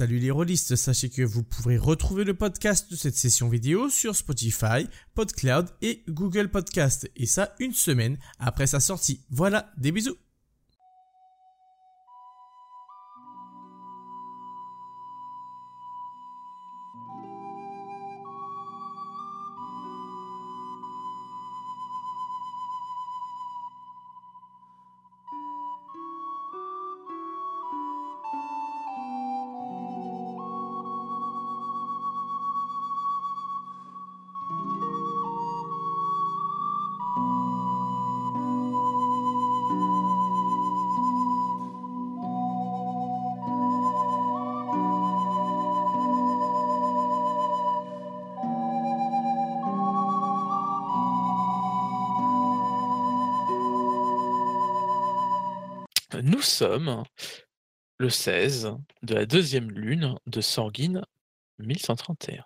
[0.00, 4.16] Salut les rôlistes, sachez que vous pourrez retrouver le podcast de cette session vidéo sur
[4.16, 9.20] Spotify, PodCloud et Google Podcast, et ça une semaine après sa sortie.
[9.28, 10.16] Voilà, des bisous
[56.60, 57.04] sommes
[57.96, 61.06] le 16 de la deuxième lune de Sanguine
[61.58, 62.44] 1131.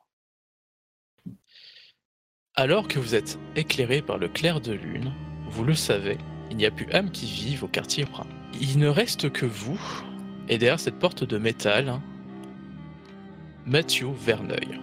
[2.54, 5.12] Alors que vous êtes éclairé par le clair de lune,
[5.48, 6.16] vous le savez,
[6.52, 8.28] il n'y a plus âme qui vive au quartier brun.
[8.60, 9.80] Il ne reste que vous,
[10.48, 12.00] et derrière cette porte de métal,
[13.66, 14.80] Mathieu Verneuil.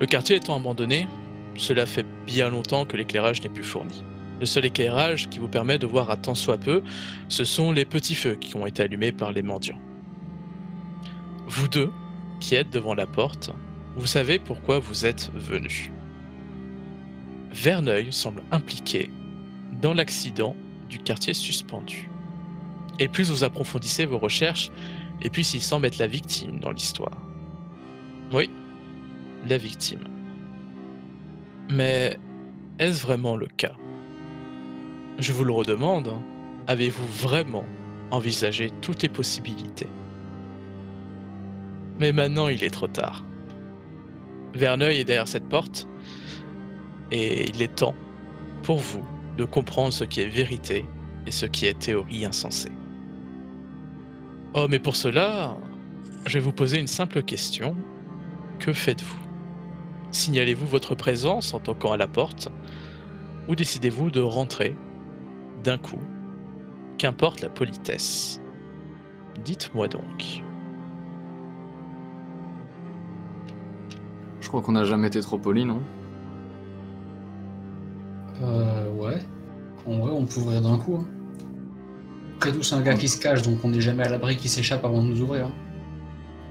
[0.00, 1.08] Le quartier étant abandonné,
[1.56, 4.04] cela fait bien longtemps que l'éclairage n'est plus fourni.
[4.42, 6.82] Le seul éclairage qui vous permet de voir à tant soit peu,
[7.28, 9.78] ce sont les petits feux qui ont été allumés par les mendiants.
[11.46, 11.92] Vous deux,
[12.40, 13.52] qui êtes devant la porte,
[13.94, 15.92] vous savez pourquoi vous êtes venus.
[17.52, 19.12] Verneuil semble impliqué
[19.80, 20.56] dans l'accident
[20.88, 22.10] du quartier suspendu.
[22.98, 24.72] Et plus vous approfondissez vos recherches,
[25.22, 27.16] et plus il semble être la victime dans l'histoire.
[28.32, 28.50] Oui,
[29.46, 30.02] la victime.
[31.70, 32.18] Mais
[32.80, 33.76] est-ce vraiment le cas?
[35.22, 36.20] Je vous le redemande,
[36.66, 37.64] avez-vous vraiment
[38.10, 39.86] envisagé toutes les possibilités?
[42.00, 43.24] Mais maintenant il est trop tard.
[44.52, 45.86] Verneuil est derrière cette porte,
[47.12, 47.94] et il est temps
[48.64, 49.06] pour vous
[49.36, 50.86] de comprendre ce qui est vérité
[51.24, 52.72] et ce qui est théorie insensée.
[54.54, 55.56] Oh, mais pour cela,
[56.26, 57.76] je vais vous poser une simple question.
[58.58, 59.20] Que faites-vous?
[60.10, 62.48] Signalez-vous votre présence en toquant à la porte
[63.46, 64.74] ou décidez-vous de rentrer
[65.62, 65.98] d'un coup
[66.98, 68.40] Qu'importe la politesse.
[69.44, 70.42] Dites-moi donc.
[74.40, 75.80] Je crois qu'on n'a jamais été trop poli, non?
[78.42, 79.20] Euh, ouais.
[79.86, 80.96] En vrai, on peut ouvrir d'un coup.
[80.96, 81.06] Hein.
[82.36, 84.48] Après tout, c'est un gars qui se cache, donc on n'est jamais à l'abri qui
[84.48, 85.46] s'échappe avant de nous ouvrir.
[85.46, 85.52] hein.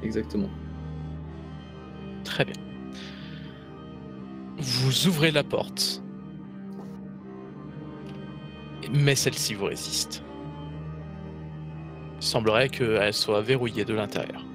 [0.03, 0.49] Exactement.
[2.23, 2.55] Très bien.
[4.57, 6.03] Vous ouvrez la porte.
[8.91, 10.23] Mais celle-ci vous résiste.
[12.19, 14.45] Il semblerait qu'elle soit verrouillée de l'intérieur.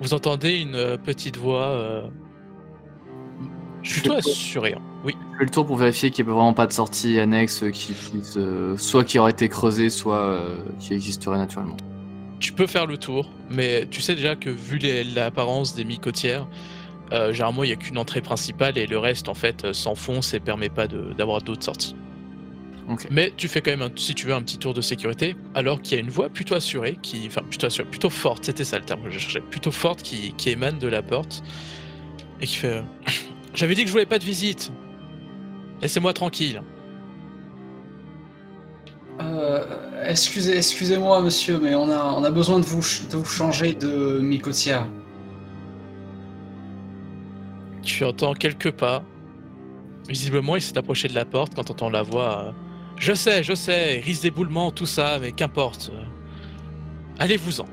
[0.00, 2.02] Vous entendez une petite voix euh,
[3.84, 4.74] fais quoi assurée.
[4.74, 4.82] hein.
[5.04, 7.62] Oui, Je fais le tour pour vérifier qu'il n'y a vraiment pas de sortie annexe
[7.62, 7.94] euh, qui
[8.36, 11.76] euh, soit qui aurait été creusée, soit euh, qui existerait naturellement.
[12.40, 14.78] tu peux faire le tour, mais tu sais déjà que vu
[15.14, 16.46] l'apparence des mi-côtières,
[17.12, 20.40] euh, généralement il n'y a qu'une entrée principale et le reste en fait s'enfonce et
[20.40, 21.94] permet pas d'avoir d'autres sorties.
[23.10, 25.80] Mais tu fais quand même, un- si tu veux, un petit tour de sécurité, alors
[25.80, 28.78] qu'il y a une voix plutôt assurée, qui, enfin plutôt assurée, plutôt forte, c'était ça
[28.78, 31.42] le terme que je cherchais, plutôt forte qui, qui émane de la porte
[32.40, 32.82] et qui fait euh,
[33.54, 34.72] J'avais dit que je voulais pas de visite.
[35.80, 36.60] Laissez-moi tranquille.
[39.20, 39.64] Euh,
[40.04, 44.18] excusez, excusez-moi, monsieur, mais on a, on a besoin de vous, de vous changer de
[44.20, 44.86] micotière.
[47.82, 49.02] Tu entends quelques pas.
[50.08, 52.46] Visiblement, il s'est approché de la porte quand tu entends la voix.
[52.48, 52.52] euh,
[53.02, 55.90] je sais, je sais, risque d'éboulement, tout ça, mais qu'importe.
[57.18, 57.66] Allez-vous-en.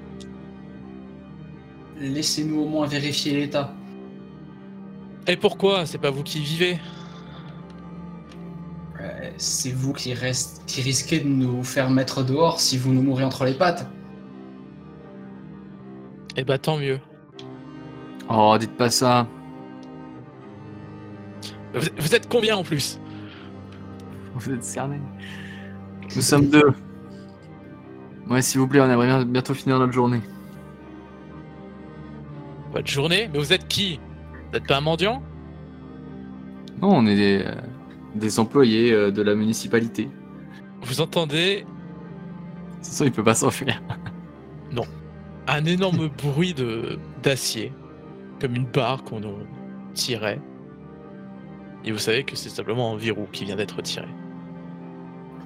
[1.99, 3.71] Laissez-nous au moins vérifier l'état.
[5.27, 6.79] Et pourquoi C'est pas vous qui y vivez?
[8.99, 13.03] Euh, c'est vous qui, reste, qui risquez de nous faire mettre dehors si vous nous
[13.03, 13.85] mourrez entre les pattes.
[16.37, 16.99] Eh bah tant mieux.
[18.31, 19.27] Oh, dites pas ça.
[21.75, 22.99] Vous, vous êtes combien en plus?
[24.39, 24.99] Vous êtes cerné.
[26.15, 26.71] Nous sommes deux.
[28.29, 30.21] Ouais, s'il vous plaît, on aimerait bien bientôt finir notre journée.
[32.71, 33.99] Votre journée Mais vous êtes qui
[34.51, 35.23] Vous êtes pas un mendiant
[36.81, 37.55] Non, on est des, euh,
[38.15, 40.09] des employés euh, de la municipalité.
[40.83, 43.81] Vous entendez De toute façon, il peut pas s'enfuir.
[45.49, 47.73] un énorme bruit de d'acier,
[48.39, 49.21] comme une barre qu'on
[49.93, 50.39] tirait.
[51.83, 54.07] Et vous savez que c'est simplement un verrou qui vient d'être tiré.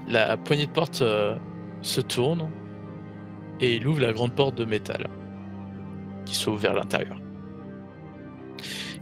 [0.08, 1.36] La poignée de porte euh,
[1.82, 2.50] se tourne
[3.60, 5.08] et il ouvre la grande porte de métal.
[6.26, 7.18] qui s'ouvre vers l'intérieur.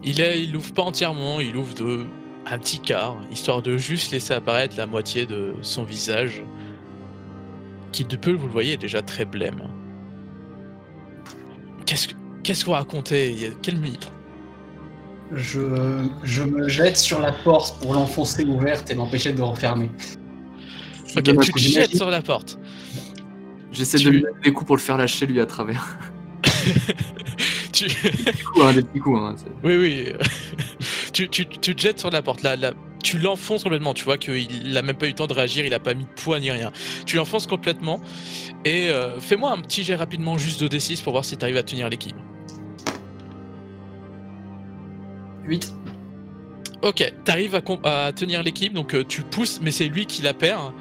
[0.04, 2.06] Il est, il ouvre pas entièrement, il ouvre de
[2.48, 6.44] un petit quart, histoire de juste laisser apparaître la moitié de son visage,
[7.92, 9.62] qui de peu, vous le voyez, est déjà très blême.
[11.86, 13.54] Qu'est-ce que, qu'est-ce que vous racontez?
[13.62, 14.12] Quel mythe?
[15.32, 19.90] Je, je me jette sur la porte pour l'enfoncer ouverte et l'empêcher de refermer.
[21.18, 22.58] Ok, tu te jettes sur la porte.
[23.72, 25.98] J'essaie tu- de lui donner des coups pour le faire lâcher lui à travers.
[27.74, 27.86] tu...
[27.86, 29.20] Des coups, hein, des petits coups.
[29.22, 30.14] Hein, Oui, oui.
[31.14, 32.44] tu, tu, tu te jettes sur la porte.
[32.44, 32.74] Là, là,
[33.04, 33.94] tu l'enfonces complètement.
[33.94, 35.66] Tu vois qu'il n'a même pas eu le temps de réagir.
[35.66, 36.72] Il a pas mis de poids ni rien.
[37.06, 38.02] Tu l'enfonces complètement.
[38.66, 41.58] Et euh, fais-moi un petit jet rapidement, juste de D6 pour voir si tu arrives
[41.58, 42.16] à tenir l'équipe.
[45.46, 45.74] 8.
[46.84, 50.34] Ok, t'arrives à, à tenir l'équipe, donc euh, tu pousses, mais c'est lui qui la
[50.34, 50.74] perd.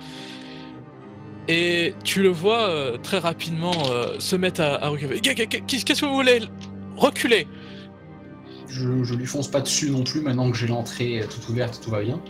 [1.48, 5.20] Et tu le vois euh, très rapidement euh, se mettre à, à reculer.
[5.20, 6.40] Qu'est- qu'est- Qu'est-ce que vous voulez?
[6.96, 7.46] Reculez
[8.68, 11.90] Je, je lui fonce pas dessus non plus maintenant que j'ai l'entrée toute ouverte, tout
[11.90, 12.20] va bien.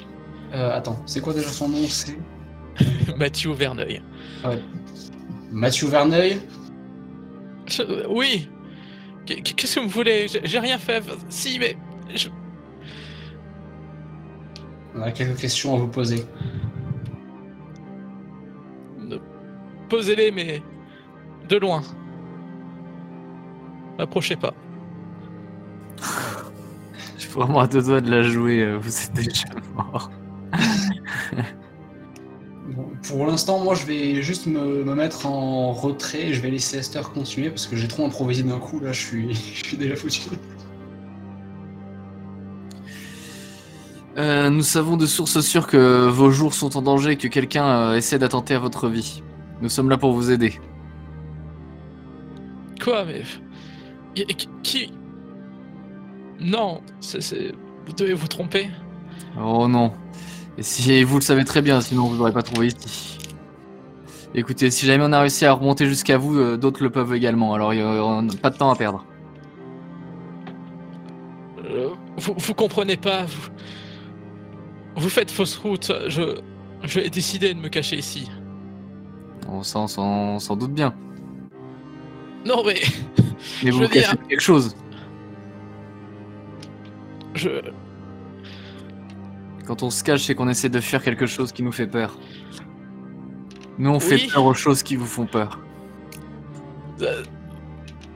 [0.53, 1.87] Attends, c'est quoi déjà son nom?
[1.89, 2.17] C'est
[3.17, 4.03] Mathieu Verneuil.
[5.53, 6.41] Mathieu Verneuil?
[7.67, 8.49] Je- oui
[9.27, 10.27] Qu'est- Qu'est-ce que vous voulez?
[10.29, 11.05] J'ai j'ai rien fait.
[11.29, 11.77] Si, mais.
[12.15, 12.29] je-
[14.95, 16.25] On a quelques questions à vous poser.
[19.89, 20.63] Posez-les, mais.
[21.49, 21.83] De loin.
[23.99, 24.55] M'approchez pas.
[27.17, 28.61] Je suis vraiment à deux doigts de la jouer.
[28.63, 30.11] euh, Vous êtes déjà mort.
[32.73, 36.51] Bon, pour l'instant, moi je vais juste me, me mettre en retrait et je vais
[36.51, 39.77] laisser Esther continuer parce que j'ai trop improvisé d'un coup là, je suis, je suis
[39.77, 40.21] déjà foutu.
[44.21, 47.65] Euh, nous savons de sources sûres que vos jours sont en danger et que quelqu'un
[47.65, 49.23] euh, essaie d'attenter à votre vie.
[49.63, 50.61] Nous sommes là pour vous aider.
[52.85, 53.23] Quoi, mais.
[54.17, 54.27] Y-
[54.63, 54.93] Qui.
[56.39, 57.53] Non, c'est- c'est-
[57.87, 58.69] vous devez vous tromper.
[59.43, 59.93] Oh non.
[60.59, 63.17] Et si vous le savez très bien, sinon vous l'aurez pas trouvé ici.
[64.35, 67.55] Écoutez, si jamais on a réussi à remonter jusqu'à vous, euh, d'autres le peuvent également.
[67.55, 69.05] Alors il y a pas de temps à perdre.
[71.65, 73.25] Euh, vous, vous comprenez pas.
[73.25, 73.49] Vous,
[75.01, 75.93] vous faites fausse route.
[76.09, 76.41] Je.
[76.83, 78.31] Je vais décider de me cacher ici.
[79.49, 80.95] On s'en, s'en- s'en doute bien.
[82.47, 82.81] Non, mais.
[83.63, 84.75] Mais vous cachez dire- quelque chose.
[87.35, 87.51] Je.
[89.67, 92.19] Quand on se cache, c'est qu'on essaie de faire quelque chose qui nous fait peur.
[93.79, 95.59] Nous, on fait peur aux choses qui vous font peur.
[97.03, 97.23] euh,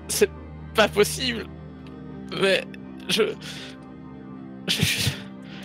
[0.09, 0.31] C'est
[0.75, 1.47] pas possible.
[2.41, 2.65] Mais.
[3.09, 3.23] Je.
[4.69, 5.11] Je.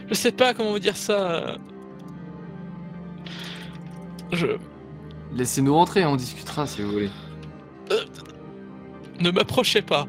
[0.10, 1.58] Je sais pas comment vous dire ça.
[4.32, 4.48] Je.
[5.34, 7.10] Laissez-nous rentrer, on discutera si vous voulez.
[9.20, 10.08] Ne m'approchez pas.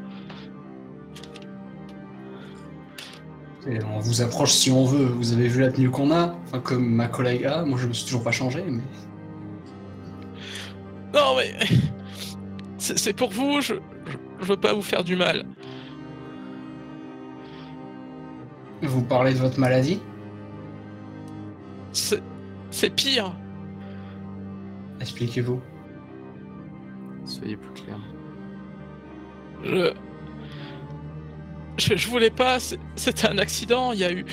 [3.67, 5.05] Et on vous approche si on veut.
[5.05, 6.35] Vous avez vu la tenue qu'on a?
[6.47, 7.63] Enfin, comme ma collègue a.
[7.63, 8.81] Moi, je me suis toujours pas changé, mais.
[11.13, 11.53] Non, mais.
[12.77, 14.17] C'est pour vous, je, je.
[14.39, 15.45] je veux pas vous faire du mal.
[18.81, 19.99] Vous parlez de votre maladie
[21.91, 22.21] C'est.
[22.71, 23.33] C'est pire.
[24.99, 25.61] Expliquez-vous.
[27.25, 27.97] Soyez plus clair.
[29.63, 29.93] Je.
[31.77, 34.25] Je, je voulais pas, c'est- c'était un accident, il y a eu.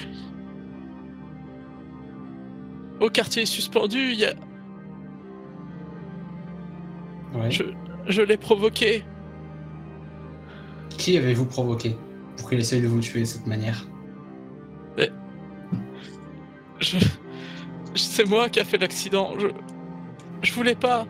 [3.00, 4.34] Au quartier suspendu, il y a.
[7.34, 7.50] Ouais.
[7.50, 7.62] Je,
[8.08, 9.04] je l'ai provoqué.
[10.90, 11.96] Qui avez-vous provoqué
[12.36, 13.86] pour qu'il essaye de vous tuer de cette manière?
[16.80, 17.06] Je, je-
[17.94, 19.34] c'est moi qui a fait l'accident.
[19.38, 19.48] Je,
[20.42, 21.06] je voulais pas.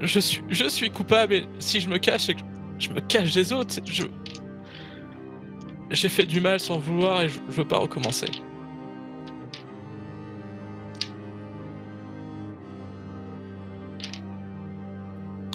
[0.00, 2.40] Je suis, je suis coupable et si je me cache, et que
[2.78, 3.74] je me cache des autres.
[3.84, 4.04] Je,
[5.90, 8.26] j'ai fait du mal sans vouloir et je, je veux pas recommencer.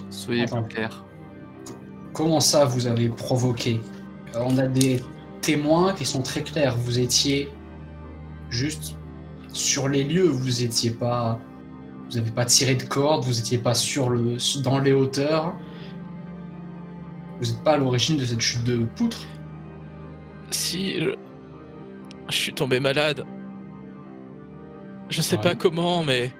[0.09, 1.05] Soyez plus clair.
[2.13, 3.81] Comment ça, vous avez provoqué?
[4.35, 5.01] Euh, On a des
[5.43, 6.75] témoins qui sont très clairs.
[6.77, 7.49] Vous étiez
[8.49, 8.95] juste
[9.53, 10.27] sur les lieux.
[10.27, 11.39] Vous étiez pas.
[12.09, 13.23] Vous n'avez pas tiré de corde.
[13.25, 15.53] Vous étiez pas sur le dans les hauteurs.
[17.39, 19.19] Vous n'êtes pas à l'origine de cette chute de poutre?
[20.51, 21.09] Si je,
[22.29, 23.23] je suis tombé malade.
[25.09, 25.41] Je sais Ouais.
[25.43, 26.31] pas comment, mais.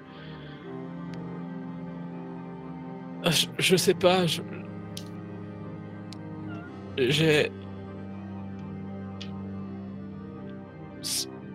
[3.24, 4.42] Je, je sais pas, je.
[6.98, 7.50] J'ai.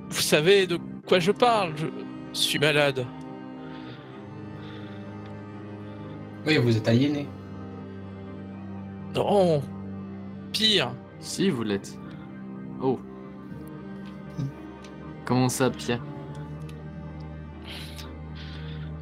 [0.09, 1.87] Vous savez de quoi je parle, je
[2.33, 3.05] suis malade.
[6.45, 7.27] Oui, vous êtes aliéné.
[9.15, 9.61] Non,
[10.51, 10.91] pire.
[11.19, 11.97] Si, vous l'êtes.
[12.81, 12.99] Oh.
[15.25, 16.03] Comment ça, Pierre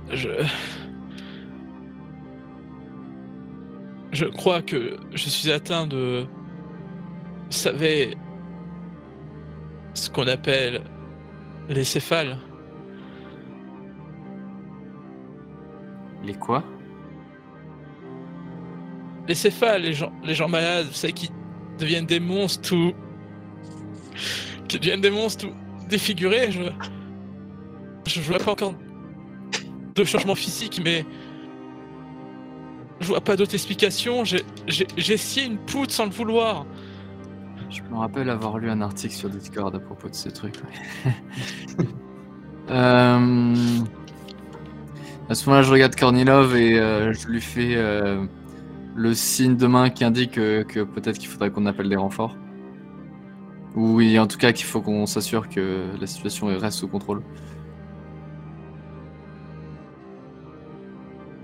[0.09, 0.29] Je.
[4.11, 6.25] Je crois que je suis atteint de.
[7.45, 8.17] Vous savez.
[9.97, 10.81] Ce qu'on appelle.
[11.69, 12.37] Les céphales.
[16.23, 16.63] Les quoi?
[19.27, 21.31] Les céphales, les gens, les gens malades, vous savez, qui
[21.79, 22.93] deviennent des monstres ou.
[24.67, 26.61] qui deviennent des monstres ou défigurés, je.
[28.05, 28.75] Je vois pas encore
[29.95, 31.05] de changement physique, mais.
[32.99, 34.23] Je vois pas d'autre explication.
[34.25, 36.67] J'ai scié une poutre sans le vouloir.
[37.69, 40.55] Je me rappelle avoir lu un article sur Discord à propos de ce truc.
[41.05, 41.85] ouais.
[42.69, 43.55] Euh,
[45.29, 48.25] À ce moment-là, je regarde Kornilov et euh, je lui fais euh,
[48.93, 52.35] le signe de main qui indique que peut-être qu'il faudrait qu'on appelle des renforts.
[53.75, 57.21] Ou oui, en tout cas qu'il faut qu'on s'assure que la situation reste sous contrôle.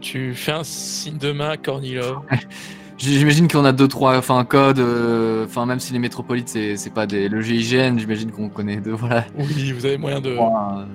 [0.01, 2.21] Tu fais un signe de main à Kornilov.
[3.03, 6.93] J'imagine qu'on a deux trois, enfin un code, euh, enfin même si les métropolites c'est
[6.93, 9.25] pas des le GIGN, j'imagine qu'on connaît deux voilà.
[9.37, 10.29] Oui, vous avez moyen de.
[10.29, 10.85] euh,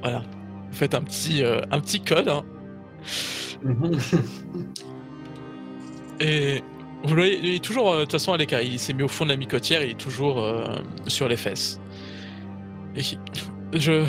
[0.00, 0.18] Voilà.
[0.20, 2.28] Vous faites un petit, euh, un petit code.
[2.28, 2.44] hein.
[6.20, 6.62] Et
[7.02, 8.60] vous voyez, il est toujours, de toute façon, à l'écart.
[8.62, 10.64] Il s'est mis au fond de la micotière, il est toujours euh,
[11.08, 11.80] sur les fesses.
[12.96, 13.02] Et
[13.72, 14.04] je.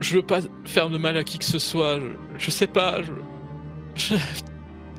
[0.00, 1.98] Je veux pas faire de mal à qui que ce soit.
[2.00, 2.06] Je,
[2.38, 3.00] je sais pas.
[3.02, 4.14] Je...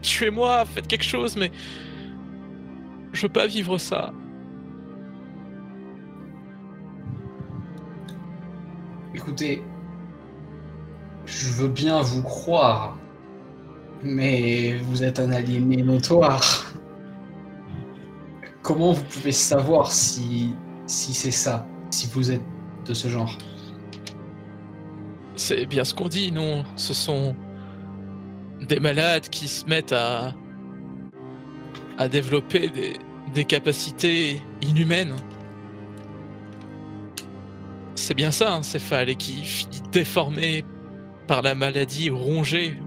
[0.05, 1.51] Tuez-moi, faites quelque chose, mais.
[3.12, 4.13] Je veux pas vivre ça.
[9.15, 9.63] Écoutez,
[11.25, 12.97] je veux bien vous croire,
[14.03, 16.71] mais vous êtes un aliéné notoire.
[18.62, 20.53] Comment vous pouvez savoir si,
[20.85, 22.43] si c'est ça, si vous êtes
[22.85, 23.35] de ce genre?
[25.35, 26.63] C'est bien ce qu'on dit, non?
[26.75, 27.35] Ce sont
[28.65, 30.34] des malades qui se mettent à,
[32.10, 32.69] développer
[33.34, 35.15] des, capacités inhumaines.
[37.95, 40.63] C'est bien ça, un céphale, qui finit déformé
[41.27, 42.77] par la maladie, rongé,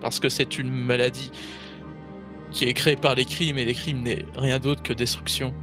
[0.00, 1.30] parce que c'est une maladie
[2.50, 5.54] qui est créée par les crimes, et les crimes n'est rien d'autre que destruction.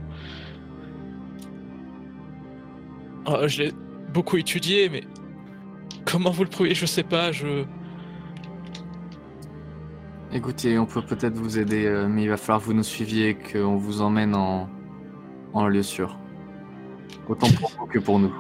[3.26, 3.72] Ah, je l'ai
[4.12, 5.04] beaucoup étudié, mais
[6.06, 6.76] Comment vous le prouvez?
[6.76, 7.66] Je sais pas, je.
[10.34, 13.30] Écoutez, on peut peut-être vous aider, euh, mais il va falloir que vous nous suiviez
[13.30, 14.68] et qu'on vous emmène en,
[15.54, 16.18] en lieu sûr.
[17.28, 18.34] Autant pour vous que pour nous.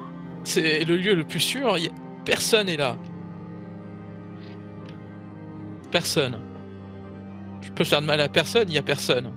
[0.44, 1.92] C'est le lieu le plus sûr, y a-
[2.26, 2.98] personne est là.
[5.92, 6.40] Personne.
[7.62, 9.32] Je peux faire de mal à personne, il y a personne.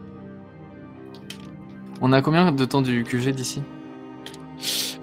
[2.00, 3.62] On a combien de temps du QG d'ici?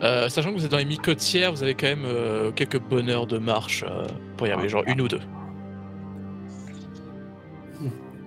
[0.02, 3.10] Euh, sachant que vous êtes dans les mi-côtières, vous avez quand même euh, quelques bonnes
[3.10, 4.06] heures de marche euh,
[4.38, 5.22] pour y arriver, genre une ou deux.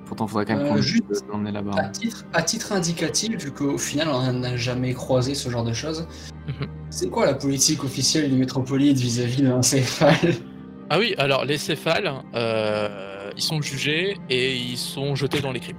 [0.07, 1.73] Pourtant, il faudrait quand même Euh, qu'on juste- l'emmener là-bas.
[1.77, 5.73] à titre, à titre indicatif, vu qu'au final on n'a jamais croisé ce genre de
[5.73, 6.07] choses,
[6.47, 6.69] Mhm.
[6.91, 10.35] c'est quoi la politique officielle du métropolite vis-à-vis d'un céphale
[10.89, 15.59] Ah oui, alors les céphales, euh, ils sont jugés et ils sont jetés dans les
[15.61, 15.79] crimes.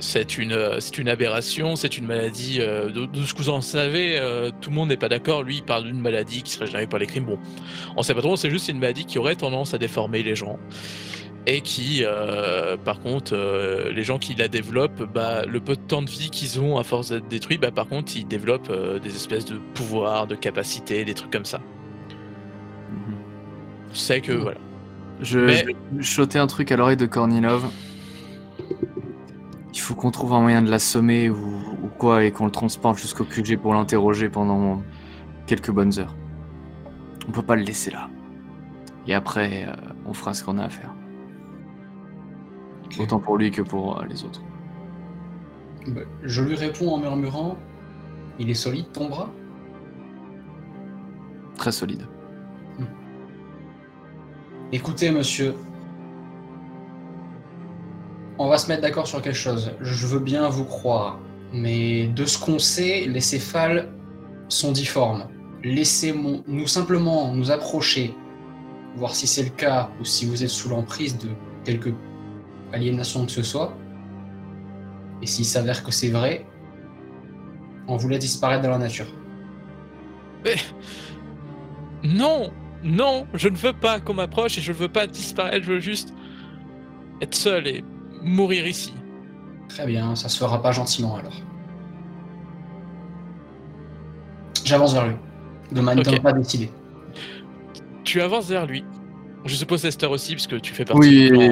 [0.00, 2.58] C'est une, c'est une aberration, c'est une maladie.
[2.60, 5.44] euh, de, de ce que vous en savez, euh, tout le monde n'est pas d'accord.
[5.44, 7.24] Lui, il parle d'une maladie qui serait générée par les crimes.
[7.24, 7.38] Bon,
[7.96, 10.58] on sait pas trop, c'est juste une maladie qui aurait tendance à déformer les gens.
[11.46, 15.80] Et qui, euh, par contre, euh, les gens qui la développent, bah, le peu de
[15.80, 18.98] temps de vie qu'ils ont à force d'être détruits, bah, par contre, ils développent euh,
[18.98, 21.58] des espèces de pouvoirs, de capacités, des trucs comme ça.
[22.90, 23.16] Mhm.
[23.92, 24.56] C'est que, voilà.
[25.20, 25.66] Je, Mais-
[25.98, 27.66] je vais un truc à l'oreille de Kornilov.
[29.74, 31.36] Il faut qu'on trouve un moyen de l'assommer ou,
[31.82, 34.82] ou quoi et qu'on le transporte jusqu'au QG pour l'interroger pendant
[35.46, 36.16] quelques bonnes heures.
[37.28, 38.08] On peut pas le laisser là.
[39.06, 39.66] Et après,
[40.06, 40.94] on fera ce qu'on a à faire.
[42.98, 44.40] Autant pour lui que pour euh, les autres.
[45.88, 47.56] Bah, Je lui réponds en murmurant
[48.38, 49.30] Il est solide ton bras?
[51.56, 52.06] Très solide.
[54.72, 55.54] Écoutez, monsieur,
[58.38, 59.70] on va se mettre d'accord sur quelque chose.
[59.80, 61.20] Je veux bien vous croire,
[61.52, 63.92] mais de ce qu'on sait, les céphales
[64.48, 65.28] sont difformes.
[65.62, 68.16] Laissez-nous simplement nous approcher,
[68.96, 71.28] voir si c'est le cas ou si vous êtes sous l'emprise de
[71.64, 71.90] quelque
[72.74, 73.76] aliénation que ce soit.
[75.22, 76.46] Et s'il s'avère que c'est vrai,
[77.88, 79.06] on vous laisse disparaître dans la nature.
[82.02, 82.52] Non,
[82.82, 85.80] non, je ne veux pas qu'on m'approche et je ne veux pas disparaître, je veux
[85.80, 86.12] juste
[87.22, 87.84] être seul et
[88.22, 88.92] mourir ici.
[89.68, 91.40] Très bien, ça se fera pas gentiment alors.
[94.64, 95.16] J'avance vers lui.
[95.72, 96.70] De manière pas décidée.
[98.04, 98.84] Tu avances vers lui.
[99.44, 101.48] Je suppose Esther aussi, puisque tu fais partie Oui, du oui,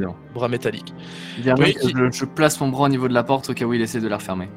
[0.00, 0.94] euh, bras métallique.
[1.58, 3.74] Oui, qui- je, je place mon bras au niveau de la porte au cas où
[3.74, 4.48] il essaie de la refermer.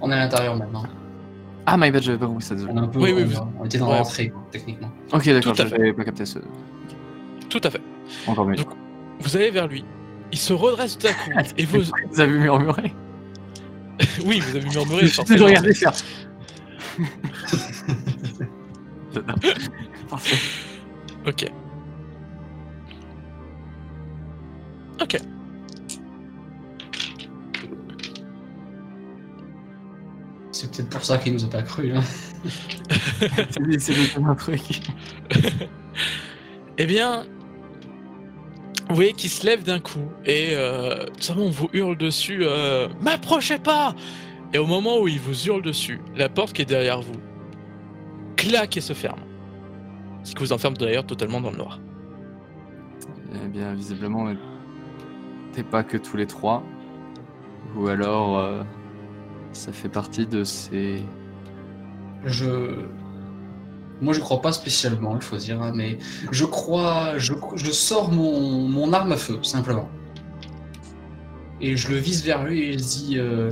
[0.00, 0.84] On est à l'intérieur maintenant.
[1.66, 2.72] Ah, my bad, j'avais pas compris ça, désolé.
[2.74, 3.98] On, est un peu, Oui, oui, on, vous- on était dans ouais.
[3.98, 4.90] l'entrée, techniquement.
[5.12, 5.76] Ok, d'accord, Tout à fait.
[5.76, 6.38] j'avais pas capté ce.
[7.48, 7.80] Tout à fait.
[8.26, 8.56] Encore mieux.
[8.56, 8.68] Donc,
[9.20, 9.84] Vous allez vers lui.
[10.32, 11.30] Il se redresse tout à coup.
[11.58, 11.80] et vous.
[12.10, 12.94] Vous avez murmuré
[14.26, 15.02] Oui, vous avez Je murmuré.
[15.02, 15.92] me suis regardé faire.
[20.08, 20.36] Parfait.
[21.26, 21.50] Ok.
[25.00, 25.16] Ok.
[30.52, 31.92] C'est peut-être pour ça qu'il nous a pas cru.
[31.96, 32.02] hein.
[33.50, 34.60] C'est c'est un truc.
[36.76, 37.24] Eh bien,
[38.88, 42.40] vous voyez qu'il se lève d'un coup et euh, tout simplement on vous hurle dessus
[42.42, 43.94] euh, M'approchez pas
[44.52, 47.20] Et au moment où il vous hurle dessus, la porte qui est derrière vous
[48.36, 49.20] claque et se ferme.
[50.24, 51.80] Ce qui vous enferme d'ailleurs totalement dans le noir.
[53.44, 54.32] Eh bien, visiblement,
[55.52, 56.62] t'es pas que tous les trois.
[57.76, 58.62] Ou alors, euh,
[59.52, 61.02] ça fait partie de ces.
[62.24, 62.86] Je.
[64.00, 65.98] Moi, je crois pas spécialement, il faut dire, hein, mais
[66.30, 67.18] je crois.
[67.18, 69.88] Je, je sors mon, mon arme à feu, simplement.
[71.60, 73.50] Et je le vise vers lui et je dis euh,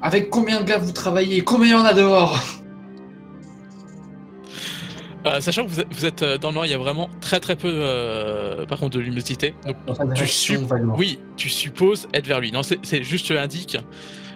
[0.00, 2.38] Avec combien de gars vous travaillez Combien il y en a dehors?
[5.24, 7.08] Euh, sachant que vous êtes, vous êtes, euh, dans le noir, il y a vraiment
[7.20, 9.54] très très peu euh, par contre de luminosité.
[9.86, 10.58] Donc tu
[10.96, 12.50] oui, tu supposes être vers lui.
[12.50, 13.76] Non, c'est juste je l'indique.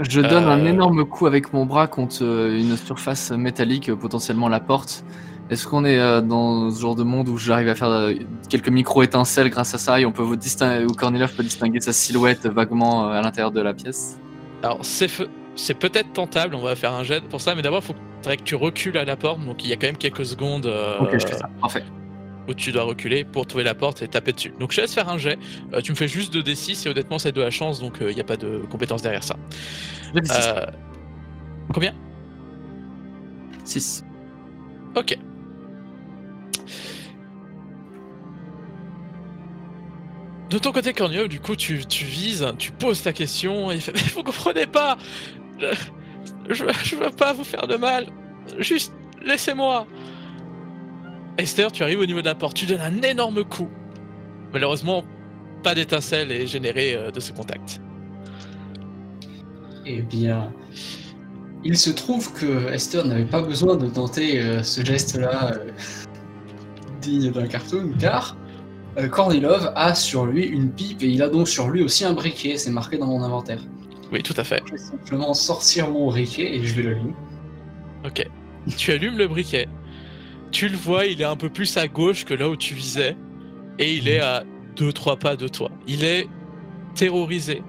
[0.00, 5.04] Je donne un énorme coup avec mon bras contre une surface métallique, potentiellement la porte.
[5.48, 8.14] Est-ce qu'on est euh, dans ce genre de monde où j'arrive à faire euh,
[8.48, 11.92] quelques micro-étincelles grâce à ça et on peut vous distinguer, ou Kornilov peut distinguer sa
[11.92, 14.18] silhouette vaguement euh, à l'intérieur de la pièce?
[14.64, 15.08] Alors c'est
[15.56, 18.42] c'est peut-être tentable, on va faire un jet pour ça, mais d'abord il faudrait que
[18.42, 21.10] tu recules à la porte, donc il y a quand même quelques secondes euh, Ok,
[21.18, 21.48] je fais ça.
[21.60, 21.82] Parfait.
[22.48, 24.52] où tu dois reculer pour trouver la porte et taper dessus.
[24.60, 25.38] Donc je te laisse faire un jet,
[25.72, 28.14] Euh, tu me fais juste 2d6 et honnêtement c'est de la chance, donc euh, il
[28.14, 29.36] n'y a pas de compétence derrière ça.
[30.14, 30.48] J'ai dit six.
[30.56, 30.66] Euh,
[31.72, 31.92] Combien?
[33.64, 34.04] Six.
[34.94, 35.16] Ok.
[40.50, 43.80] De ton côté, Cornio, du coup, tu, tu vises, tu poses ta question, et il
[43.80, 44.96] fait Mais vous comprenez pas
[45.58, 48.06] je, je, veux pas vous faire de mal,
[48.58, 48.92] juste
[49.24, 49.86] laissez-moi
[51.38, 53.68] Esther, tu arrives au niveau de la porte, tu donnes un énorme coup.
[54.52, 55.04] Malheureusement,
[55.62, 57.80] pas d'étincelle est générée euh, de ce contact.
[59.84, 60.50] Eh bien,
[61.66, 65.70] il se trouve que Esther n'avait pas besoin de tenter euh, ce geste-là euh,
[67.00, 68.36] digne d'un cartoon, car
[68.98, 72.12] euh, Kornilov a sur lui une pipe et il a donc sur lui aussi un
[72.12, 73.60] briquet, c'est marqué dans mon inventaire.
[74.12, 74.62] Oui, tout à fait.
[74.66, 77.14] Je vais simplement sortir mon briquet et je vais l'allumer.
[78.04, 78.24] Ok.
[78.76, 79.66] tu allumes le briquet.
[80.52, 83.16] Tu le vois, il est un peu plus à gauche que là où tu visais.
[83.78, 84.44] Et il est à
[84.76, 85.70] 2-3 pas de toi.
[85.86, 86.28] Il est
[86.94, 87.62] terrorisé.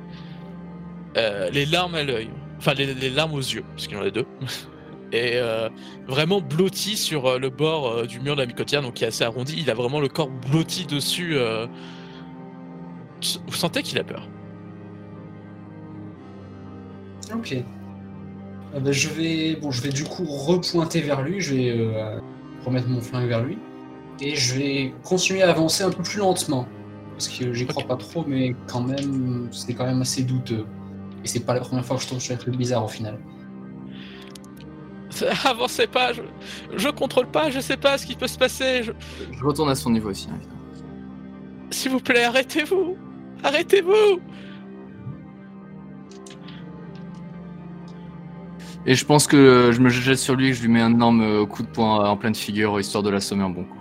[1.18, 2.30] Euh, les larmes à l'œil.
[2.60, 4.26] Enfin, les, les larmes aux yeux, parce qu'il en a deux.
[5.14, 5.70] Et euh,
[6.08, 9.24] vraiment blotti sur euh, le bord du mur de la micotière, donc qui est assez
[9.24, 9.56] arrondi.
[9.58, 11.36] Il a vraiment le corps blotti dessus.
[11.38, 11.66] euh.
[13.48, 14.28] Vous sentez qu'il a peur.
[17.34, 17.56] Ok.
[18.76, 21.40] Ah bah, je vais, bon, je vais du coup repointer vers lui.
[21.42, 22.20] Je vais euh,
[22.66, 23.58] remettre mon flingue vers lui
[24.20, 26.68] et je vais continuer à avancer un peu plus lentement
[27.12, 30.66] parce que j'y crois pas trop, mais quand même, c'est quand même assez douteux.
[31.24, 33.18] Et c'est pas la première fois que je tombe sur un truc bizarre au final.
[35.46, 36.22] Avancez pas, je,
[36.76, 38.84] je contrôle pas, je sais pas ce qui peut se passer.
[38.84, 38.92] je-
[39.32, 40.28] Je retourne à son niveau aussi.
[40.32, 40.38] hein.
[41.72, 42.96] S'il vous plaît, arrêtez-vous
[43.44, 44.20] Arrêtez-vous
[48.90, 50.94] Et je pense que je me jette sur lui et que je lui mets un
[50.94, 53.78] énorme euh, coup de poing en pleine figure histoire de l'assommer un bon coup.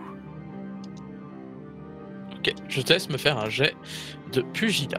[2.37, 3.77] Ok, je te laisse me faire un jet
[4.33, 4.99] de pugilat.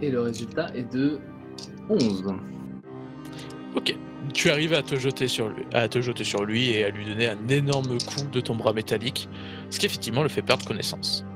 [0.00, 1.18] Et le résultat est de
[1.88, 2.32] 11.
[3.74, 3.96] Ok,
[4.32, 7.06] tu arrives à te jeter sur lui, à te jeter sur lui et à lui
[7.06, 9.28] donner un énorme coup de ton bras métallique,
[9.70, 11.26] ce qui effectivement le fait perdre connaissance.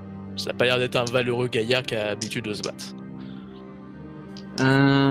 [0.41, 2.95] Ça n'a pas l'air d'être un valeureux gaillard qui a l'habitude de se battre.
[4.61, 5.11] Euh...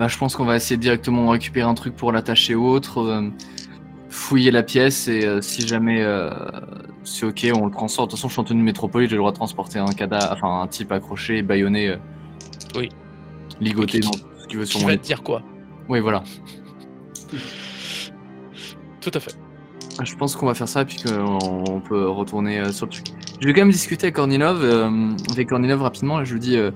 [0.00, 2.98] Bah, je pense qu'on va essayer directement de récupérer un truc pour l'attacher ou autre,
[3.02, 3.30] euh,
[4.10, 6.04] fouiller la pièce et euh, si jamais
[7.04, 8.10] c'est ok, on le transporte.
[8.10, 10.32] De toute façon, je suis en tenue métropole, j'ai le droit de transporter un cadavre,
[10.32, 11.96] enfin un type accroché, baïonné,
[12.76, 12.88] Oui.
[13.60, 14.08] ligoté Qui-
[14.42, 15.00] ce qu'il veut sur Qui mon va lit.
[15.00, 15.42] te dire quoi
[15.88, 16.24] Oui, voilà.
[19.00, 19.34] Tout à fait.
[19.98, 21.38] Ah, Je pense qu'on va faire ça, puis qu'on
[21.70, 23.06] on peut retourner euh, sur le truc.
[23.40, 26.70] Je vais quand même discuter avec Kornilov, euh, rapidement, et je lui dis euh,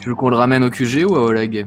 [0.00, 1.66] Tu veux qu'on le ramène au QG ou à Oleg?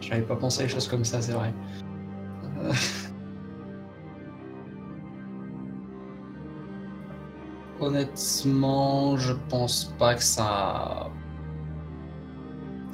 [0.00, 1.52] J'avais pas pensé à les choses comme ça, c'est vrai.
[2.58, 2.72] Euh.
[7.80, 11.10] Honnêtement, je pense pas que ça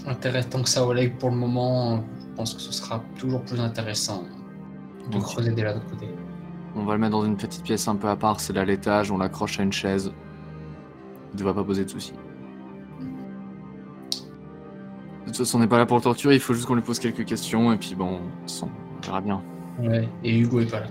[0.06, 2.04] intéresse tant que ça Oleg pour le moment.
[2.20, 4.24] Je pense que ce sera toujours plus intéressant
[5.10, 5.22] de Ok.
[5.22, 6.08] creuser dès l'autre côté.
[6.74, 9.10] On va le mettre dans une petite pièce un peu à part, c'est là l'étage,
[9.10, 10.12] on l'accroche à une chaise.
[11.32, 12.14] Il devrait pas poser de soucis.
[15.20, 16.82] De toute façon, on n'est pas là pour le torturer, il faut juste qu'on lui
[16.82, 18.70] pose quelques questions, et puis bon, de on
[19.04, 19.42] verra bien.
[19.78, 20.86] Ouais, et Hugo est pas là.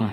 [0.00, 0.06] Ouais.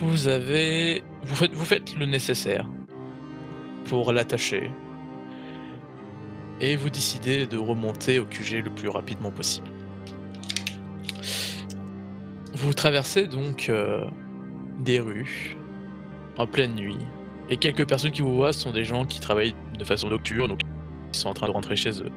[0.00, 1.02] Vous avez.
[1.24, 2.66] Vous faites, vous faites le nécessaire
[3.84, 4.70] pour l'attacher.
[6.60, 9.68] Et vous décidez de remonter au QG le plus rapidement possible.
[12.54, 14.04] Vous traversez donc euh,
[14.78, 15.56] des rues
[16.38, 16.98] en pleine nuit.
[17.50, 20.60] Et quelques personnes qui vous voient sont des gens qui travaillent de façon nocturne, donc
[21.12, 22.12] ils sont en train de rentrer chez eux.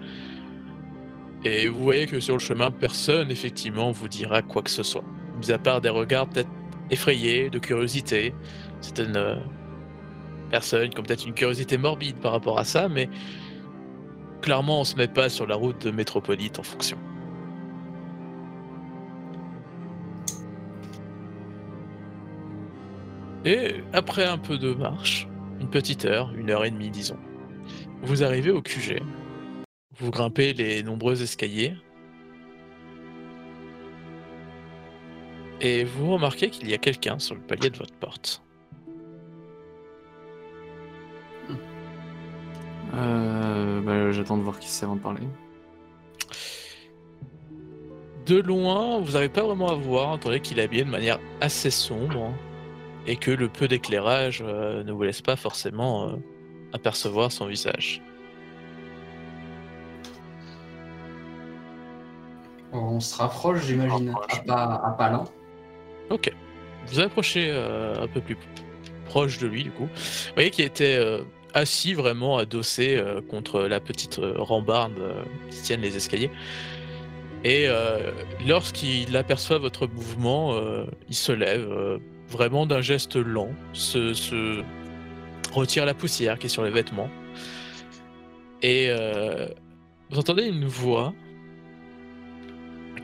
[1.44, 5.04] Et vous voyez que sur le chemin, personne effectivement vous dira quoi que ce soit.
[5.38, 6.50] Mis à part des regards peut-être
[6.90, 8.34] effrayés, de curiosité.
[8.82, 9.36] Certaines euh,
[10.56, 13.10] personnes qui ont peut-être une curiosité morbide par rapport à ça, mais
[14.42, 16.98] clairement on se met pas sur la route de métropolite en fonction.
[23.44, 25.28] Et après un peu de marche,
[25.60, 27.20] une petite heure, une heure et demie disons,
[28.02, 29.02] vous arrivez au QG.
[29.98, 31.74] Vous grimpez les nombreux escaliers.
[35.60, 38.45] Et vous remarquez qu'il y a quelqu'un sur le palier de votre porte.
[42.94, 45.22] Euh, bah, J'attends de voir qui c'est avant de parler.
[48.26, 51.20] De loin, vous n'arrivez pas vraiment à voir, étant donné qu'il est habillé de manière
[51.42, 52.34] assez sombre,
[53.06, 56.16] et que le peu d'éclairage euh, ne vous laisse pas forcément euh,
[56.74, 58.02] apercevoir son visage.
[62.72, 65.26] On se rapproche, j'imagine, à pas, à pas lent.
[66.10, 66.32] Ok.
[66.88, 68.38] Vous approchez euh, un peu plus
[69.06, 69.86] proche de lui, du coup.
[69.86, 71.00] Vous voyez qu'il était
[71.56, 76.30] assis vraiment adossé euh, contre la petite euh, rambarde euh, qui tiennent les escaliers.
[77.44, 77.68] Et
[78.48, 80.60] lorsqu'il aperçoit votre mouvement,
[81.08, 84.64] il se lève vraiment d'un geste lent, se,
[85.54, 87.08] retire la poussière qui est sur les vêtements.
[88.64, 88.90] Et
[90.10, 91.14] vous entendez une voix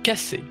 [0.01, 0.43] cassée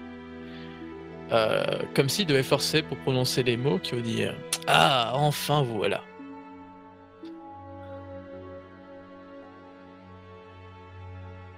[1.97, 4.23] comme s'il devait forcer pour prononcer les mots qui vous dit
[4.69, 6.01] Ah, enfin vous voilà.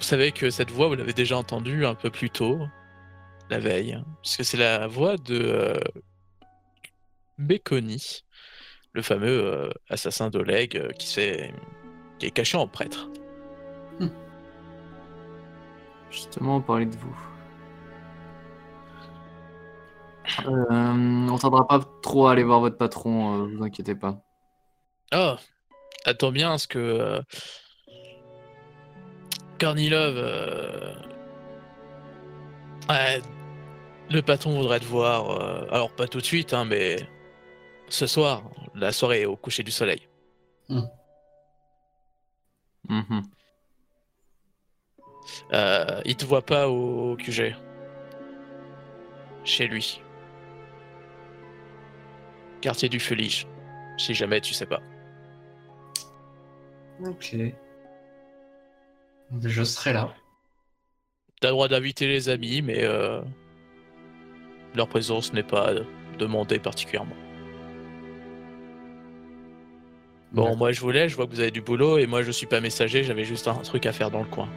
[0.02, 2.58] Vous savez que cette voix, vous l'avez déjà entendue un peu plus tôt,
[3.50, 5.78] la veille, hein, puisque c'est la voix de euh,
[7.38, 8.24] Béconi,
[8.94, 13.10] le fameux euh, assassin d'Oleg euh, qui, qui est caché en prêtre.
[16.10, 17.16] Justement, on parlait de vous.
[20.48, 24.20] Euh, on tardera pas trop à aller voir votre patron, euh, vous inquiétez pas.
[25.14, 25.36] Oh,
[26.04, 27.22] attends bien ce que euh,
[29.58, 30.14] Kornilov.
[30.16, 30.94] euh,
[32.88, 33.20] ouais,
[34.10, 35.30] le patron voudrait te voir.
[35.30, 36.96] euh, alors pas tout de suite, hein, mais
[37.88, 38.42] ce soir,
[38.74, 40.08] la soirée au coucher du soleil.
[45.52, 47.54] Euh, il te voit pas au, au QG.
[49.44, 50.00] Chez lui.
[52.60, 53.46] Quartier du Feulige.
[53.98, 54.80] Si jamais tu sais pas.
[57.04, 57.36] Ok.
[59.40, 60.12] Je serai là.
[61.40, 63.20] T'as le droit d'inviter les amis, mais euh,
[64.74, 65.72] leur présence n'est pas
[66.18, 67.16] demandée particulièrement.
[70.32, 72.46] Bon, moi je voulais, je vois que vous avez du boulot, et moi je suis
[72.46, 74.48] pas messager, j'avais juste un truc à faire dans le coin.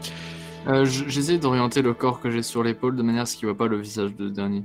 [0.68, 3.58] Euh, J'essaie d'orienter le corps que j'ai sur l'épaule de manière à ce qu'il voit
[3.58, 4.64] pas le visage de ce dernier.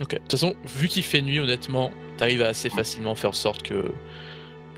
[0.00, 0.14] Ok.
[0.14, 3.62] De toute façon, vu qu'il fait nuit, honnêtement, t'arrives à assez facilement faire en sorte
[3.62, 3.92] que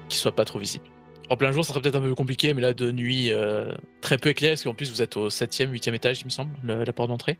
[0.08, 0.84] qu'il soit pas trop visible.
[1.30, 4.18] En plein jour, ça serait peut-être un peu compliqué, mais là, de nuit, euh, très
[4.18, 6.84] peu éclairé, parce qu'en plus, vous êtes au 7e, 8e étage, il me semble, le-
[6.84, 7.38] la porte d'entrée.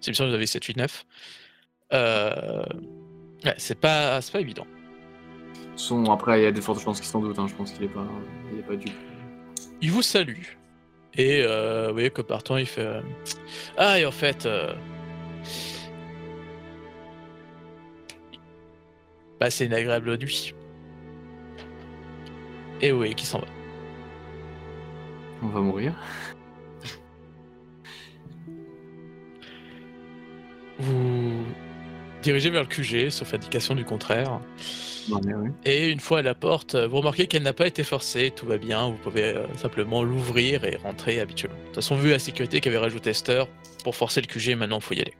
[0.00, 1.06] C'est il me semble que vous avez 7, 8, 9.
[1.92, 2.62] Euh...
[3.44, 4.66] Ouais, c'est pas, évident.
[5.76, 7.84] Son, après, il y a des fortes chances qu'il s'en doute, hein, je pense qu'il
[7.84, 8.06] est pas,
[8.52, 8.92] il est pas du
[9.80, 10.42] Il vous salue.
[11.16, 13.00] Et euh, vous voyez que partant, il fait euh,
[13.78, 14.44] Ah, et en fait.
[14.46, 14.74] euh,
[19.40, 20.52] Bah, c'est une agréable nuit.
[22.82, 23.46] Et Oe qui s'en va.
[25.42, 25.94] On va mourir.
[30.78, 31.44] Vous
[32.22, 34.40] dirigez vers le QG, sauf indication du contraire.
[35.08, 35.50] Non, mais oui.
[35.64, 38.58] Et une fois à la porte, vous remarquez qu'elle n'a pas été forcée, tout va
[38.58, 41.58] bien, vous pouvez euh, simplement l'ouvrir et rentrer habituellement.
[41.58, 43.46] De toute façon, vu la sécurité qu'avait rajouté Esther,
[43.82, 45.14] pour forcer le QG, maintenant il faut y aller.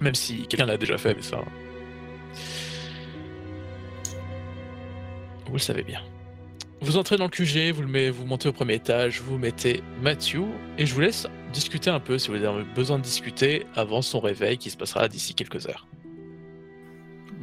[0.00, 1.42] Même si quelqu'un l'a déjà fait, mais ça.
[5.50, 6.00] Vous le savez bien.
[6.80, 9.82] Vous entrez dans le QG, vous, le mettez, vous montez au premier étage, vous mettez
[10.00, 10.44] Matthew,
[10.78, 14.20] et je vous laisse discuter un peu si vous avez besoin de discuter avant son
[14.20, 15.86] réveil qui se passera d'ici quelques heures.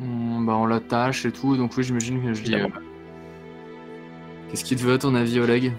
[0.02, 2.56] On, bah, on l'attache et tout, donc oui, j'imagine que je dis.
[2.56, 2.68] euh.
[4.50, 5.74] Qu'est-ce qu'il te veut, à ton avis, Oleg?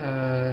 [0.00, 0.52] Euh,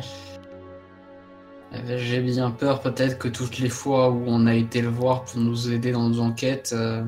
[1.72, 5.24] ben, J'ai bien peur peut-être que toutes les fois où on a été le voir
[5.26, 7.04] pour nous aider dans nos enquêtes euh,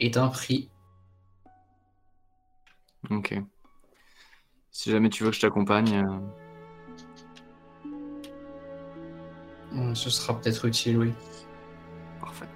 [0.00, 0.70] est un prix.
[3.10, 3.34] Ok.
[4.70, 5.94] Si jamais tu veux que je t'accompagne.
[5.96, 6.18] euh,
[9.72, 11.12] Hum, Ce sera peut-être utile, oui.
[12.20, 12.46] Parfait.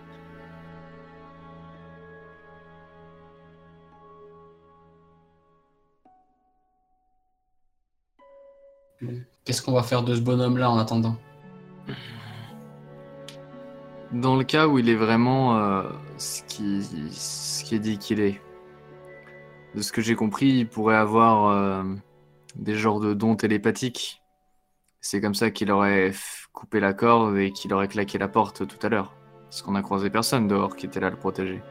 [9.44, 11.16] Qu'est-ce qu'on va faire de ce bonhomme-là en attendant?
[14.12, 15.84] Dans le cas où il est vraiment euh,
[16.18, 18.42] ce, qui, est dit qu'il est,
[19.74, 21.82] de ce que j'ai compris, il pourrait avoir euh,
[22.56, 24.22] des genres de dons télépathiques.
[25.00, 26.12] C'est comme ça qu'il aurait
[26.52, 29.14] coupé la corde et qu'il aurait claqué la porte tout à l'heure.
[29.44, 31.62] Parce qu'on a croisé personne dehors qui était là à le protéger.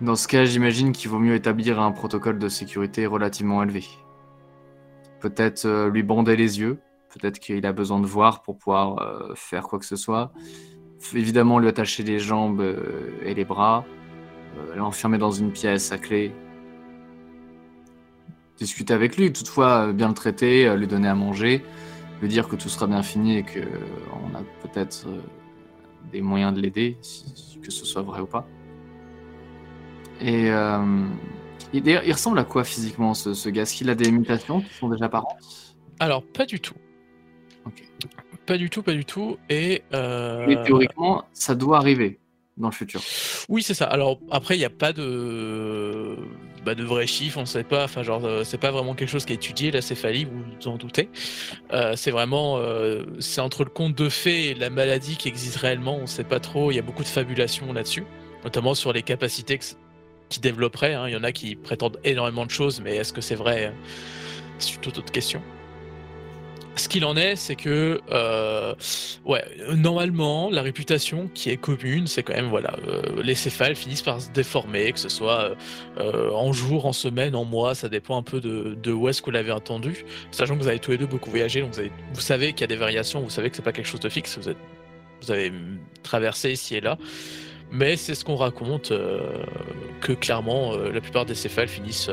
[0.00, 3.84] Dans ce cas, j'imagine qu'il vaut mieux établir un protocole de sécurité relativement élevé.
[5.20, 6.78] Peut-être euh, lui bander les yeux,
[7.10, 10.32] Peut-être qu'il a besoin de voir pour pouvoir euh, faire quoi que ce soit.
[11.14, 13.84] Évidemment, lui attacher les jambes euh, et les bras,
[14.58, 16.32] euh, l'enfermer dans une pièce à clé.
[18.58, 21.64] Discuter avec lui, toutefois, bien le traiter, lui donner à manger,
[22.20, 25.06] lui dire que tout sera bien fini et que on a peut-être
[26.10, 26.98] des moyens de l'aider,
[27.62, 28.48] que ce soit vrai ou pas.
[30.20, 30.48] Et
[31.72, 33.62] il, ressemble à quoi physiquement ce, ce gars?
[33.62, 35.36] Est-ce qu'il a des mutations qui sont déjà apparentes
[36.00, 36.74] Alors, pas du tout.
[38.46, 39.38] Pas du tout, pas du tout.
[39.50, 39.82] Et.
[39.92, 42.18] euh, Mais théoriquement, ça doit arriver
[42.56, 43.00] dans le futur.
[43.48, 43.84] Oui, c'est ça.
[43.84, 46.16] Alors après, il n'y a pas de,
[46.64, 47.84] bah, de vrais chiffres, on ne sait pas.
[47.84, 50.68] Enfin, genre, euh, c'est pas vraiment quelque chose qui est étudié la céphalie, vous vous
[50.68, 51.08] en doutez.
[51.72, 55.56] Euh, c'est vraiment, euh, c'est entre le conte de fées et la maladie qui existe
[55.56, 55.96] réellement.
[55.98, 56.72] On ne sait pas trop.
[56.72, 58.04] Il y a beaucoup de fabulations là-dessus,
[58.44, 59.58] notamment sur les capacités
[60.28, 60.94] qui développeraient.
[60.94, 61.06] hein.
[61.06, 63.72] Il y en a qui prétendent énormément de choses, mais est-ce que c'est vrai
[64.58, 65.40] C'est une toute autre question.
[66.78, 68.72] Ce qu'il en est, c'est que, euh,
[69.24, 74.02] ouais, normalement, la réputation qui est commune, c'est quand même, voilà, euh, les céphales finissent
[74.02, 75.56] par se déformer, que ce soit
[75.98, 79.20] euh, en jour, en semaine, en mois, ça dépend un peu de, de où est-ce
[79.20, 80.04] que vous l'avez entendu.
[80.30, 82.60] Sachant que vous avez tous les deux beaucoup voyagé, donc vous, avez- vous savez qu'il
[82.60, 85.52] y a des variations, vous savez que c'est pas quelque chose de fixe, vous, avez
[86.04, 86.96] traversé ici et là.
[87.72, 88.92] Mais c'est ce qu'on raconte,
[90.00, 92.08] que clairement, la plupart des céphales finissent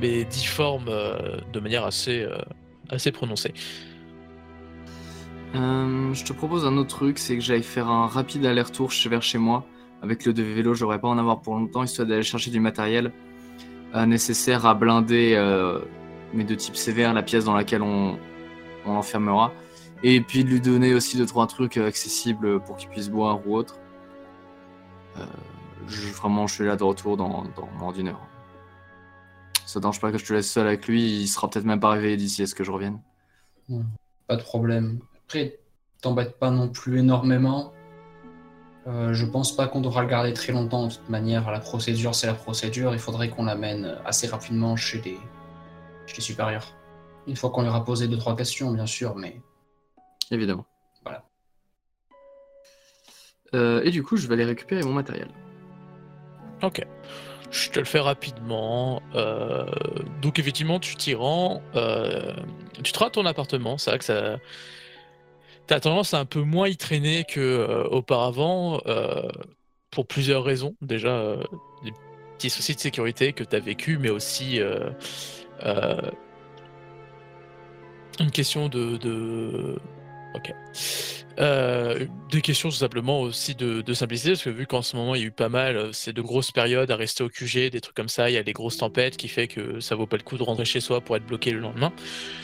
[0.00, 2.26] mais difforment euh, de manière assez,
[2.88, 3.52] assez prononcée.
[5.54, 9.22] Euh, je te propose un autre truc, c'est que j'aille faire un rapide aller-retour vers
[9.22, 9.64] chez moi.
[10.02, 13.12] Avec le de vélo, j'aurais pas en avoir pour longtemps, histoire d'aller chercher du matériel
[13.94, 15.78] euh, nécessaire à blinder euh,
[16.32, 18.18] mes deux types sévères, la pièce dans laquelle on,
[18.86, 19.52] on l'enfermera.
[20.02, 23.46] Et puis de lui donner aussi deux trois trucs euh, accessibles pour qu'il puisse boire
[23.46, 23.78] ou autre.
[25.86, 27.44] Je, vraiment, je suis là de retour dans,
[27.78, 28.26] moins d'une heure.
[29.64, 31.90] Ça dérange pas que je te laisse seul avec lui, il sera peut-être même pas
[31.90, 32.98] réveillé d'ici à ce que je revienne.
[34.26, 34.98] Pas de problème.
[35.26, 35.58] Après,
[36.02, 37.72] t'embête pas non plus énormément.
[38.86, 40.86] Euh, je pense pas qu'on devra le garder très longtemps.
[40.86, 42.92] De toute manière, la procédure, c'est la procédure.
[42.92, 45.18] Il faudrait qu'on l'amène assez rapidement chez les,
[46.06, 46.74] chez les supérieurs.
[47.26, 49.40] Une fois qu'on leur a posé deux, trois questions, bien sûr, mais
[50.30, 50.66] Évidemment.
[51.04, 51.22] Voilà.
[53.54, 55.28] Euh, et du coup, je vais aller récupérer mon matériel.
[56.62, 56.84] Ok.
[57.50, 59.00] Je te le fais rapidement.
[59.14, 59.66] Euh,
[60.22, 61.62] donc effectivement, tu t'y rends.
[61.76, 62.32] euh,
[62.82, 63.78] tu te rends à ton appartement.
[63.78, 64.38] C'est vrai que ça.
[65.66, 67.88] T'as tendance à un peu moins y traîner que euh,
[68.86, 69.28] euh,
[69.90, 70.76] pour plusieurs raisons.
[70.82, 71.42] Déjà, euh,
[71.82, 71.92] des
[72.36, 74.60] petits soucis de sécurité que tu as vécu, mais aussi
[78.20, 79.76] une question de...
[80.34, 80.52] Ok.
[81.40, 85.20] Euh, des questions tout simplement aussi de, simplicité, parce que vu qu'en ce moment il
[85.20, 87.80] y a eu pas mal, euh, c'est de grosses périodes à rester au QG, des
[87.80, 90.16] trucs comme ça, il y a des grosses tempêtes qui fait que ça vaut pas
[90.16, 91.92] le coup de rentrer chez soi pour être bloqué le lendemain.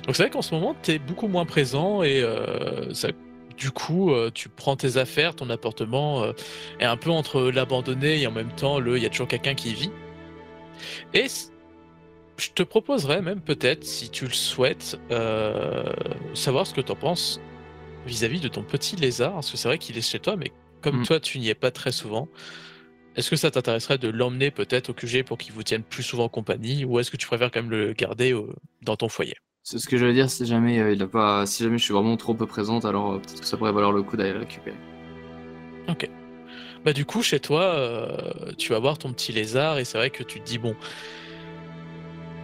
[0.07, 3.09] Donc c'est vrai qu'en ce moment tu es beaucoup moins présent et euh, ça-
[3.57, 6.24] du coup, tu prends tes affaires, ton appartement
[6.79, 9.55] est un peu entre l'abandonné et en même temps le il y a toujours quelqu'un
[9.55, 9.90] qui vit.
[11.12, 11.26] Et
[12.38, 14.98] je te proposerais même peut-être, si tu le souhaites,
[16.33, 17.38] savoir ce que tu en penses
[18.06, 21.00] vis-à-vis de ton petit lézard, parce que c'est vrai qu'il est chez toi, mais comme
[21.00, 21.06] Mm.
[21.06, 22.28] toi tu n'y es pas très souvent,
[23.16, 26.28] est-ce que ça t'intéresserait de l'emmener peut-être au QG pour qu'il vous tienne plus souvent
[26.28, 28.34] compagnie, ou est-ce que tu préfères quand même le garder
[28.82, 29.36] dans ton foyer?
[29.62, 31.84] C'est ce que je veux dire, si jamais euh, il a pas, si jamais je
[31.84, 34.32] suis vraiment trop peu présente, alors euh, peut-être que ça pourrait valoir le coup d'aller
[34.32, 34.76] le récupérer.
[36.84, 40.08] Bah du coup, chez toi, euh, tu vas voir ton petit lézard et c'est vrai
[40.08, 40.74] que tu te dis bon,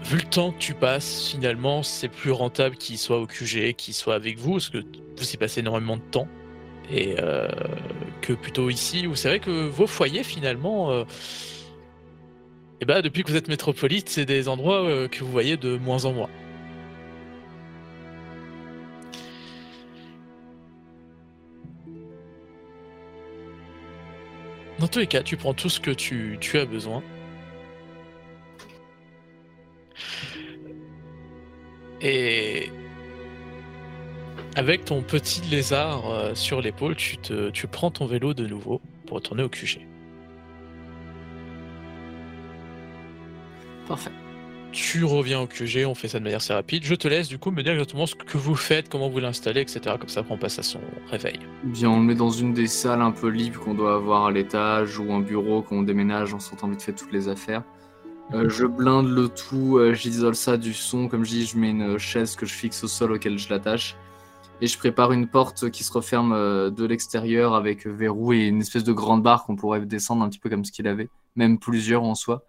[0.04, 3.94] vu le temps que tu passes, finalement, c'est plus rentable qu'il soit au QG, qu'il
[3.94, 6.28] soit avec vous, parce que vous y passez énormément de temps
[6.90, 7.48] et euh,
[8.20, 11.04] que plutôt ici où c'est vrai que vos foyers finalement, euh,
[12.80, 15.76] eh ben, depuis que vous êtes métropolite, c'est des endroits euh, que vous voyez de
[15.76, 16.30] moins en moins.
[24.78, 27.02] Dans tous les cas, tu prends tout ce que tu, tu as besoin.
[32.00, 32.70] Et
[34.54, 38.80] avec ton petit lézard euh, sur l'épaule, tu, te, tu prends ton vélo de nouveau
[39.06, 39.87] pour retourner au QG.
[43.87, 44.11] Parfait.
[44.72, 46.85] Tu reviens au QG, on fait ça de manière assez rapide.
[46.85, 49.61] Je te laisse du coup me dire exactement ce que vous faites, comment vous l'installez,
[49.62, 49.80] etc.
[49.98, 50.80] Comme ça, après, on passe à son
[51.11, 51.38] réveil.
[51.64, 54.32] Bien, on le met dans une des salles un peu libres qu'on doit avoir à
[54.32, 57.62] l'étage ou un bureau qu'on déménage en sortant vite fait toutes les affaires.
[58.32, 61.70] Euh, je blinde le tout, euh, j'isole ça du son, comme je dis, je mets
[61.70, 63.96] une chaise que je fixe au sol auquel je l'attache.
[64.60, 68.60] Et je prépare une porte qui se referme euh, de l'extérieur avec verrou et une
[68.60, 71.58] espèce de grande barre qu'on pourrait descendre un petit peu comme ce qu'il avait, même
[71.58, 72.44] plusieurs en soi.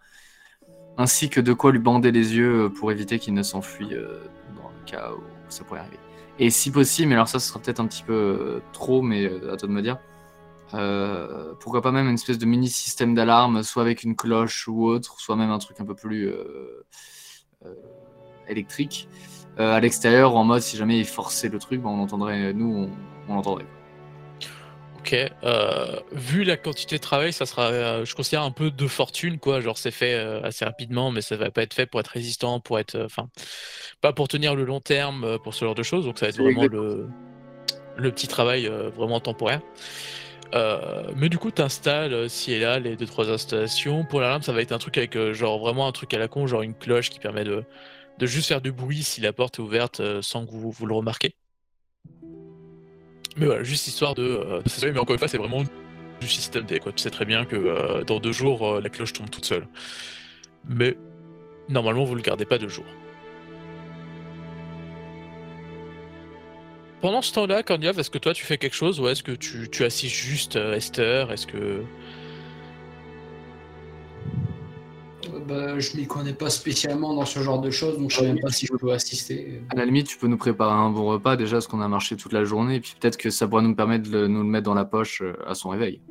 [0.98, 4.86] Ainsi que de quoi lui bander les yeux pour éviter qu'il ne s'enfuit dans le
[4.86, 6.00] cas où ça pourrait arriver.
[6.40, 9.58] Et si possible, mais alors ça, ce sera peut-être un petit peu trop, mais à
[9.58, 10.00] toi de me dire.
[10.74, 14.88] Euh, pourquoi pas même une espèce de mini système d'alarme, soit avec une cloche ou
[14.88, 16.86] autre, soit même un truc un peu plus euh,
[17.66, 17.74] euh,
[18.48, 19.08] électrique.
[19.60, 22.90] Euh, à l'extérieur, en mode si jamais il forçait le truc, ben, on entendrait, nous,
[23.28, 23.66] on, on l'entendrait.
[25.00, 25.16] Ok.
[25.44, 29.40] euh, vu la quantité de travail, ça sera, euh, je considère un peu de fortune,
[29.40, 29.62] quoi.
[29.62, 32.60] Genre, c'est fait euh, assez rapidement, mais ça va pas être fait pour être résistant,
[32.60, 33.30] pour être, euh, enfin,
[34.02, 36.06] pas pour tenir le long terme, euh, pour ce genre de choses.
[36.06, 37.08] Donc, ça va être C'est vraiment le,
[37.96, 39.62] le petit travail euh, vraiment temporaire.
[40.54, 44.06] Euh, mais du coup, tu installes ci et là les deux trois installations.
[44.06, 46.28] Pour l'alarme, ça va être un truc avec euh, genre vraiment un truc à la
[46.28, 47.64] con, genre une cloche qui permet de,
[48.18, 50.86] de juste faire du bruit si la porte est ouverte euh, sans que vous, vous
[50.86, 51.36] le remarquez.
[53.36, 54.24] Mais voilà, juste histoire de.
[54.24, 55.64] euh, mais encore une fois, c'est vraiment
[56.20, 56.80] du système D.
[56.80, 56.92] Quoi.
[56.94, 59.68] Tu sais très bien que euh, dans deux jours, euh, la cloche tombe toute seule.
[60.68, 60.98] Mais
[61.70, 62.86] normalement, vous le gardez pas deux jours.
[67.02, 69.70] Pendant ce temps-là, Corniov, est-ce que toi tu fais quelque chose ou est-ce que tu,
[69.70, 71.32] tu assistes juste euh, Esther?
[71.32, 71.58] Est-ce que.
[71.58, 71.82] Euh,
[75.48, 78.40] bah, je m'y connais pas spécialement dans ce genre de choses, donc je sais même
[78.40, 79.62] pas si je peux assister.
[79.70, 82.16] À la limite, tu peux nous préparer un bon repas déjà, parce qu'on a marché
[82.16, 84.50] toute la journée, et puis peut-être que ça pourrait nous permettre de le- nous le
[84.50, 86.02] mettre dans la poche euh, à son réveil.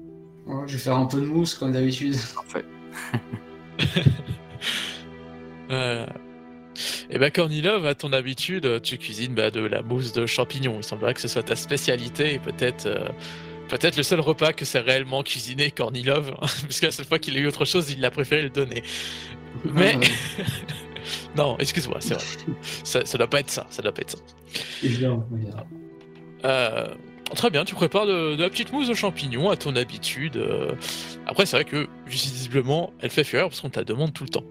[0.46, 2.14] Ouais, je vais faire un peu de mousse comme d'habitude.
[2.34, 2.64] Parfait.
[5.68, 6.06] Euh...
[7.10, 10.76] Et ben Cornilov, à ton habitude, tu cuisines bah, de la mousse de champignons.
[10.78, 13.08] Il semblerait que ce soit ta spécialité et peut-être euh,
[13.68, 17.18] peut-être le seul repas que c'est réellement cuisiné Cornilov, hein, parce que la seule fois
[17.18, 18.82] qu'il a eu autre chose, il a préféré le donner.
[19.64, 20.42] Mais Ah,
[21.36, 22.24] non, excuse-moi, c'est vrai.
[22.84, 24.18] Ça, ça doit pas être ça, ça doit pas être ça.
[24.82, 25.26] évidemment.
[26.44, 26.86] Euh,
[27.34, 30.36] très bien, tu prépares de, de la petite mousse de champignons à ton habitude.
[30.36, 30.72] euh.
[31.26, 34.30] Après, c'est vrai que visiblement, elle fait fureur parce qu'on te la demande tout le
[34.30, 34.44] temps.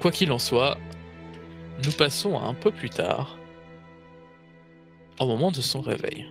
[0.00, 0.78] Quoi qu'il en soit,
[1.84, 3.36] nous passons à un peu plus tard,
[5.20, 6.26] au moment de son réveil.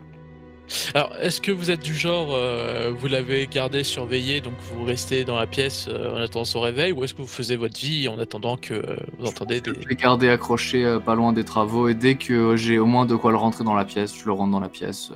[0.94, 5.24] Alors, est-ce que vous êtes du genre, euh, vous l'avez gardé surveillé, donc vous restez
[5.24, 8.10] dans la pièce euh, en attendant son réveil, ou est-ce que vous faisiez votre vie
[8.10, 9.72] en attendant que euh, vous entendez des...
[9.82, 13.06] Je l'ai gardé accroché euh, pas loin des travaux, et dès que j'ai au moins
[13.06, 15.12] de quoi le rentrer dans la pièce, je le rentre dans la pièce.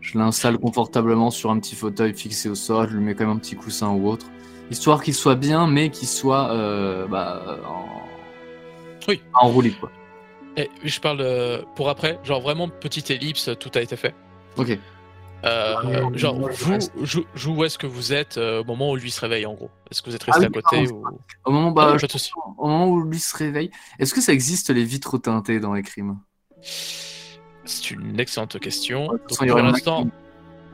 [0.00, 3.36] Je l'installe confortablement sur un petit fauteuil fixé au sol, je lui mets quand même
[3.36, 4.26] un petit coussin ou autre,
[4.70, 7.84] histoire qu'il soit bien, mais qu'il soit euh, bah, en...
[9.08, 9.22] Oui.
[9.34, 9.90] en roue libre, quoi.
[10.56, 14.14] Eh, je parle euh, pour après, genre vraiment petite ellipse, tout a été fait.
[14.56, 14.78] Ok.
[15.44, 16.92] Euh, genre, vous, reste.
[17.02, 19.52] jou- jou- où est-ce que vous êtes euh, au moment où lui se réveille en
[19.52, 19.70] gros?
[19.90, 21.20] Est-ce que vous êtes Ah resté oui, à côté pardon, ou...
[21.44, 22.06] Au moment, Ah, bah, je-
[22.58, 25.82] au moment où lui se réveille, est-ce que ça existe les vitres teintées dans les
[25.82, 26.18] crimes?
[26.62, 29.08] C'est une excellente question.
[29.08, 30.08] Ouais, Donc, pour l'instant,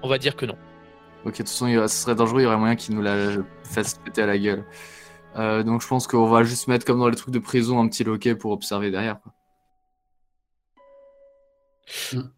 [0.02, 0.56] on va dire que non.
[1.24, 3.30] Ok, de toute façon, ce serait dangereux, il y aurait moyen qu'il nous la
[3.64, 4.64] fasse péter à la gueule.
[5.36, 7.88] Euh, donc je pense qu'on va juste mettre comme dans les trucs de prison un
[7.88, 9.20] petit loquet pour observer derrière.
[9.20, 9.32] quoi.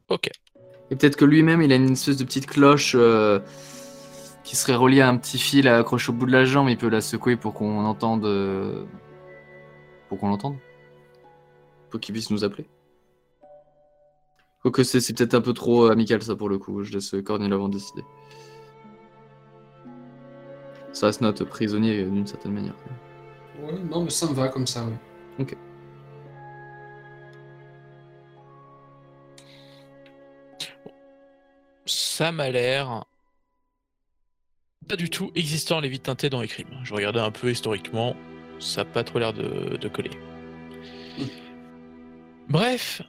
[0.08, 0.30] Ok.
[0.90, 3.40] Et peut-être que lui-même, il a une espèce de petite cloche euh,
[4.44, 6.68] qui serait reliée à un petit fil accroché au bout de la jambe.
[6.68, 8.26] Il peut la secouer pour qu'on entende.
[8.26, 8.84] euh,
[10.08, 10.56] Pour qu'on l'entende.
[11.90, 12.68] Pour qu'il puisse nous appeler.
[14.62, 16.82] Quoique c'est c'est peut-être un peu trop amical, ça, pour le coup.
[16.84, 18.02] Je laisse Cornelov en décider.
[20.94, 22.74] Ça reste notre prisonnier d'une certaine manière.
[23.60, 25.44] Ouais, non, mais ça me va comme ça, oui.
[31.86, 33.04] Ça m'a l'air
[34.88, 36.68] pas du tout existant les vies teintées dans les crimes.
[36.84, 38.14] Je regardais un peu historiquement,
[38.60, 40.10] ça n'a pas trop l'air de, de coller.
[41.18, 41.24] Mm.
[42.48, 43.02] Bref,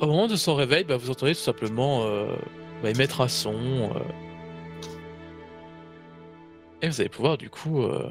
[0.00, 2.36] au moment de son réveil, bah, vous entendez tout simplement euh,
[2.82, 3.54] bah, émettre un son.
[3.94, 4.00] euh,
[6.82, 8.10] et vous allez pouvoir du coup euh,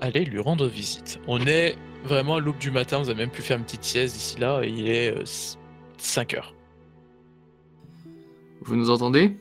[0.00, 1.20] aller lui rendre visite.
[1.26, 4.14] On est vraiment à l'aube du matin, vous avez même pu faire une petite sieste
[4.14, 5.14] d'ici là, et il est
[5.98, 6.54] 5 heures.
[8.62, 9.36] Vous nous entendez?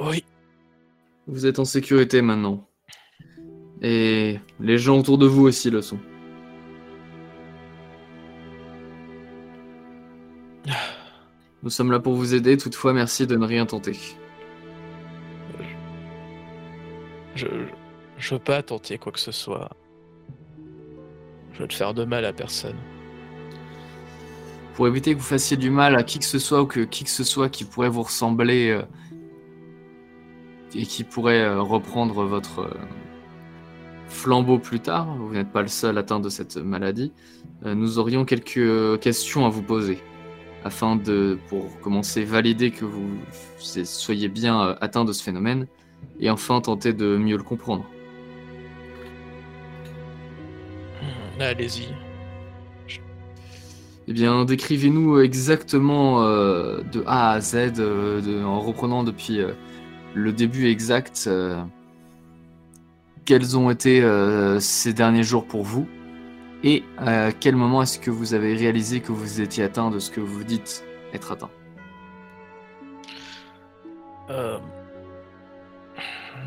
[0.00, 0.24] Oui,
[1.26, 2.68] Vous êtes en sécurité maintenant.
[3.82, 5.98] Et les gens autour de vous aussi le sont.
[11.64, 13.96] Nous sommes là pour vous aider, toutefois merci de ne rien tenter.
[17.38, 17.46] Je,
[18.18, 19.70] je veux pas tenter quoi que ce soit.
[21.52, 22.76] Je veux te faire de mal à personne.
[24.74, 27.04] Pour éviter que vous fassiez du mal à qui que ce soit ou que qui
[27.04, 28.82] que ce soit qui pourrait vous ressembler euh,
[30.74, 32.74] et qui pourrait euh, reprendre votre euh,
[34.08, 37.12] flambeau plus tard, vous n'êtes pas le seul atteint de cette maladie,
[37.62, 39.98] nous aurions quelques questions à vous poser
[40.64, 43.18] afin de, pour commencer, valider que vous
[43.58, 45.66] soyez bien atteint de ce phénomène
[46.20, 47.84] et enfin tenter de mieux le comprendre.
[51.02, 51.88] Hmm, Allez-y.
[54.10, 59.52] Eh bien, décrivez-nous exactement euh, de A à Z, euh, de- en reprenant depuis euh,
[60.14, 61.28] le début exact,
[63.26, 64.02] quels ont été
[64.58, 65.86] ces derniers jours pour vous
[66.64, 70.10] et à quel moment est-ce que vous avez réalisé que vous étiez atteint de ce
[70.10, 70.82] que vous dites
[71.12, 71.50] être atteint?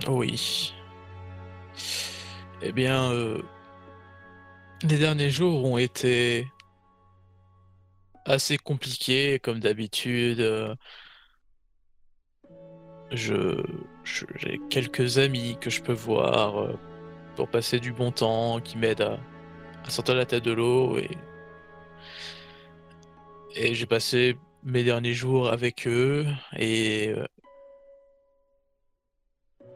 [0.07, 0.73] Oui.
[2.61, 3.41] Eh bien, euh,
[4.83, 6.47] les derniers jours ont été
[8.25, 10.41] assez compliqués, comme d'habitude.
[13.11, 13.61] Je,
[14.37, 16.79] j'ai quelques amis que je peux voir euh,
[17.35, 19.01] pour passer du bon temps, qui m'aident
[19.83, 21.09] à, sortir la tête de l'eau et
[23.55, 26.25] et j'ai passé mes derniers jours avec eux
[26.55, 27.25] et euh,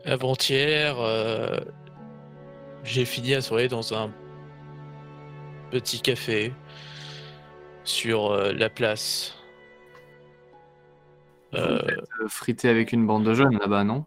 [0.06, 1.58] Avant-hier, euh,
[2.84, 4.12] j'ai fini la soirée dans un
[5.72, 6.53] petit café
[7.84, 9.34] sur euh, la place.
[11.56, 11.80] Euh,
[12.28, 14.06] frité avec une bande de jeunes là-bas, non?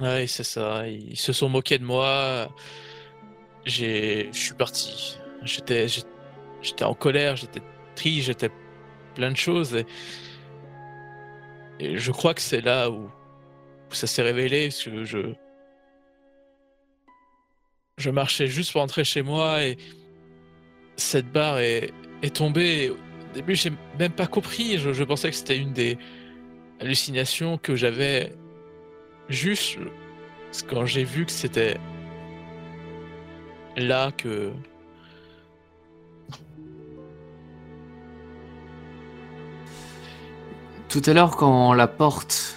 [0.00, 0.88] Ouais, c'est ça.
[0.88, 2.48] Ils se sont moqués de moi.
[3.64, 5.18] J'ai, je suis parti.
[5.42, 5.86] J'étais,
[6.60, 7.62] j'étais en colère, j'étais
[7.94, 8.50] triste, j'étais
[9.14, 9.76] plein de choses.
[9.76, 9.86] Et,
[11.78, 13.08] et je crois que c'est là où
[13.96, 15.18] ça s'est révélé, parce que je,
[17.98, 19.76] je marchais juste pour rentrer chez moi et
[20.96, 21.92] cette barre est,
[22.22, 22.90] est tombée.
[22.90, 24.78] Au début, j'ai même pas compris.
[24.78, 25.98] Je, je pensais que c'était une des
[26.80, 28.32] hallucinations que j'avais
[29.28, 29.78] juste
[30.68, 31.78] quand j'ai vu que c'était
[33.76, 34.52] là que
[40.94, 42.56] Tout à l'heure, quand la porte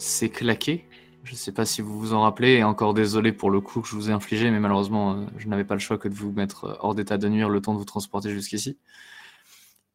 [0.00, 0.86] s'est claquée,
[1.24, 3.80] je ne sais pas si vous vous en rappelez, et encore désolé pour le coup
[3.82, 6.14] que je vous ai infligé, mais malheureusement, euh, je n'avais pas le choix que de
[6.14, 8.78] vous mettre euh, hors d'état de nuire le temps de vous transporter jusqu'ici.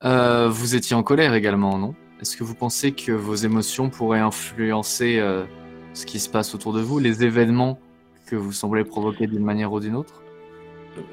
[0.04, 1.96] Euh, vous étiez en colère également, non?
[2.22, 5.46] Est-ce que vous pensez que vos émotions pourraient influencer euh,
[5.94, 7.80] ce qui se passe autour de vous, les événements
[8.28, 10.22] que vous semblez provoquer d'une manière ou d'une autre?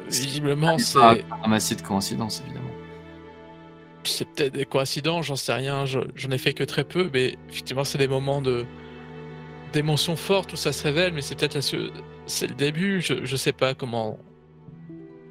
[0.09, 2.71] Visiblement c'est Pas un massif de coïncidence, évidemment.
[4.05, 7.37] c'est peut-être des coïncidences, j'en sais rien, je- j'en ai fait que très peu, mais
[7.49, 8.65] effectivement c'est des moments de
[9.73, 11.91] d'émotions fortes où ça se révèle, mais c'est peut-être la se-
[12.27, 14.19] c'est le début, je, je sais pas comment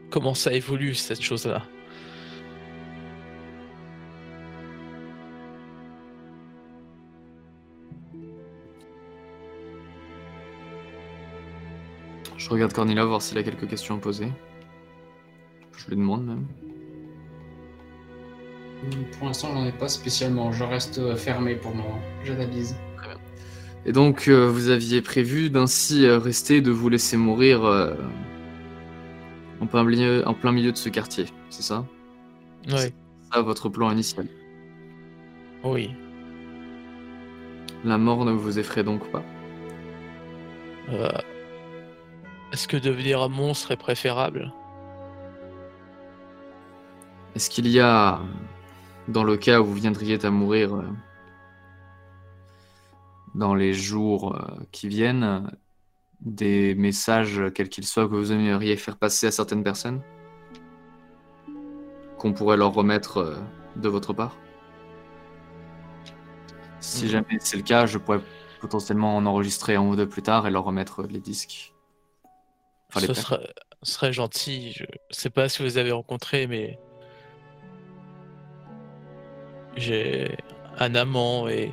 [0.09, 1.63] comment ça évolue cette chose-là.
[12.37, 14.27] Je regarde Cornelia voir s'il a quelques questions à poser.
[15.77, 16.47] Je lui demande même.
[19.17, 20.51] Pour l'instant, j'en ai pas spécialement.
[20.51, 21.99] Je reste euh, fermé pour le moment.
[22.23, 22.75] J'analyse.
[23.85, 27.95] Et donc, euh, vous aviez prévu d'ainsi euh, rester, de vous laisser mourir euh,
[29.59, 31.85] en, plein milieu, en plein milieu de ce quartier, c'est ça?
[32.67, 32.93] Ouais.
[33.21, 34.27] C'est ça votre plan initial?
[35.63, 35.91] Oui.
[37.83, 39.23] La mort ne vous effraie donc pas?
[40.89, 41.09] Euh,
[42.53, 44.53] Est-ce que devenir un monstre est préférable?
[47.33, 48.19] Est-ce qu'il y a,
[49.07, 50.83] dans le cas où vous viendriez à mourir
[53.35, 55.49] dans les jours euh, qui viennent,
[56.21, 60.01] des messages, quels qu'ils soient, que vous aimeriez faire passer à certaines personnes
[62.17, 63.37] Qu'on pourrait leur remettre euh,
[63.75, 64.37] de votre part?
[66.79, 67.11] Si Mhm.
[67.11, 68.21] jamais c'est le cas, je pourrais
[68.59, 71.73] potentiellement en enregistrer un ou deux plus tard et leur remettre les disques.
[72.89, 73.41] Enfin, les Ce
[73.83, 74.73] serait, gentil.
[74.73, 76.77] Je sais pas si vous avez rencontré, mais
[79.77, 80.35] j'ai
[80.77, 81.71] un amant et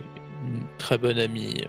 [0.79, 1.65] très bonne amie.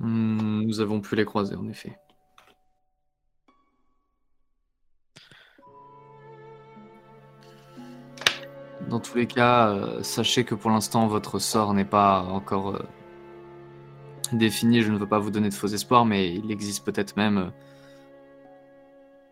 [0.00, 1.96] Hmm, Nous avons pu les croiser, en effet.
[8.88, 12.82] Dans tous les cas, euh, sachez que pour l'instant, votre sort n'est pas encore euh,
[14.32, 14.82] défini.
[14.82, 17.50] Je ne veux pas vous donner de faux espoirs, mais il existe peut-être même euh,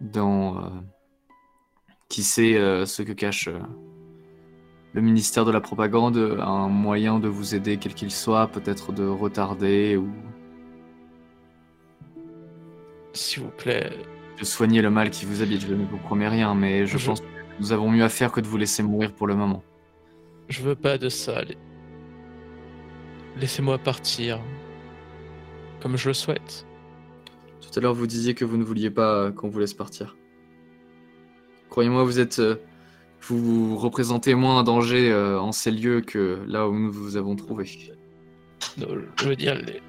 [0.01, 0.73] dans...
[2.09, 2.55] qui sait
[2.87, 3.49] ce que cache
[4.95, 9.07] le ministère de la propagande, un moyen de vous aider, quel qu'il soit, peut-être de
[9.07, 10.09] retarder ou
[13.15, 13.91] S'il vous plaît,
[14.39, 15.61] de soigner le mal qui vous habite.
[15.63, 17.27] Je ne vous promets rien, mais je Je- pense que
[17.61, 19.63] nous avons mieux à faire que de vous laisser mourir pour le moment.
[20.49, 21.43] je veux pas de ça.
[21.45, 21.55] La-
[23.39, 24.39] Laissez-moi partir.
[25.81, 26.67] Comme je le souhaite.
[27.63, 30.17] Tout à l'heure, vous disiez que vous ne vouliez pas qu'on vous laisse partir.
[31.71, 32.57] Croyez-moi, vous êtes, euh,
[33.23, 37.37] vous représentez moins un danger euh, en ces lieux que là où nous vous avons
[37.37, 37.69] trouvé.
[38.79, 38.87] Non,
[39.21, 39.81] Je veux dire, les-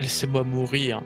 [0.00, 1.02] laissez-moi mourir.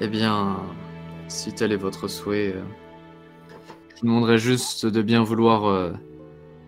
[0.00, 0.58] Eh bien,
[1.28, 2.62] si tel est votre souhait, euh,
[3.90, 5.92] je vous demanderais juste de bien vouloir euh,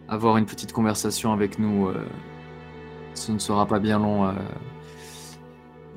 [0.09, 1.89] avoir une petite conversation avec nous.
[1.89, 2.05] euh,
[3.15, 4.27] ce ne sera pas bien long.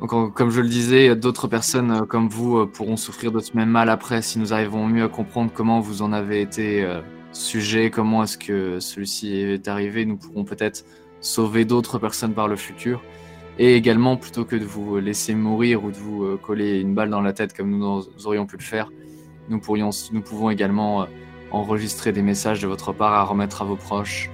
[0.07, 3.69] Comme je le disais, d'autres personnes euh, comme vous euh, pourront souffrir de ce même
[3.69, 7.01] mal après si nous arrivons mieux à comprendre comment vous en avez été euh,
[7.31, 10.05] sujet, comment est-ce que celui-ci est arrivé.
[10.05, 10.83] Nous pourrons peut-être
[11.21, 13.01] sauver d'autres personnes par le futur.
[13.59, 17.21] Et également, plutôt que de vous laisser mourir ou de vous coller une balle dans
[17.21, 18.91] la tête comme nous, aurions pu le faire,
[19.47, 21.05] nous, pouvons également
[21.51, 24.31] enregistrer des messages de votre part à remettre à vos proches,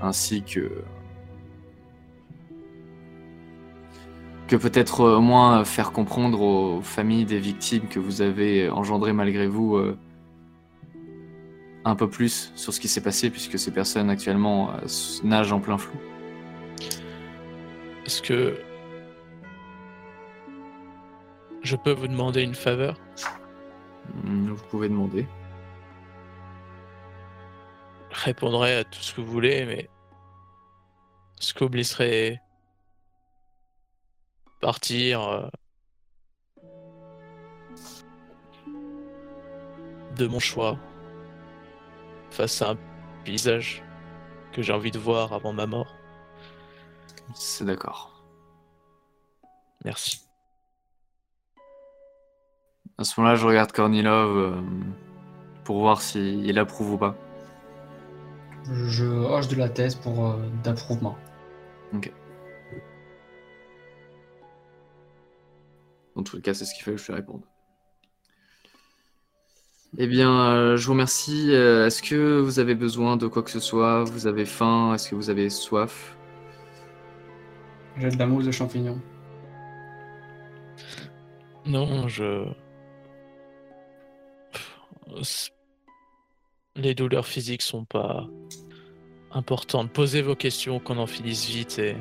[0.00, 0.70] ainsi que
[4.52, 8.68] que peut-être euh, au moins euh, faire comprendre aux familles des victimes que vous avez
[8.68, 9.96] engendrées malgré vous euh,
[11.86, 14.80] un peu plus sur ce qui s'est passé, puisque ces personnes actuellement euh,
[15.24, 15.96] nagent en plein flou.
[18.04, 18.60] Est-ce que
[21.62, 23.00] je peux vous demander une faveur?
[24.22, 25.26] Hmm, Vous pouvez demander.
[28.10, 29.88] Je répondrai à tout ce que vous voulez, mais
[31.40, 32.38] est-ce que vous me laisserez
[34.62, 35.48] partir euh,
[40.16, 40.78] de mon choix
[42.30, 42.78] face à un
[43.24, 43.82] paysage
[44.52, 45.96] que j'ai envie de voir avant ma mort
[47.34, 48.24] C'est d'accord.
[49.84, 50.22] Merci.
[52.98, 54.62] À ce moment-là, je regarde Kornilov euh,
[55.64, 57.16] pour voir s'il approuve ou pas.
[58.72, 61.18] Je hoche de la tête pour euh, d'approuvement.
[66.16, 67.42] Dans tous les cas, c'est ce qu'il fallait que je te réponde.
[69.98, 71.52] Eh bien, euh, je vous remercie.
[71.52, 74.04] Euh, Est-ce que vous avez besoin de quoi que ce soit?
[74.04, 74.94] Vous avez faim?
[74.94, 76.16] Est-ce que vous avez soif?
[77.98, 79.00] J'ai de la mousse de champignon.
[81.66, 82.46] Non, je.
[86.74, 88.26] Les douleurs physiques sont pas
[89.30, 89.92] importantes.
[89.92, 91.96] Posez vos questions, qu'on en finisse vite et.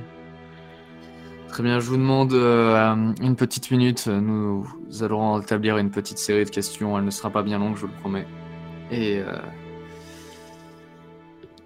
[1.52, 4.08] Très bien, je vous demande euh, une petite minute.
[4.08, 4.66] Nous
[5.02, 6.98] allons établir une petite série de questions.
[6.98, 8.26] Elle ne sera pas bien longue, je vous le promets.
[8.90, 9.36] Et, euh,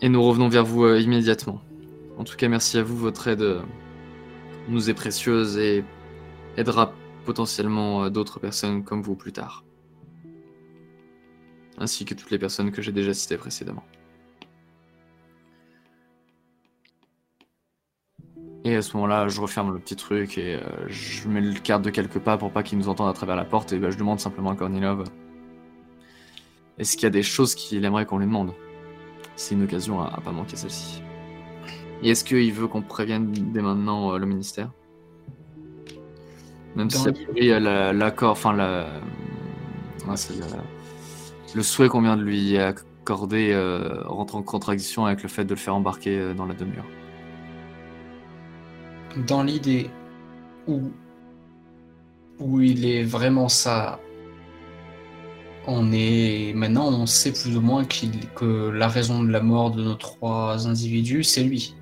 [0.02, 1.62] et nous revenons vers vous euh, immédiatement.
[2.18, 2.98] En tout cas, merci à vous.
[2.98, 3.62] Votre aide
[4.70, 5.84] nous est précieuse et
[6.58, 6.92] aidera
[7.24, 9.64] potentiellement d'autres personnes comme vous plus tard.
[11.78, 13.84] Ainsi que toutes les personnes que j'ai déjà citées précédemment.
[18.66, 21.84] Et à ce moment-là, je referme le petit truc et euh, je mets le carte
[21.84, 23.72] de quelques pas pour pas qu'il nous entende à travers la porte.
[23.74, 25.04] Et ben, je demande simplement à Kornilov
[26.78, 28.52] est-ce qu'il y a des choses qu'il aimerait qu'on lui demande?
[29.38, 31.02] C'est une occasion à, à pas manquer celle-ci.
[32.04, 34.72] Et est-ce qu'il veut qu'on prévienne dès maintenant euh, le ministère?
[36.76, 38.88] Même Dans si a la- l'accord, enfin la,
[40.06, 40.48] ouais, c'est la-
[41.56, 45.52] le souhait qu'on vient de lui accorder euh, rentre en contradiction avec le fait de
[45.52, 46.84] le faire embarquer dans la demi-heure.
[49.28, 49.90] Dans l'idée
[50.68, 50.92] où,
[52.40, 54.00] où il est vraiment ça,
[55.68, 59.72] on est maintenant on sait plus ou moins qu'il que la raison de la mort
[59.72, 61.76] de nos trois individus, c'est lui.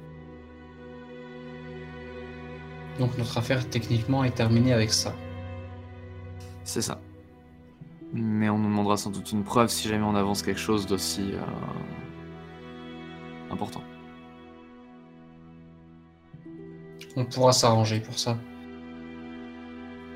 [2.99, 5.13] Donc notre affaire techniquement est terminée avec ça.
[6.63, 7.01] C'est ça.
[8.13, 11.31] Mais on nous demandera sans doute une preuve si jamais on avance quelque chose d'aussi
[11.33, 11.41] euh,
[13.51, 13.81] important.
[17.15, 18.37] On pourra s'arranger pour ça.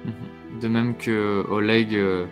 [0.05, 0.59] Mhm.
[0.59, 2.25] De même que Oleg, euh,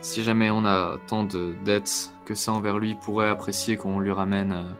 [0.00, 4.12] si jamais on a tant de dettes que ça envers lui, pourrait apprécier qu'on lui
[4.12, 4.72] ramène euh,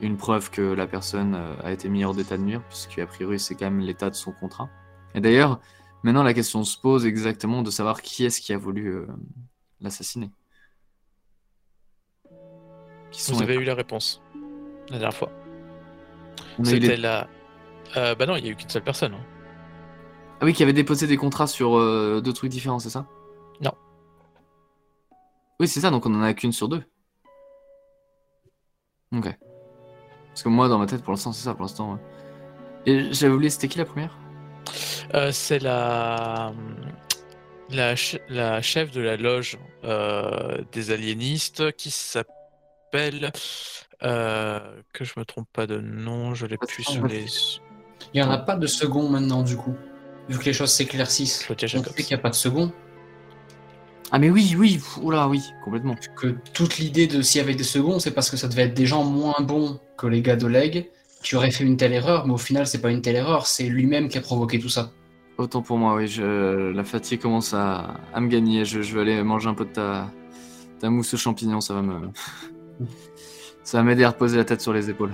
[0.00, 3.38] une preuve que la personne euh, a été mise hors d'état de nuire, puisqu'a priori
[3.38, 4.68] c'est quand même l'état de son contrat.
[5.14, 5.60] Et d'ailleurs,
[6.02, 9.06] maintenant la question se pose exactement de savoir qui est-ce qui a voulu euh,
[9.80, 10.30] l'assassiner.
[13.28, 14.22] Vous avez eu la réponse
[14.88, 15.30] la dernière fois.
[16.64, 17.28] Les- C'était la.
[17.96, 19.14] Euh, bah non, il y a eu qu'une seule personne.
[19.14, 19.24] hein.
[20.40, 23.06] Ah oui, qui avait déposé des contrats sur euh, deux trucs différents, c'est ça?
[23.60, 23.72] Non.
[25.58, 26.82] Oui, c'est ça, donc on en a qu'une sur deux.
[29.14, 29.28] Ok.
[30.28, 31.92] Parce que moi, dans ma tête, pour l'instant, c'est ça, pour l'instant.
[31.94, 31.98] ouais.
[32.86, 34.16] Et j'avais oublié, c'était qui la première?
[35.14, 36.52] Euh, c'est la.
[37.72, 39.58] La, che- la chef de la loge
[40.72, 43.30] des aliénistes qui s'appelle.
[44.02, 44.60] Euh,
[44.92, 47.26] que je me trompe pas de nom, je l'ai plus sous les.
[48.14, 49.74] Il n'y en a pas de second maintenant du coup,
[50.28, 51.44] vu que les choses s'éclaircissent.
[51.44, 51.92] Claudia On Jacobs.
[51.96, 52.72] sait qu'il n'y a pas de second.
[54.12, 55.94] Ah, mais oui, oui, oula, oui, complètement.
[56.16, 58.74] que toute l'idée de s'il y avait des seconds, c'est parce que ça devait être
[58.74, 60.90] des gens moins bons que les gars d'Oleg
[61.22, 63.64] qui auraient fait une telle erreur, mais au final, c'est pas une telle erreur, c'est
[63.64, 64.90] lui-même qui a provoqué tout ça.
[65.38, 66.72] Autant pour moi, oui, je...
[66.72, 68.64] la fatigue commence à, à me gagner.
[68.64, 68.82] Je...
[68.82, 70.10] je vais aller manger un peu de ta,
[70.80, 72.08] ta mousse aux champignons, ça va me.
[73.70, 75.12] ça va m'aider à reposer la tête sur les épaules.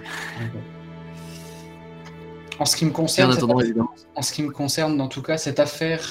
[2.59, 3.85] En ce qui me concerne, affaire-
[4.15, 6.03] en ce qui me concerne, en tout cas, cette affaire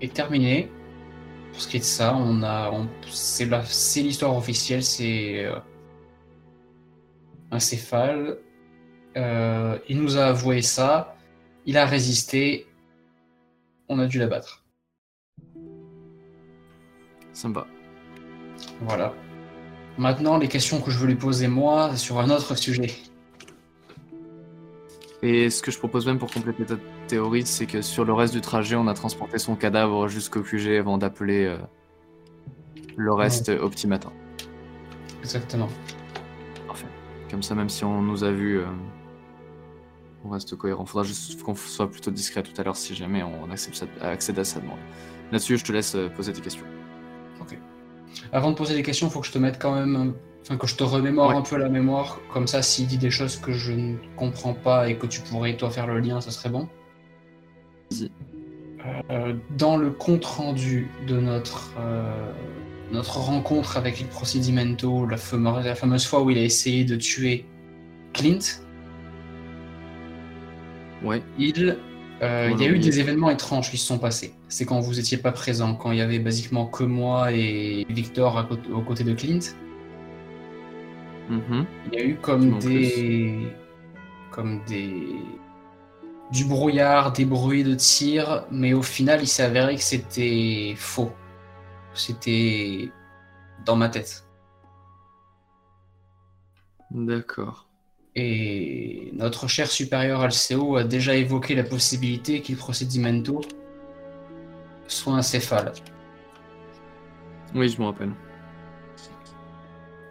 [0.00, 0.70] est terminée.
[1.50, 2.70] Pour ce qui est de ça, on a,
[3.10, 5.58] c'est l'histoire officielle, c'est euh,
[7.50, 8.38] un céphale.
[9.16, 11.16] Euh, il nous a avoué ça,
[11.64, 12.68] il a résisté,
[13.88, 14.62] on a dû l'abattre.
[17.32, 17.66] Ça me va.
[18.82, 19.12] Voilà.
[19.98, 22.90] Maintenant, les questions que je veux lui poser moi sur un autre sujet.
[25.22, 26.74] Et ce que je propose même pour compléter ta
[27.08, 30.76] théorie, c'est que sur le reste du trajet, on a transporté son cadavre jusqu'au QG
[30.78, 31.56] avant d'appeler euh,
[32.96, 34.10] le reste Optimata.
[35.22, 35.68] Exactement.
[36.66, 36.86] Parfait.
[37.30, 38.66] Comme ça, même si on nous a vu, euh,
[40.24, 40.84] on reste cohérent.
[40.84, 44.38] Faudra juste qu'on soit plutôt discret tout à l'heure si jamais on accepte ça- accède
[44.38, 44.78] à sa demande.
[45.32, 46.66] Là-dessus, je te laisse euh, poser tes questions.
[48.36, 50.12] Avant de poser des questions, il faut que je te mette quand même,
[50.42, 51.36] enfin que je te remémore Ouais.
[51.36, 52.20] un peu la mémoire.
[52.34, 55.56] Comme ça, s'il dit des choses que je ne comprends pas et que tu pourrais
[55.56, 56.68] toi faire le lien, ça serait bon.
[59.10, 62.30] Euh, dans le compte rendu de notre euh,
[62.92, 66.96] notre rencontre avec il Procedimento, la fameuse, la fameuse fois où il a essayé de
[66.96, 67.46] tuer
[68.12, 68.38] Clint,
[71.02, 71.22] Ouais.
[71.38, 71.78] il,
[72.22, 74.34] euh, il y a eu des événements étranges qui se sont passés.
[74.48, 78.38] C'est quand vous étiez pas présent, quand il y avait basiquement que moi et Victor
[78.38, 79.40] à côté- aux côtés de Clint.
[81.28, 81.66] Mhm.
[81.92, 83.52] Il y a eu comme des,
[84.30, 85.06] comme des,
[86.32, 91.12] du brouillard, des bruits de tir, mais au final, il s'est avéré que c'était faux.
[91.94, 92.90] C'était
[93.64, 94.24] dans ma tête.
[96.90, 97.65] D'accord.
[98.18, 103.42] Et notre cher supérieur Alceo a déjà évoqué la possibilité qu'il Procedimento
[104.88, 105.72] soit un céphale.
[107.54, 108.12] Oui, je me rappelle.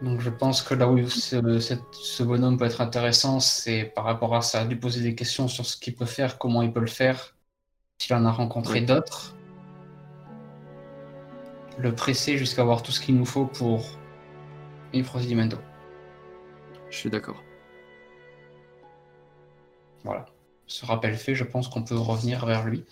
[0.01, 4.41] Donc je pense que là où ce, bonhomme peut être intéressant, c'est par rapport à
[4.41, 7.35] ça, lui poser des questions sur ce qu'il peut faire, comment il peut le faire,
[7.97, 8.85] s'il en a rencontré Oui.
[8.85, 9.35] d'autres.
[11.79, 13.83] Le presser jusqu'à avoir tout ce qu'il nous faut pour
[14.93, 15.57] il Procedimento.
[16.89, 17.41] Je suis d'accord.
[20.05, 20.27] Voilà.
[20.67, 22.85] Ce rappel fait, je pense qu'on peut revenir vers lui.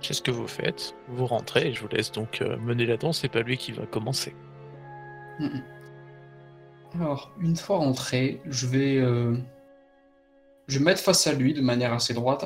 [0.00, 0.94] Qu'est-ce que vous faites?
[1.08, 3.72] Vous rentrez et je vous laisse donc euh, mener la danse, c'est pas lui qui
[3.72, 4.34] va commencer.
[6.94, 9.36] Alors, une fois rentré, je vais, euh,
[10.68, 12.44] je vais me mettre face à lui de manière assez droite.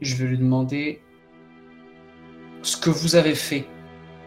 [0.00, 1.00] Je vais lui demander
[2.62, 3.66] ce que vous avez fait,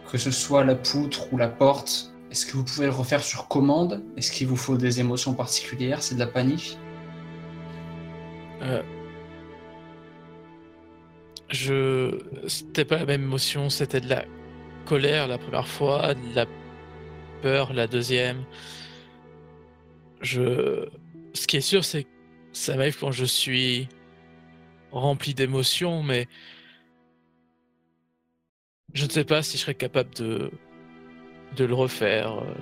[0.10, 2.14] que ce soit la poutre ou la porte.
[2.38, 4.04] Est-ce que vous pouvez le refaire sur commande?
[4.16, 6.04] Est-ce qu'il vous faut des émotions particulières?
[6.04, 6.78] C'est de la panique?
[8.62, 8.84] Euh,
[11.50, 12.20] je.
[12.48, 14.24] C'était pas la même émotion, c'était de la
[14.86, 16.46] colère la première fois, de la
[17.42, 18.44] peur la deuxième.
[20.22, 20.88] Je.
[21.34, 22.10] Ce qui est sûr, c'est que
[22.54, 23.90] ça m'arrive quand je suis
[24.92, 26.28] rempli d'émotions, mais.
[28.94, 30.52] Je ne sais pas si je serais capable de.
[31.56, 32.34] De le refaire.
[32.40, 32.54] euh.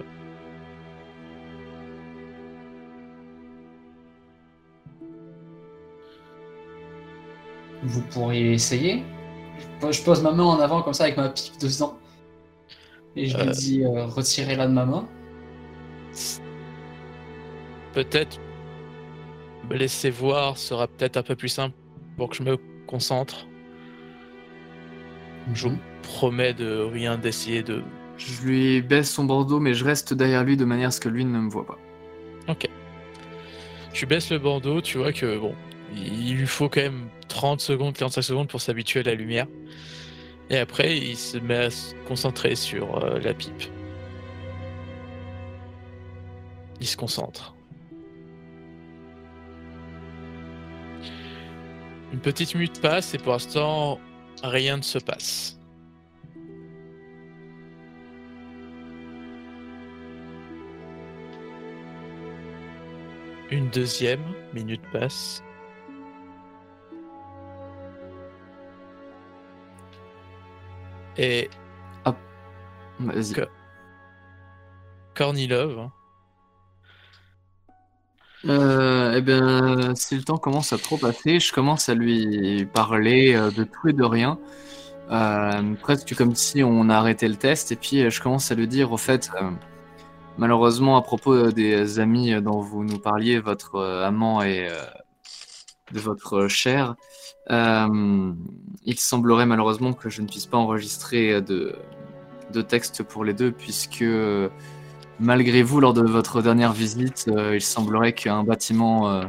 [7.83, 9.03] Vous pourriez essayer.
[9.91, 11.97] Je- pose ma main en avant comme ça avec ma pipe de sang.
[13.15, 13.51] Et je lui Euh.
[13.51, 15.07] dis euh, retirez-la de ma main.
[17.93, 18.39] Peut-être
[19.69, 21.75] me laisser voir sera peut-être un peu plus simple
[22.17, 22.57] pour que je me
[22.87, 23.47] concentre.
[25.53, 27.83] Je vous promets de rien d'essayer de.
[28.17, 31.09] Je lui baisse son bandeau, mais je reste derrière lui de manière à ce que
[31.09, 31.77] lui ne me voit pas.
[33.95, 35.55] Tu baisses le bandeau, tu vois que bon,
[35.95, 39.47] il lui faut quand même 30 secondes, 45 secondes pour s'habituer à la lumière.
[40.49, 43.63] Et après, il se met à se concentrer sur euh, la pipe.
[46.81, 47.55] Il se concentre.
[52.11, 53.97] Une petite minute passe et pour l'instant,
[54.43, 55.54] rien ne se passe.
[63.49, 64.23] Une deuxième
[64.53, 65.41] minute passe.
[71.17, 71.49] Et
[72.99, 73.33] Vas-y.
[73.33, 73.49] Que-
[75.15, 75.91] Kornilov, hein,
[78.47, 83.33] Euh, eh bien, si le temps commence à trop passer, je commence à lui parler
[83.35, 84.37] euh, de tout et de rien.
[85.11, 87.71] Euh, presque comme si on a arrêté le test.
[87.71, 89.49] Et puis, je commence à lui dire, au fait, euh,
[90.37, 94.81] malheureusement, à propos euh, des amis dont vous nous parliez, votre euh, amant et euh,
[95.91, 96.95] de votre chair,
[97.51, 98.33] euh,
[98.83, 101.75] il semblerait malheureusement que je ne puisse pas enregistrer de,
[102.67, 104.49] texte pour les deux, puisque euh,
[105.19, 109.23] malgré vous, lors de votre dernière visite, euh, il semblerait qu'un bâtiment euh,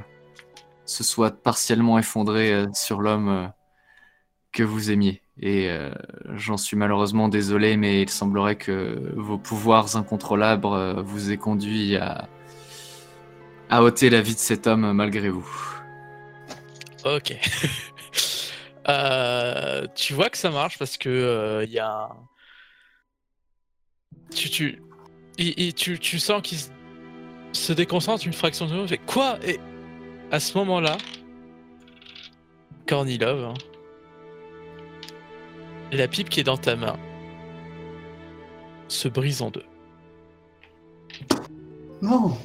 [0.84, 3.46] se soit partiellement effondré euh, sur l'homme euh,
[4.52, 5.22] que vous aimiez.
[5.40, 5.90] Et euh,
[6.34, 11.96] j'en suis malheureusement désolé, mais il semblerait que vos pouvoirs incontrôlables euh, vous aient conduit
[11.96, 12.28] à,
[13.68, 15.48] à ôter la vie de cet homme malgré vous.
[17.04, 17.34] Ok.
[18.88, 22.08] Euh, tu vois que ça marche parce que il y a.
[24.32, 24.80] Tu tu
[25.74, 26.58] tu, tu sens qu'il
[27.52, 28.96] se- déconcentre une fraction de seconde.
[29.06, 29.38] Quoi?
[29.44, 29.58] Et
[30.30, 30.96] à ce moment-là,
[32.86, 33.54] Kornilov, hein,
[35.92, 36.96] la pipe qui est dans ta main
[38.88, 39.64] se brise en deux.
[42.02, 42.36] Non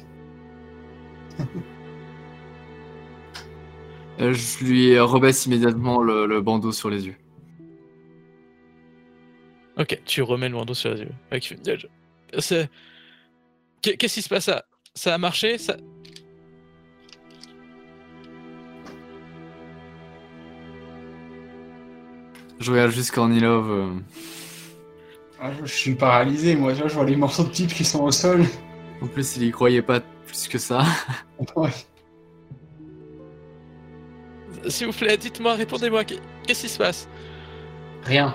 [4.20, 7.16] Euh, je lui rebaisse immédiatement le, le bandeau sur les yeux.
[9.78, 11.12] Ok, tu remets le bandeau sur les yeux.
[13.80, 14.44] Qu'est-ce qui se passe?
[14.44, 14.64] Ça
[14.94, 15.56] Ça a marché?
[15.58, 15.76] Ça...
[22.62, 23.70] Je regarde juste Kornilov.
[23.70, 23.90] euh,
[25.40, 26.72] Ah, je, je suis paralysé, moi.
[26.74, 28.44] Je vois les morceaux de pipe qui sont au sol.
[29.02, 30.84] En plus, il y croyait pas plus que ça.
[31.56, 31.70] Ouais.
[34.68, 37.08] S'il vous plaît, dites-moi, répondez-moi, qu'est- qu'est-ce qui se passe?
[38.04, 38.32] Rien.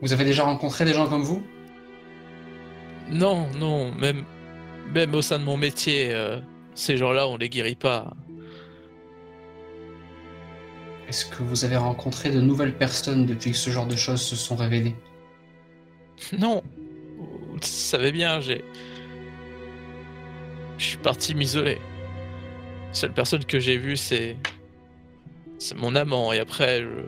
[0.00, 1.42] Vous avez déjà rencontré des gens comme vous?
[3.10, 4.24] Non, non, même,
[4.94, 6.40] même au sein de mon métier, euh,
[6.76, 8.12] ces gens-là, on les guérit pas.
[11.12, 14.34] Est-ce que vous avez rencontré de nouvelles personnes depuis que ce genre de choses se
[14.34, 14.94] sont révélées
[16.38, 16.62] Non,
[17.18, 18.64] vous le savez bien, j'ai.
[20.78, 21.74] Je suis parti m'isoler.
[21.74, 24.38] La seule personne que j'ai vue, c'est.
[25.58, 27.04] C'est mon amant, et après, je.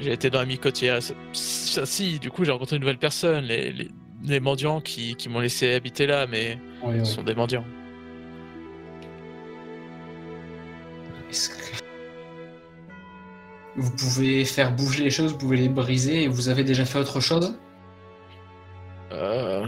[0.00, 1.00] J'ai été dans la
[1.32, 3.88] ça, si, du coup, j'ai rencontré de nouvelles personnes, les, les,
[4.24, 7.64] les mendiants qui, qui m'ont laissé habiter là, mais Oui, ce sont des mendiants.
[13.76, 16.98] Vous pouvez faire bouger les choses, vous pouvez les briser, et vous avez déjà fait
[16.98, 17.58] autre chose
[19.12, 19.66] Euh...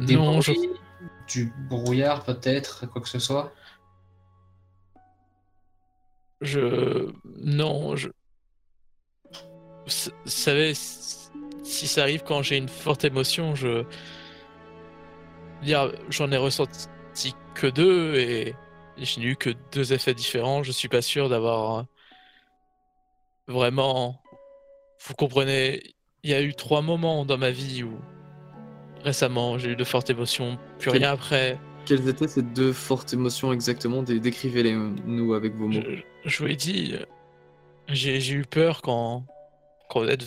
[0.00, 0.52] Des Non, je...
[1.26, 3.52] Du brouillard peut-être, quoi que ce soit
[6.40, 7.10] je...
[7.42, 8.08] Non, je...
[9.32, 13.84] Vous sa- savez, si ça arrive quand j'ai une forte émotion, je...
[15.62, 18.54] Dire, J'en ai ressenti que deux et
[18.98, 20.62] je n'ai eu que deux effets différents.
[20.62, 21.82] Je suis pas sûr d'avoir euh,
[23.48, 24.20] vraiment...
[25.06, 25.82] Vous comprenez
[26.22, 27.98] il y a eu trois moments dans ma vie où
[29.02, 31.58] récemment j'ai eu de fortes émotions, Quel- rien après.
[31.84, 34.02] Quelles étaient ces deux fortes émotions exactement?
[34.02, 35.82] Dé- Décrivez-les euh, nous avec vos mots.
[35.82, 36.94] Je, je vous l'ai dit,
[37.88, 39.26] j'ai eu peur quand,
[39.90, 40.24] quand vous êtes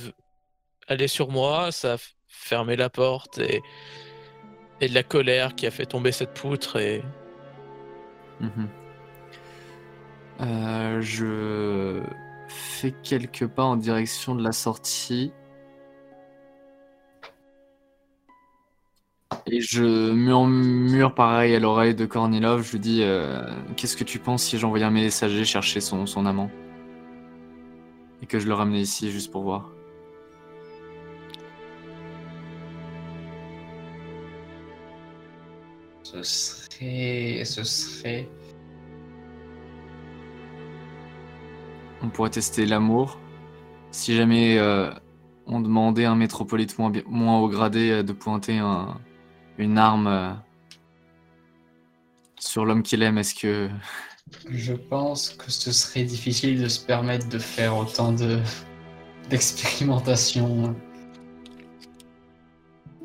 [0.88, 1.98] allé sur moi, ça a
[2.28, 3.64] fermé la porte et,
[4.82, 7.02] et de la colère qui a fait tomber cette poutre et
[8.40, 8.68] Mhm.
[10.42, 12.02] Euh, je
[12.48, 15.32] fais quelques pas en direction de la sortie.
[19.50, 22.64] Et je murmure pareil à l'oreille de Kornilov.
[22.64, 23.42] Je lui dis euh,
[23.78, 26.52] Qu'est-ce que tu penses si j'envoyais un messager chercher son, son amant
[28.22, 29.72] Et que je le ramenais ici juste pour voir?
[36.04, 36.67] Serait.
[36.80, 38.30] Ce serait.
[42.04, 43.20] On pourrait tester l'amour.
[43.92, 44.92] Si jamais euh,
[45.48, 49.00] on demandait à un métropolite moins, haut gradé euh, de pointer un-
[49.58, 50.34] une arme euh,
[52.40, 53.70] sur l'homme qu'il aime, est-ce que.
[54.50, 58.40] Je pense que ce serait difficile de se permettre de faire autant de
[59.30, 60.76] d'expérimentation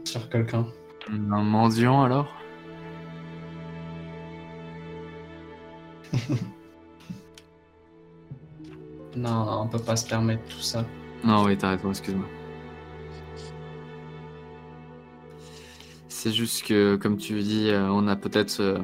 [0.05, 0.67] sur quelqu'un.
[1.09, 2.29] Un mendiant alors?
[9.17, 10.85] Non, non, on peut pas se permettre tout ça.
[11.25, 12.27] Non, oui, t'as raison, excuse-moi.
[16.09, 18.61] C'est juste que, comme tu dis, euh, on a peut-être.
[18.61, 18.79] euh,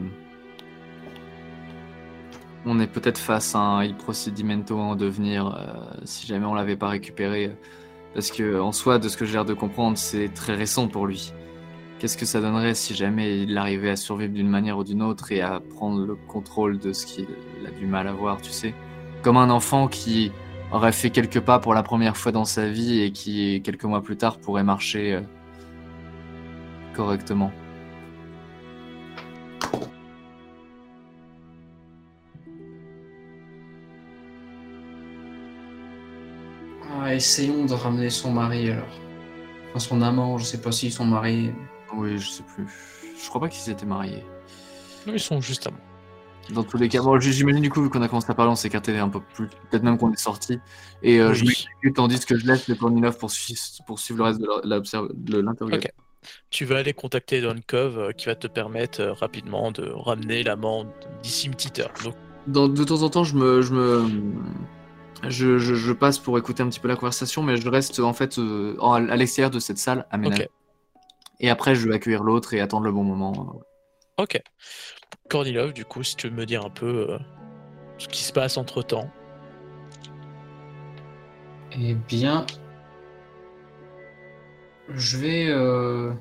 [2.66, 6.76] on est peut-être face à un Il Procedimento en devenir euh, si jamais on l'avait
[6.76, 7.56] pas récupéré.
[8.14, 11.06] Parce que, en soi, de ce que j'ai l'air de comprendre, c'est très récent pour
[11.06, 11.32] lui.
[11.98, 15.32] Qu'est-ce que ça donnerait si jamais il arrivait à survivre d'une manière ou d'une autre
[15.32, 17.26] et à prendre le contrôle de ce qu'il
[17.66, 18.72] a du mal à voir, tu sais?
[19.22, 20.30] Comme un enfant qui
[20.70, 24.00] aurait fait quelques pas pour la première fois dans sa vie et qui, quelques mois
[24.00, 25.22] plus tard, pourrait marcher euh,
[26.94, 27.50] correctement.
[37.00, 39.00] Ah, essayons de ramener son mari alors.
[39.70, 41.52] Enfin, son amant, je sais pas s'ils sont mariés.
[41.94, 42.66] Oui, je sais plus.
[43.22, 44.24] Je crois pas qu'ils étaient mariés.
[45.06, 45.78] nous ils sont juste moi.
[46.50, 48.56] Dans tous les cas, bon, j'imagine du coup, vu qu'on a commencé à parler, on
[48.56, 49.48] s'est écarté un peu plus.
[49.70, 50.58] Peut-être même qu'on est sorti.
[51.02, 51.48] Et euh, je Oui.
[51.48, 55.90] m'exécute tandis que je laisse le Kornilov poursuivre, poursuivre le reste de l'interrogation.
[55.96, 56.04] Ok.
[56.50, 60.86] Tu vas aller contacter Donkov euh, qui va te permettre euh, rapidement de ramener l'amant
[61.22, 61.92] d'ici une petite heure.
[62.02, 62.14] Donc,
[62.46, 64.04] Dans- de temps en temps, je me, je me,
[65.28, 68.12] je, je- je passe pour écouter un petit peu la conversation, mais je reste en
[68.14, 70.44] fait euh, à l'extérieur de cette salle aménagée.
[70.44, 70.50] Ok.
[71.40, 73.60] Et après, je vais accueillir l'autre et attendre le bon moment.
[74.16, 74.40] ok.
[75.28, 77.18] Kornilov, du coup, si tu veux me dire un peu euh,
[77.98, 79.10] ce qui se passe entre temps.
[81.72, 82.46] Eh bien,
[84.88, 85.46] je vais.
[85.48, 86.12] euh,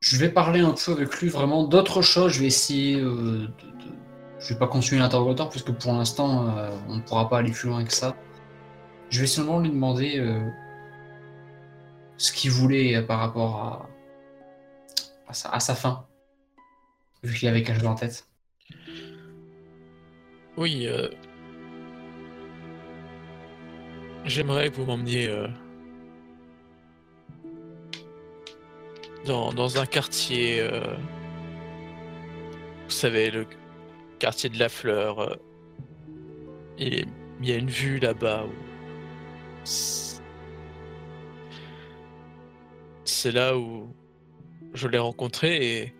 [0.00, 2.32] Je vais parler un peu avec lui vraiment d'autres choses.
[2.32, 3.96] Je vais essayer euh, de, de-
[4.38, 7.68] Je vais pas continuer l'interrogatoire puisque pour l'instant euh, on ne pourra pas aller plus
[7.68, 8.14] loin que ça.
[9.10, 10.48] Je vais seulement lui demander euh,
[12.16, 13.88] ce qu'il voulait euh, par rapport à,
[15.28, 16.06] à, sa, à sa fin.
[17.22, 18.28] Vu qu'il avait quelque chose en tête.
[20.56, 21.08] Oui, euh,
[24.24, 25.48] j'aimerais que vous m'emmeniez euh,
[29.26, 30.66] dans, dans un quartier,
[32.84, 33.46] vous savez, le
[34.18, 35.38] quartier de la fleur.
[36.78, 37.04] et
[37.40, 38.46] il y a une vue là-bas
[39.66, 40.22] c'est
[43.04, 43.88] c'est là où
[44.74, 45.94] je l'ai rencontré et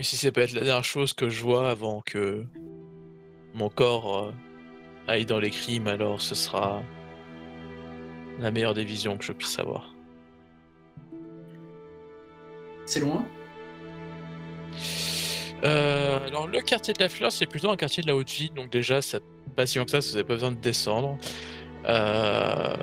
[0.00, 2.46] Et si ça peut être la dernière chose que je vois avant que
[3.52, 4.32] mon corps euh,
[5.06, 6.82] aille dans les crimes, alors ce sera
[8.38, 9.94] la meilleure des visions que je puisse avoir.
[12.86, 13.26] C'est loin?
[15.64, 18.52] Euh, alors le quartier de la fleur, c'est plutôt un quartier de la haute ville,
[18.54, 19.00] donc déjà,
[19.56, 21.18] pas si loin que ça, vous n'avez pas besoin de descendre.
[21.86, 22.74] Euh,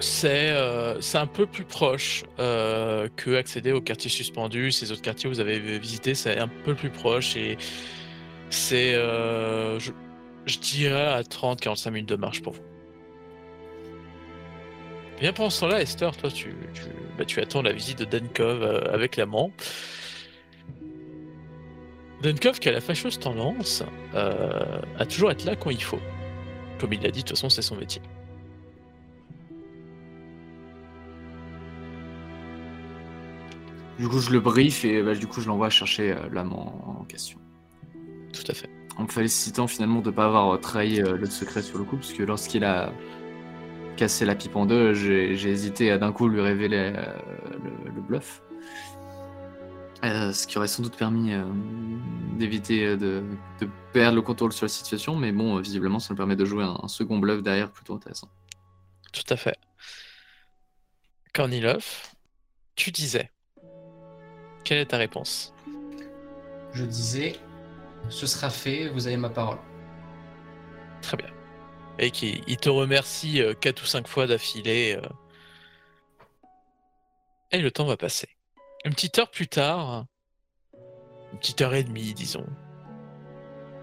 [0.00, 4.70] C'est euh, un peu plus proche euh, que accéder au quartier suspendu.
[4.70, 7.56] Ces autres quartiers que vous avez visités, c'est un peu plus proche et
[8.50, 9.90] c'est, je,
[10.46, 12.62] je dirais, à 30-45 minutes de marche pour vous.
[15.20, 16.54] Bien pendant ce temps-là, Esther, toi, tu,
[17.16, 19.50] bah, tu attends la visite de Dankov euh, avec l'amant.
[22.22, 26.00] Dunkov, qui a la fâcheuse tendance euh, à toujours être là quand il faut.
[26.80, 28.02] Comme il l'a dit, de toute façon, c'est son métier.
[33.98, 37.04] Du coup, je le brief et bah, du coup, je l'envoie chercher euh, l'amant en
[37.04, 37.38] question.
[38.32, 38.70] Tout à fait.
[38.96, 41.96] en me félicitant finalement de ne pas avoir trahi euh, le secret sur le coup,
[41.96, 42.92] parce que lorsqu'il a
[43.96, 47.04] cassé la pipe en deux, j'ai hésité à d'un coup lui révéler euh,
[47.64, 48.42] le, le bluff.
[50.04, 51.44] Euh, ce qui aurait sans doute permis euh,
[52.38, 53.24] d'éviter euh, de,
[53.60, 56.44] de perdre le contrôle sur la situation, mais bon, euh, visiblement, ça me permet de
[56.44, 58.28] jouer un, un second bluff derrière plutôt intéressant.
[59.12, 59.56] Tout à fait.
[61.34, 61.84] Kornilov,
[62.76, 63.32] tu disais.
[64.64, 65.52] Quelle est ta réponse?
[66.72, 67.36] Je disais,
[68.08, 69.58] ce sera fait, vous avez ma parole.
[71.02, 71.30] Très bien.
[71.98, 74.96] Et qui il te remercie euh, quatre ou cinq fois d'affilée.
[75.02, 75.08] euh.
[77.50, 78.28] Et le temps va passer.
[78.84, 80.06] Une petite heure plus tard,
[81.32, 82.46] une petite heure et demie, disons.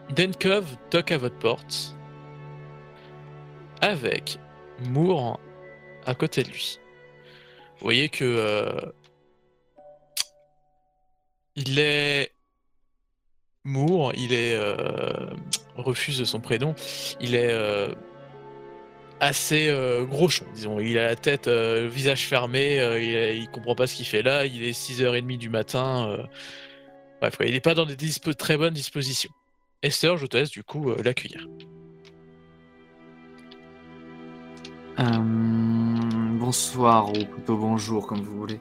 [0.09, 1.95] Denkov toque à votre porte
[3.81, 4.39] avec
[4.79, 5.39] Moore
[6.05, 6.79] à côté de lui.
[7.77, 8.91] Vous voyez que euh,
[11.55, 12.31] il est
[13.63, 15.29] Moore, il est euh,
[15.75, 16.75] refuse son prénom,
[17.19, 17.93] il est euh,
[19.19, 20.79] assez euh, groschon, disons.
[20.79, 23.95] Il a la tête, euh, le visage fermé, euh, il, a- il comprend pas ce
[23.95, 24.45] qu'il fait là.
[24.45, 26.07] Il est 6h30 du matin.
[26.09, 26.23] euh,
[27.21, 27.95] Bref, il n'est pas dans des
[28.37, 29.31] très bonnes dispositions.
[29.81, 31.47] Esther, je te laisse du coup euh, l'accueillir.
[34.99, 35.03] Euh,
[36.39, 38.59] bonsoir, ou plutôt bonjour, comme vous voulez.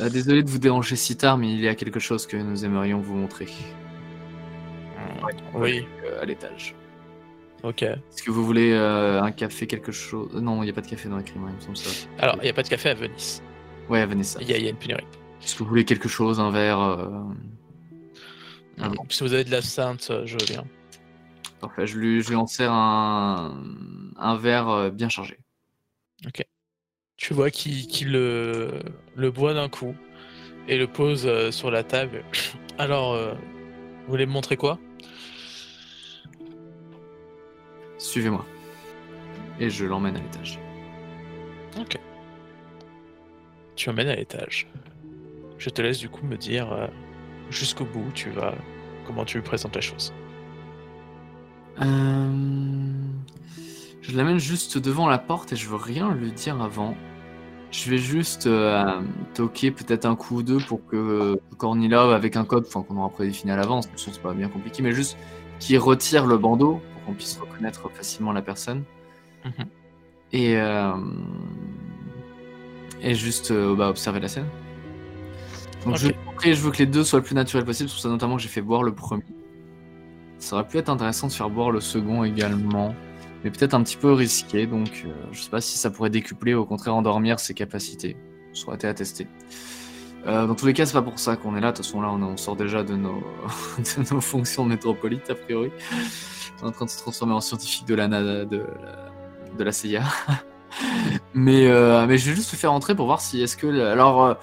[0.00, 2.64] Euh, désolé de vous déranger si tard, mais il y a quelque chose que nous
[2.64, 3.46] aimerions vous montrer.
[5.54, 6.74] Oui, Euh, à l'étage.
[7.62, 7.82] Ok.
[7.82, 10.32] Est-ce que vous voulez euh, un café, quelque chose?
[10.34, 12.08] Non, il n'y a pas de café dans la crime, il me semble ça.
[12.18, 13.42] Alors, il n'y a pas de café à Venise.
[13.88, 14.06] Ouais.
[14.40, 15.04] Il y, a il y a une pénurie.
[15.42, 17.08] Est-ce que vous voulez quelque chose, un verre euh,
[18.78, 19.04] Ah bon.
[19.08, 20.64] Si vous avez de la sainte, euh, je veux bien.
[21.60, 23.58] Parfait, je lui, je lui en sers un,
[24.16, 25.38] un verre euh, bien chargé.
[27.16, 28.80] Tu vois qu'il le,
[29.16, 29.94] le boit d'un coup
[30.68, 32.22] et le pose sur la table.
[32.78, 34.78] Alors, vous voulez me montrer quoi?
[37.98, 38.44] Suivez-moi.
[39.60, 40.58] Et je l'emmène à l'étage.
[41.78, 41.98] Ok.
[43.76, 44.68] Tu emmènes à l'étage.
[45.58, 46.86] Je te laisse du coup me dire euh,
[47.50, 48.54] jusqu'au bout où tu vas,
[49.06, 50.12] comment tu lui présentes la chose.
[51.80, 52.92] Euh,
[54.00, 56.96] Je l'amène juste devant la porte et je veux rien lui dire avant.
[57.70, 59.02] Je vais juste euh,
[59.34, 63.10] toquer peut-être un coup ou deux pour que Cornila, avec un code, enfin qu'on aura
[63.10, 65.18] prédéfini à l'avance, c'est pas bien compliqué, mais juste
[65.58, 68.84] qu'il retire le bandeau qu'on puisse reconnaître facilement la personne.
[69.44, 69.66] Mhm.
[70.32, 70.92] Et, euh,
[73.00, 74.46] et juste euh, bah, observer la scène.
[75.86, 76.08] Donc je,
[76.44, 78.42] je veux que les deux soient le plus naturels possible, c'est pour ça notamment que
[78.42, 79.24] j'ai fait boire le premier.
[80.38, 82.94] Ça aurait pu être intéressant de faire boire le second également,
[83.42, 86.54] mais peut-être un petit peu risqué, donc euh, je sais pas si ça pourrait décupler
[86.54, 88.16] ou au contraire endormir ses capacités.
[88.52, 89.26] Ça aurait été à tester.
[90.26, 91.70] Euh, dans tous les cas, c'est pas pour ça qu'on est là.
[91.72, 93.22] De toute façon, là, on, sort déjà de nos,
[94.20, 95.70] fonctions de métropolite, a priori.
[96.60, 100.02] On est en train de se transformer en scientifique de la, de, CIA.
[101.34, 103.66] mais, euh, mais je vais juste le faire entrer pour voir si est-ce que.
[103.86, 104.34] Alors, euh,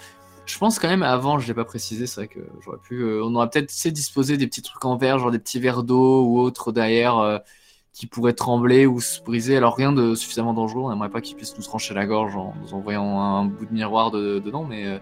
[0.46, 3.04] je pense quand même, avant, je l'ai pas précisé, c'est vrai que j'aurais pu.
[3.22, 6.24] on aurait peut-être tu disposé des petits trucs en verre, genre des petits verres d'eau
[6.24, 7.42] ou autres derrière
[7.94, 9.58] qui pourraient trembler ou se briser.
[9.58, 12.54] Alors, rien de suffisamment dangereux, on n'aimerait pas qu'ils puissent nous trancher la gorge en
[12.62, 15.02] nous envoyant un bout de miroir de- dedans, mais.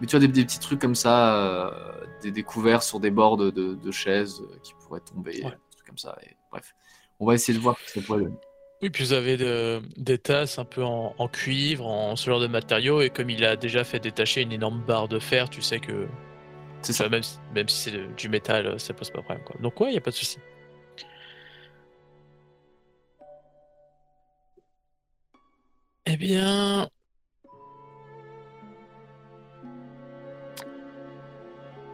[0.00, 3.36] Mais tu vois, des, des petits trucs comme ça, euh, des, couverts sur des bords
[3.36, 5.50] de, de- de chaises euh, qui pourraient tomber, Ouais.
[5.50, 6.16] des trucs comme ça.
[6.22, 6.74] Et, bref,
[7.20, 8.30] on va essayer de voir ce que.
[8.80, 12.38] Oui, puis vous avez de- des tasses un peu en, en cuivre, en ce genre
[12.40, 15.62] de matériaux, et comme il a déjà fait détacher une énorme barre de fer, tu
[15.62, 16.06] sais que
[16.82, 17.08] C'est ça.
[17.08, 19.44] Même, si- même si c'est du métal, euh, ça pose pas de problème.
[19.44, 19.56] Quoi.
[19.60, 20.38] Donc ouais, il a pas de souci.
[26.06, 26.88] Eh bien...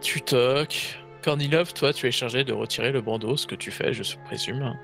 [0.05, 0.98] Tu toques.
[1.22, 4.78] Kornilov, toi, tu es chargé de retirer le bandeau, ce que tu fais, je présume.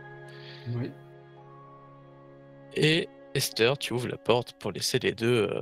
[0.68, 0.90] Oui.
[2.74, 5.60] Et Esther, tu ouvres la porte pour laisser les deux euh,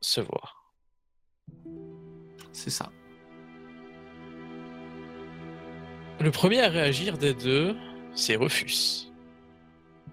[0.00, 0.64] se voir.
[2.52, 2.90] C'est ça.
[6.20, 7.74] Le premier à réagir des deux,
[8.14, 9.10] c'est Rufus.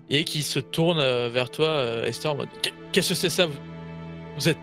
[0.10, 3.30] Et qui se tourne euh, vers toi, euh, Esther, en mode Qu- Qu'est-ce que c'est
[3.30, 4.50] ça vous?
[4.50, 4.58] Êtes.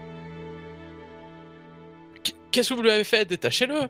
[2.51, 3.25] Qu- Qu'est-ce que vous lui avez fait?
[3.25, 3.89] Détachez-le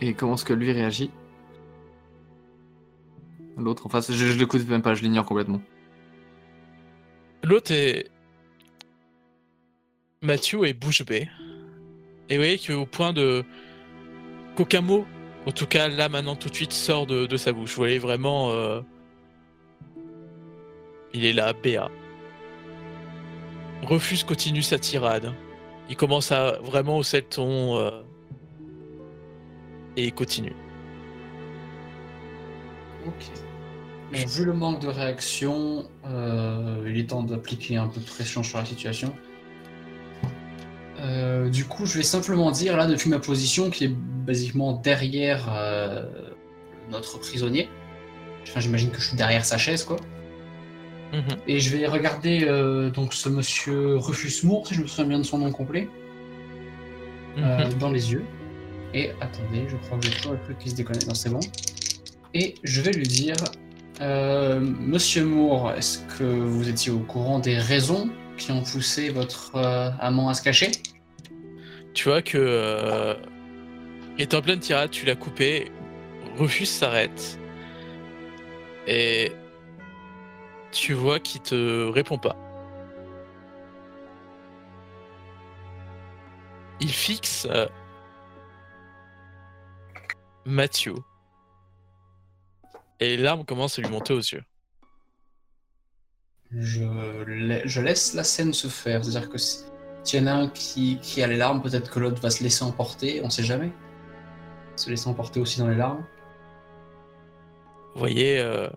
[0.00, 1.10] Et comment est-ce que lui réagit?
[3.56, 5.62] L'autre en face, je, je l'écoute même pas, je l'ignore complètement.
[7.42, 8.10] L'autre est.
[10.22, 11.28] Mathieu est bouche bée.
[12.28, 13.44] Et vous voyez qu'au point de.
[14.56, 15.06] qu'aucun mot,
[15.46, 17.70] en tout cas là maintenant tout de suite, sort de, de sa bouche.
[17.70, 18.50] Vous voyez vraiment.
[18.50, 18.80] euh,
[21.14, 21.90] Il est là, béat.
[23.82, 25.32] Refuse continue sa tirade.
[25.88, 27.78] Il commence à vraiment hausser le ton.
[27.78, 28.02] euh,
[29.96, 30.54] et il continue.
[33.06, 33.30] Ok.
[34.12, 38.58] Vu le manque de réaction, euh, il est temps d'appliquer un peu de pression sur
[38.58, 39.14] la situation.
[41.00, 45.48] Euh, du coup, je vais simplement dire, là, depuis ma position, qui est basiquement derrière
[46.90, 47.68] notre prisonnier.
[48.42, 49.96] Enfin, j'imagine que je suis derrière sa chaise, quoi.
[51.12, 51.36] Mhm.
[51.46, 55.18] Et je vais regarder euh, donc ce monsieur Rufus Moore, si je me souviens bien
[55.18, 55.88] de son nom complet,
[57.38, 57.74] euh, Mhm.
[57.74, 58.24] dans les yeux.
[58.94, 60.96] Et attendez, je crois que j'ai toujours le truc qui se déconne.
[61.06, 61.40] Non, c'est bon.
[62.34, 63.36] Et je vais lui dire
[64.00, 69.56] euh, Monsieur Moore, est-ce que vous étiez au courant des raisons qui ont poussé votre
[70.00, 70.70] amant à se cacher?
[71.94, 73.16] Tu vois que.
[74.18, 75.70] Est en pleine tirade, tu l'as coupé.
[76.36, 77.38] Rufus s'arrête.
[78.86, 79.32] Et.
[80.78, 82.36] Tu vois qu'il te répond pas.
[86.80, 87.46] Il fixe.
[87.50, 87.66] euh,
[90.44, 90.94] Mathieu.
[93.00, 94.44] Et les larmes commencent à lui monter aux yeux.
[96.52, 96.84] je,
[97.26, 99.02] la- je laisse la scène se faire.
[99.02, 99.64] C'est-à-dire que si-
[100.04, 102.42] s'il y en a un qui, qui a les larmes, peut-être que l'autre va se
[102.42, 103.72] laisser emporter, on sait jamais.
[104.76, 106.04] Se laisser emporter aussi dans les larmes.
[107.94, 108.68] Vous voyez euh,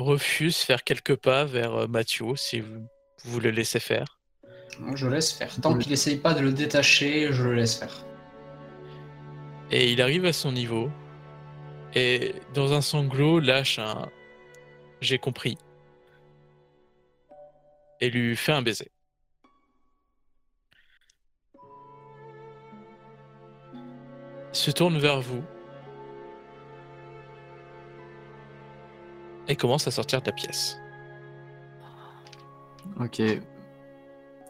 [0.00, 2.86] Rufus faire quelques pas vers euh, Mathieu, si vous,
[3.24, 4.18] vous le laissez faire.
[4.94, 5.54] Je laisse faire.
[5.60, 8.04] Tant qu'il essaye pas de le détacher, je le laisse faire.
[9.70, 10.90] Et il arrive à son niveau.
[11.94, 14.08] Et dans un sanglot, lâche un
[15.00, 15.58] J'ai compris.
[18.00, 18.90] Et lui fait un baiser.
[24.52, 25.44] Il se tourne vers vous.
[29.50, 30.78] Et commence à sortir de la pièce.
[33.00, 33.20] Ok.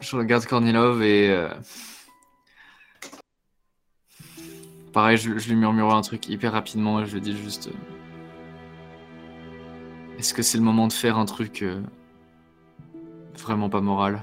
[0.01, 1.31] Je regarde Kornilov et.
[1.31, 1.49] euh,
[4.93, 7.69] Pareil, je, je lui murmure un truc hyper rapidement et je lui dis juste.
[7.69, 7.73] euh,
[10.19, 11.81] Est-ce que c'est le moment de faire un truc euh,
[13.39, 14.23] vraiment pas moral?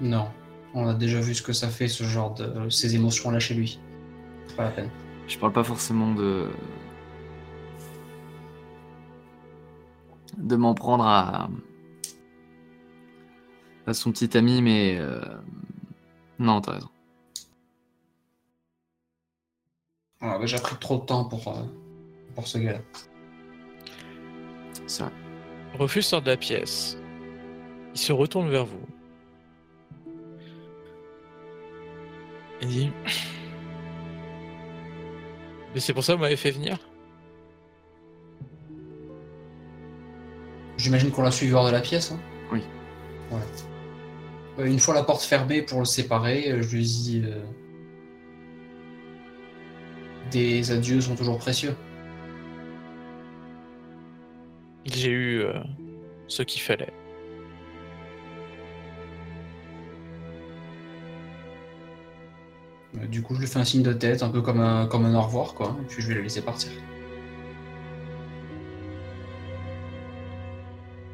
[0.00, 0.28] Non.
[0.72, 2.68] On a déjà vu ce que ça fait, ce genre de.
[2.68, 3.80] ces émotions-là chez lui.
[4.46, 4.90] C'est pas la peine.
[5.32, 6.50] Je parle pas forcément de.
[10.36, 11.48] de m'en prendre à.
[13.86, 14.98] à son petit ami, mais.
[14.98, 15.22] euh,
[16.38, 16.88] Non, t'as raison.
[20.20, 21.62] On a déjà pris trop de temps pour, euh,
[22.34, 22.80] pour ce gars-là.
[24.86, 25.12] C'est vrai.
[25.78, 26.98] Rufus sort de la pièce.
[27.94, 28.86] Il se retourne vers vous.
[32.60, 32.90] Il dit
[35.74, 36.78] Mais c'est pour ça que vous m'avez fait venir
[40.76, 42.12] J'imagine qu'on l'a suivi hors de la pièce.
[42.12, 42.20] hein
[42.50, 42.60] Oui.
[43.30, 43.38] Ouais.
[44.58, 47.40] Euh, une fois la porte fermée pour le séparer, euh, je lui dis euh,
[50.30, 51.74] Des adieux sont toujours précieux.
[54.84, 55.52] J'ai eu euh,
[56.26, 56.92] ce qu'il fallait.
[62.94, 65.14] Du coup, je lui fais un signe de tête, un peu comme un, comme un
[65.14, 65.76] au revoir, quoi.
[65.82, 66.70] Et puis je vais le laisser partir.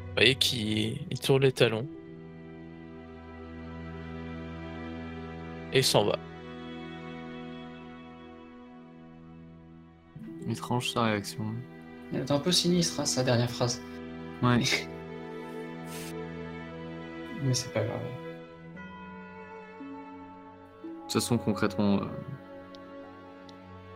[0.07, 1.87] Vous voyez qu'il il tourne les talons.
[5.71, 6.17] Et s'en va.
[10.49, 11.45] Étrange sa réaction.
[12.11, 13.81] Elle est un peu sinistre, hein, sa dernière phrase.
[14.41, 14.59] Ouais.
[17.43, 18.18] Mais c'est pas grave.
[21.09, 22.05] De toute façon, concrètement, euh,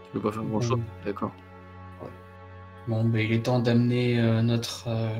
[0.06, 0.80] tu peux pas faire grand chose.
[1.06, 1.32] D'accord.
[2.88, 5.20] Bon, ben, il est temps d'amener euh, notre, euh,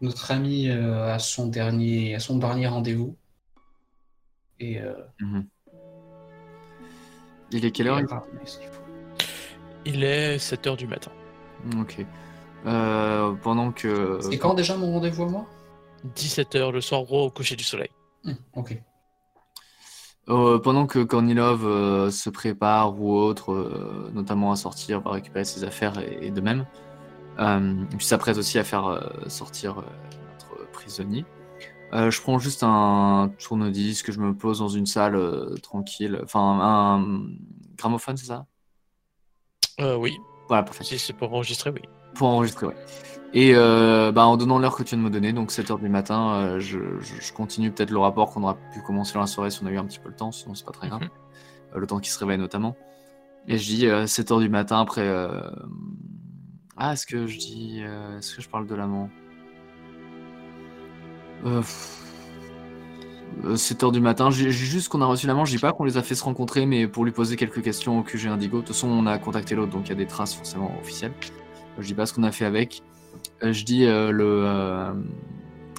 [0.00, 3.16] notre ami euh, à son dernier, à son dernier rendez-vous.
[4.60, 5.48] Et euh, Mhm.
[7.50, 8.00] Il est quelle heure
[9.84, 11.10] il est 7h du matin.
[11.80, 12.06] Ok.
[12.64, 14.20] Euh, pendant que.
[14.22, 15.46] C'est quand déjà mon rendez-vous à moi?
[16.14, 17.90] 17h le soir gros au coucher du soleil.
[18.24, 18.80] Hum, Ok.
[20.28, 25.44] Euh, pendant que Kornilov euh, se prépare ou autre, euh, notamment à sortir, va récupérer
[25.44, 26.66] ses affaires et, et de même,
[27.38, 31.24] et puis s'apprête aussi à faire sortir notre prisonnier.
[31.92, 35.20] je prends juste un tourne-disque, je me pose dans une salle
[35.62, 37.26] tranquille, enfin un
[37.76, 38.46] gramophone, c'est ça?
[39.78, 40.16] Oui,
[40.48, 40.82] Voilà, parfait.
[40.82, 41.82] si c'est pour enregistrer, oui.
[42.14, 42.76] Pour enregistrer, ouais.
[43.32, 45.88] Et euh, bah, en donnant l'heure que tu viens de me donner, donc 7h du
[45.88, 46.78] matin, euh, je,
[47.34, 49.78] continue peut-être le rapport qu'on aura pu commencer dans la soirée si on a eu
[49.78, 51.02] un petit peu le temps, sinon c'est pas très grave.
[51.02, 51.08] Mhm.
[51.74, 52.76] Euh, le temps qu'il se réveille notamment.
[53.48, 55.08] Et je dis euh, 7h du matin après.
[56.76, 57.80] Ah, est-ce que je dis.
[57.80, 59.10] Est-ce que je parle de l'amant?
[61.44, 62.02] Euh, pff,
[63.44, 64.30] euh, 7h du matin.
[64.30, 66.24] J'ai juste qu'on a reçu la manche, je dis pas qu'on les a fait se
[66.24, 68.58] rencontrer, mais pour lui poser quelques questions au QG Indigo.
[68.58, 71.12] De toute façon, on a contacté l'autre, donc il y a des traces forcément officielles.
[71.78, 72.82] Je dis pas ce qu'on a fait avec.
[73.42, 74.92] Euh, je dis euh, le euh,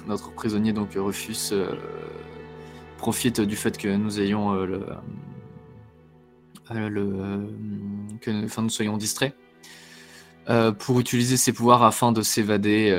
[0.06, 1.52] notre prisonnier donc Rufus
[2.96, 4.86] profite du fait que nous ayons le,
[8.20, 9.34] que nous soyons distraits
[10.78, 12.96] pour utiliser ses pouvoirs afin de s'évader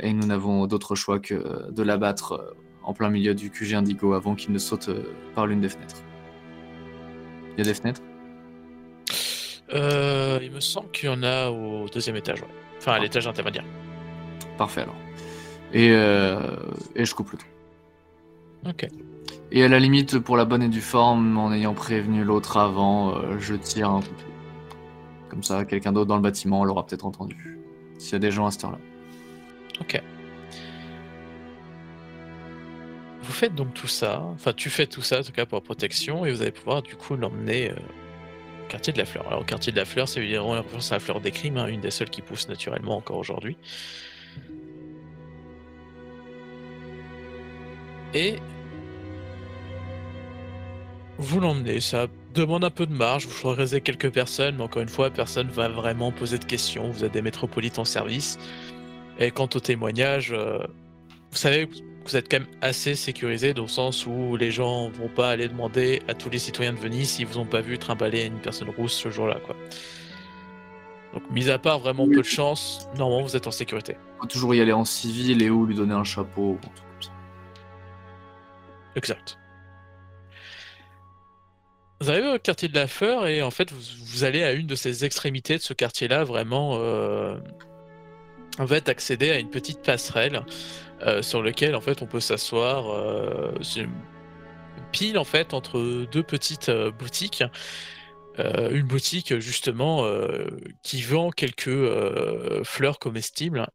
[0.00, 4.34] et nous n'avons d'autre choix que de l'abattre en plein milieu du QG Indigo avant
[4.34, 4.88] qu'il ne saute
[5.34, 6.02] par l'une des fenêtres.
[7.52, 8.00] Il y a des fenêtres?
[9.74, 12.65] Il me semble qu'il y en a au deuxième étage, ouais.
[12.86, 13.64] Enfin, à l'étage intermédiaire.
[14.58, 14.94] Parfait alors.
[15.72, 16.56] Et, euh,
[16.94, 17.46] et je coupe le tout.
[18.68, 18.86] Ok.
[19.50, 23.16] Et à la limite, pour la bonne et due forme, en ayant prévenu l'autre avant,
[23.16, 24.26] euh, je tire un couteau.
[25.28, 27.58] Comme ça, quelqu'un d'autre dans le bâtiment l'aura peut-être entendu.
[27.98, 28.78] S'il y a des gens à cette heure-là.
[29.80, 30.00] Ok.
[33.20, 35.62] Vous faites donc tout ça, enfin tu fais tout ça en tout cas pour la
[35.62, 37.74] protection et vous allez pouvoir du coup l'emmener euh,
[38.68, 39.26] quartier de la fleur.
[39.28, 40.62] Alors quartier de la fleur, c'est évidemment la
[41.00, 43.56] fleur des crimes, hein, une des seules qui pousse naturellement encore aujourd'hui.
[48.14, 48.36] Et
[51.18, 54.88] vous l'emmenez, ça demande un peu de marge, vous choisirez quelques personnes, mais encore une
[54.88, 58.38] fois, personne va vraiment poser de questions, vous avez des métropolites en service.
[59.18, 60.58] Et quant au témoignage, euh,
[61.30, 61.68] vous savez
[62.10, 65.48] vous êtes quand même assez sécurisé dans le sens où les gens vont pas aller
[65.48, 68.70] demander à tous les citoyens de Venise s'ils vous ont pas vu trimballer une personne
[68.70, 69.56] rousse ce jour-là, quoi.
[71.14, 73.96] Donc, mis à part vraiment peu de chance, normalement vous êtes en sécurité.
[74.16, 76.74] Il faut toujours y aller en civil et ou lui donner un chapeau ou un
[76.74, 77.10] truc comme ça.
[78.96, 79.38] Exact.
[82.00, 84.66] Vous arrivez au quartier de la Fleur et en fait vous, vous allez à une
[84.66, 87.38] de ces extrémités de ce quartier-là, vraiment euh,
[88.58, 90.42] en fait accéder à une petite passerelle
[91.02, 92.90] euh, sur laquelle en fait on peut s'asseoir.
[92.90, 93.92] euh, c'est une
[94.92, 97.42] pile en fait entre deux petites euh, boutiques.
[98.38, 100.04] Une boutique justement
[100.82, 101.70] qui vend quelques
[102.64, 103.66] fleurs comestibles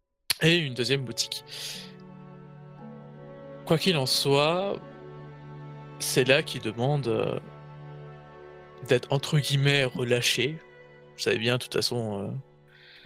[0.43, 1.43] et une deuxième boutique.
[3.65, 4.75] Quoi qu'il en soit,
[5.97, 7.41] c'est là qu'il demande
[8.87, 10.59] d'être entre guillemets relâché.
[11.15, 12.39] Vous savez bien, de toute façon,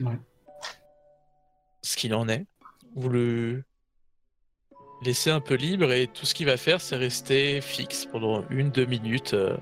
[0.02, 0.20] Ouais.
[1.84, 2.46] ce qu'il en est.
[2.98, 3.64] Vous le
[5.06, 8.72] laissez un peu libre et tout ce qu'il va faire, c'est rester fixe pendant une,
[8.72, 9.56] deux minutes, euh,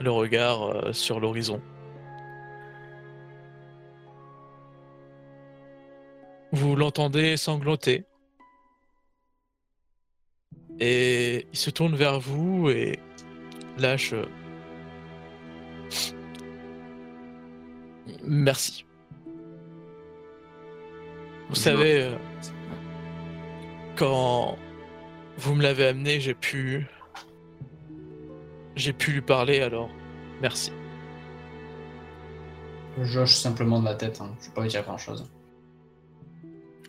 [0.00, 1.62] le regard euh, sur l'horizon.
[6.52, 8.04] Vous l'entendez sangloter.
[10.80, 12.98] Et il se tourne vers vous et
[13.78, 14.14] lâche.
[14.14, 14.24] euh,
[18.24, 18.84] Merci.
[21.48, 22.10] Vous savez,
[24.00, 24.56] quand
[25.36, 26.86] vous me l'avez amené, j'ai pu.
[28.74, 29.90] J'ai pu lui parler alors.
[30.40, 30.72] Merci.
[32.98, 34.34] Je hoche simplement de la tête, hein.
[34.40, 35.30] je vais pas vous dire grand chose.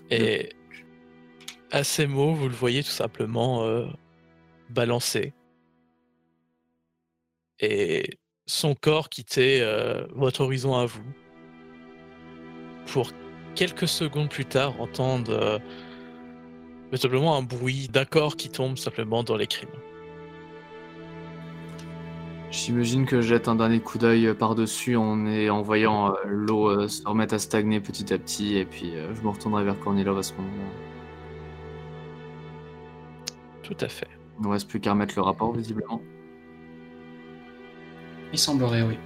[0.10, 0.54] Et
[1.72, 3.88] à ces mots, vous le voyez tout simplement euh,
[4.70, 5.34] balancer.
[7.60, 11.04] Et son corps quitter euh, votre horizon à vous.
[12.88, 13.12] Pour
[13.56, 15.60] quelques secondes plus tard, entendre euh,
[16.92, 19.70] tout simplement un bruit d'accord qui tombe simplement dans les crimes.
[22.52, 26.90] J'imagine que je jette un dernier coup d'œil par-dessus en, en voyant euh, l'eau euh,
[26.90, 30.18] se remettre à stagner petit à petit, et puis euh, je me retournerai vers Kornilov
[30.18, 30.70] à ce moment-là.
[33.64, 34.10] Tout à fait.
[34.38, 36.02] Il ne reste plus qu'à remettre le rapport, visiblement.
[38.34, 38.98] Il semblerait, oui.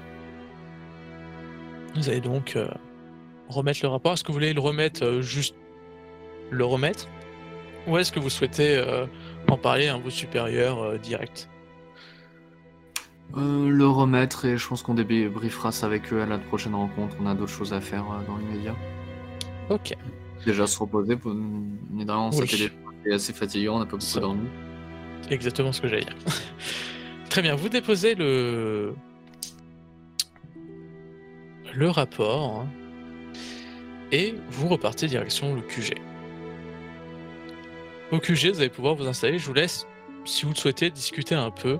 [1.95, 2.67] Vous allez donc euh,
[3.47, 4.13] remettre le rapport.
[4.13, 5.55] Est-ce que vous voulez le remettre euh, juste
[6.49, 7.07] le remettre?
[7.87, 9.05] Ou est-ce que vous souhaitez euh,
[9.47, 11.49] en parler à vos supérieurs euh, direct
[13.37, 17.15] Euh, le remettre, et je pense qu'on débriefera ça avec eux à la prochaine rencontre.
[17.21, 18.75] On a d'autres choses à faire dans l'immédiat.
[19.69, 19.93] Ok.
[20.45, 21.31] Déjà se reposer, pour...
[21.31, 22.69] rien, Oui.
[23.11, 24.47] assez fatigant, on n'a pas beaucoup dormi.
[25.29, 26.15] Exactement ce que j'allais dire.
[27.29, 28.93] Très bien, vous déposez le
[31.73, 32.67] le rapport hein,
[34.11, 35.95] et vous repartez direction le QG.
[38.11, 39.40] Au QG, vous allez pouvoir vous installer.
[39.40, 39.88] Je vous laisse,
[40.26, 41.80] si vous le souhaitez, discuter un peu.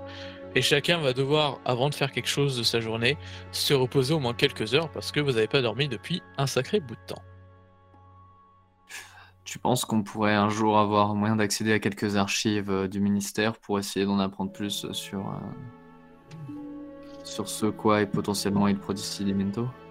[0.56, 3.16] Et chacun va devoir, avant de faire quelque chose de sa journée,
[3.52, 6.80] se reposer au moins quelques heures parce que vous n'avez pas dormi depuis un sacré
[6.80, 7.22] bout de temps.
[9.44, 13.58] Tu penses qu'on pourrait un jour avoir moyen d'accéder à quelques archives euh, du ministère
[13.58, 15.38] pour essayer d'en apprendre plus sur, euh,
[17.22, 19.85] ce quoi est potentiellement il Prodicilimento Je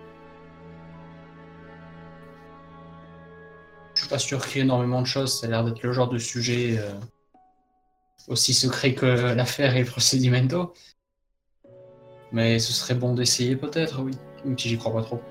[4.06, 6.10] suis pas sûr qu'il y ait énormément de choses, ça a l'air d'être le genre
[6.10, 6.94] de sujet euh,
[8.28, 10.74] aussi secret que l'affaire et le procedimento.
[12.32, 14.14] Mais ce serait bon d'essayer peut-être, oui.
[14.44, 15.22] Même si j'y crois pas trop.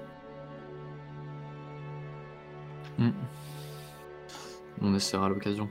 [4.81, 5.69] On essaiera l'occasion.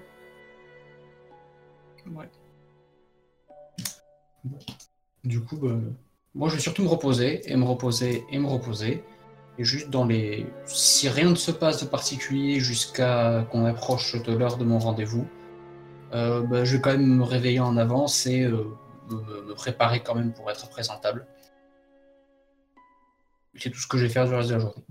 [2.07, 2.29] Ouais.
[5.23, 5.75] Du coup, bah,
[6.35, 9.03] moi je vais surtout me reposer, et me reposer, et me reposer.
[9.57, 10.47] Et juste dans les.
[10.65, 15.27] Si rien ne se passe de particulier jusqu'à qu'on approche de l'heure de mon rendez-vous,
[16.13, 18.65] euh, bah, je vais quand même me réveiller en avance et euh,
[19.09, 21.27] me, me préparer quand même pour être présentable.
[23.55, 24.83] C'est tout ce que je vais faire du reste de la journée.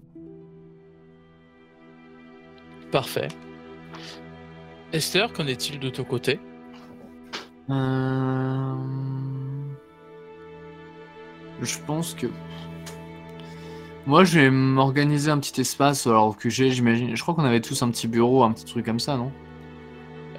[2.92, 3.28] Parfait.
[4.92, 6.38] Esther, qu'en est-il de ton côté?
[7.70, 8.74] Euh,
[11.62, 12.26] Je pense que.
[14.04, 17.14] Moi, je vais m'organiser un petit espace alors que j'ai, j'imagine.
[17.14, 19.30] Je crois qu'on avait tous un petit bureau, un petit truc comme ça, non?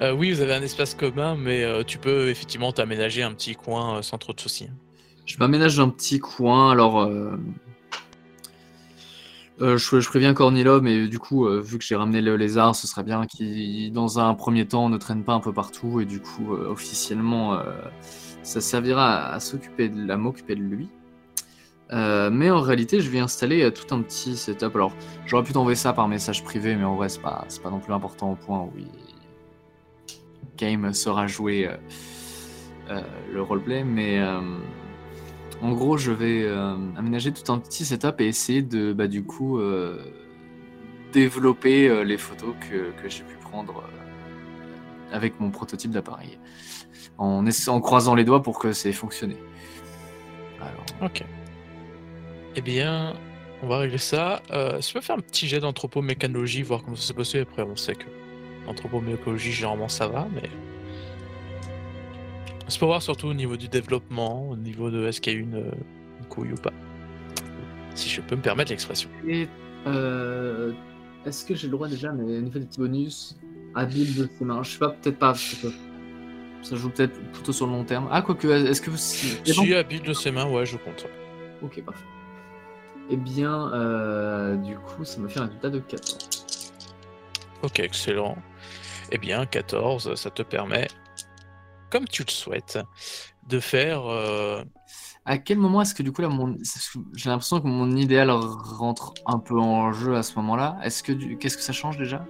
[0.02, 3.54] Euh, Oui, vous avez un espace commun, mais euh, tu peux effectivement t'aménager un petit
[3.54, 4.68] coin euh, sans trop de soucis.
[5.24, 7.08] Je m'aménage un petit coin, alors.
[9.58, 13.04] je, je préviens Cornilo, mais du coup, vu que j'ai ramené le lézard, ce serait
[13.04, 16.52] bien qu'il, dans un premier temps, ne traîne pas un peu partout, et du coup,
[16.52, 17.58] officiellement,
[18.42, 20.90] ça servira à, à s'occuper de, à m'occuper de lui.
[21.92, 24.74] Euh, mais en réalité, je vais installer euh, tout un petit setup.
[24.74, 24.92] Alors,
[25.26, 27.80] j'aurais pu t'envoyer ça par message privé, mais en vrai, c'est pas, c'est pas non
[27.80, 28.88] plus important au point où il...
[30.56, 31.76] game sera joué euh,
[32.90, 33.02] euh,
[33.32, 34.40] le roleplay, mais euh,
[35.60, 36.46] en gros, je vais
[36.96, 39.60] aménager tout un petit setup et essayer de, bah, du coup,
[41.12, 43.82] développer les photos que, que j'ai pu prendre
[45.12, 46.38] avec mon prototype d'appareil,
[47.18, 49.36] en, en croisant les doigts pour que ait fonctionné.
[51.00, 51.24] Ok.
[52.56, 53.14] Eh bien,
[53.62, 54.42] on va régler ça.
[54.50, 57.40] Euh, si tu peux faire un petit jet d'anthropomécanologie, voir comment ça s'est passé.
[57.40, 58.06] Après, on sait que
[58.66, 60.48] l'anthropomécanologie, généralement, ça va, mais.
[62.68, 65.38] C'est pour voir surtout au niveau du développement, au niveau de est-ce qu'il y a
[65.38, 65.56] une,
[66.18, 66.72] une couille ou pas.
[67.94, 69.10] Si je peux me permettre l'expression.
[69.28, 69.48] Et
[69.86, 70.72] euh,
[71.26, 73.36] est-ce que j'ai le droit déjà, mais au niveau des petits bonus,
[73.74, 75.34] habile de ses mains, je sais pas, peut-être pas.
[75.34, 78.08] Ça joue peut-être plutôt sur le long terme.
[78.10, 78.96] Ah, quoique, est-ce que vous.
[78.96, 81.06] Si habile de ses mains, ouais, je compte.
[81.62, 82.04] Ok, parfait.
[83.10, 86.74] Eh bien, euh, du coup, ça me fait un résultat de 14.
[87.62, 88.36] Ok, excellent.
[89.10, 90.88] Eh bien, 14, ça te permet,
[91.90, 92.78] comme tu le souhaites,
[93.48, 94.06] de faire.
[94.06, 94.62] euh,
[95.26, 96.56] À quel moment est-ce que du coup là, mon...
[97.14, 100.78] j'ai l'impression que mon idéal rentre un peu en jeu à ce moment-là.
[100.82, 101.36] Est-ce que du...
[101.38, 102.24] qu'est-ce que ça change déjà?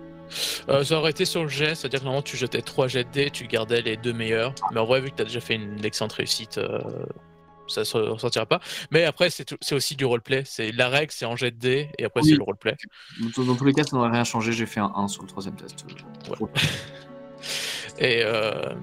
[0.69, 3.11] Euh, ça aurait été sur le jet, c'est-à-dire que normalement tu jetais 3 jets de
[3.11, 4.55] dés, tu gardais les deux meilleurs.
[4.73, 6.81] Mais en vrai, vu que tu as déjà fait une excellente réussite, euh,
[7.69, 8.61] ça ne se ressortira pas.
[8.91, 10.43] Mais après, c'est aussi du roleplay.
[10.45, 12.31] C'est La règle, c'est en jet de dés, et après, Oui.
[12.31, 12.77] c'est le roleplay.
[13.19, 14.53] dans, tous les cas, ça n'aurait rien changé.
[14.53, 15.85] J'ai fait un 1 sur le troisième test.
[17.99, 18.74] Et, euh,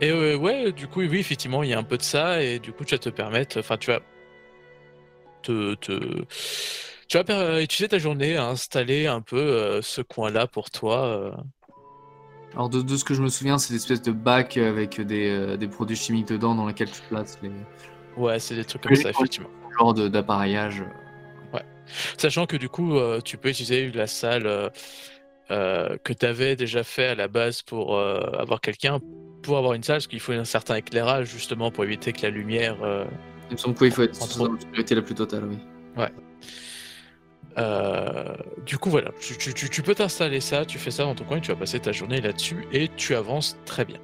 [0.00, 2.58] et euh, ouais, du coup, oui, effectivement, il y a un peu de ça, et
[2.58, 4.00] du coup, tu vas te permettre, enfin, tu vas
[5.42, 6.24] te, te-
[7.08, 11.34] tu vas utiliser ta journée à installer un peu euh, ce coin-là pour toi.
[12.54, 15.30] Alors de, de ce que je me souviens, c'est des espèces de bacs avec des,
[15.30, 17.50] euh, des produits chimiques dedans dans lesquels tu places les
[18.16, 19.48] Ouais, c'est des trucs comme ça, effectivement.
[19.78, 20.82] genres de- d'appareillage.
[22.18, 24.68] Sachant que du coup, euh, tu peux utiliser la salle euh,
[25.50, 29.00] euh, que tu avais déjà fait à la base pour avoir quelqu'un,
[29.42, 32.30] pour avoir une salle, parce qu'il faut un certain éclairage justement pour éviter que la
[32.30, 32.76] lumière.
[33.50, 35.58] Il me semble qu'il faut être dans l'obscurité la plus totale, oui.
[37.58, 41.14] euh, Du coup, voilà, tu, tu- tu- tu peux t'installer ça, tu fais ça dans
[41.16, 43.98] ton coin, tu vas passer ta journée là-dessus et tu avances très bien.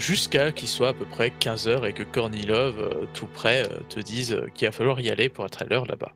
[0.00, 4.00] Jusqu'à qu'il soit à peu près 15h et que Kornilov, euh, tout près, euh, te
[4.00, 6.14] dise euh, qu'il va falloir y aller pour être à l'heure là-bas.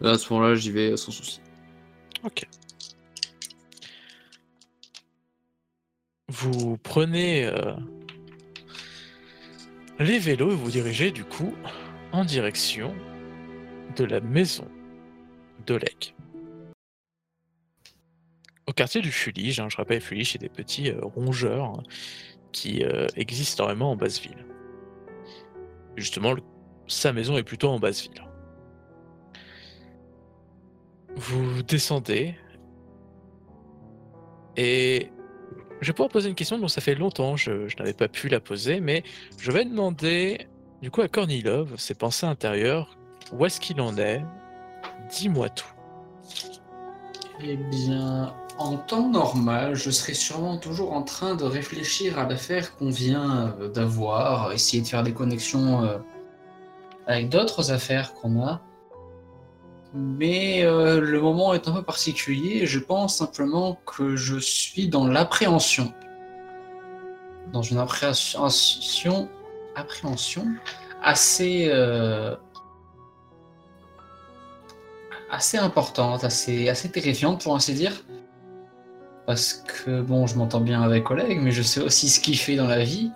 [0.00, 1.40] Là, à ce moment-là, j'y vais sans souci.
[2.22, 2.46] Ok.
[6.28, 7.74] Vous prenez euh,
[9.98, 11.56] les vélos et vous dirigez du coup
[12.12, 12.94] en direction
[13.96, 14.68] de la maison
[15.66, 16.14] d'Oleg.
[18.66, 21.82] Au quartier du Fulige, hein, je rappelle, Fulige, c'est des petits euh, rongeurs hein,
[22.52, 24.46] qui euh, existent énormément en basse ville.
[25.96, 26.34] Justement,
[26.86, 28.24] sa maison est plutôt en basse ville.
[31.16, 32.34] Vous descendez
[34.56, 35.10] et
[35.80, 38.28] je vais pouvoir poser une question dont ça fait longtemps, je, je n'avais pas pu
[38.28, 39.02] la poser, mais
[39.38, 40.46] je vais demander
[40.80, 42.96] du coup à Kornilov, ses pensées intérieures,
[43.32, 44.22] où est-ce qu'il en est?
[45.10, 45.72] Dis-moi tout.
[47.42, 52.76] Eh bien, en temps normal, je serais sûrement toujours en train de réfléchir à l'affaire
[52.76, 55.98] qu'on vient euh, d'avoir, essayer de faire des connexions euh,
[57.06, 58.60] avec d'autres affaires qu'on a.
[59.92, 62.66] Mais euh, le moment est un peu particulier.
[62.66, 65.92] Je pense simplement que je suis dans l'appréhension.
[67.52, 69.28] Dans une appréhension,
[69.76, 70.46] appréhension
[71.02, 71.70] assez,
[75.30, 77.92] assez importante, assez, assez terrifiante pour ainsi dire.
[79.26, 82.56] Parce que bon, je m'entends bien avec collègues, mais je sais aussi ce qu'il fait
[82.56, 83.10] dans la vie.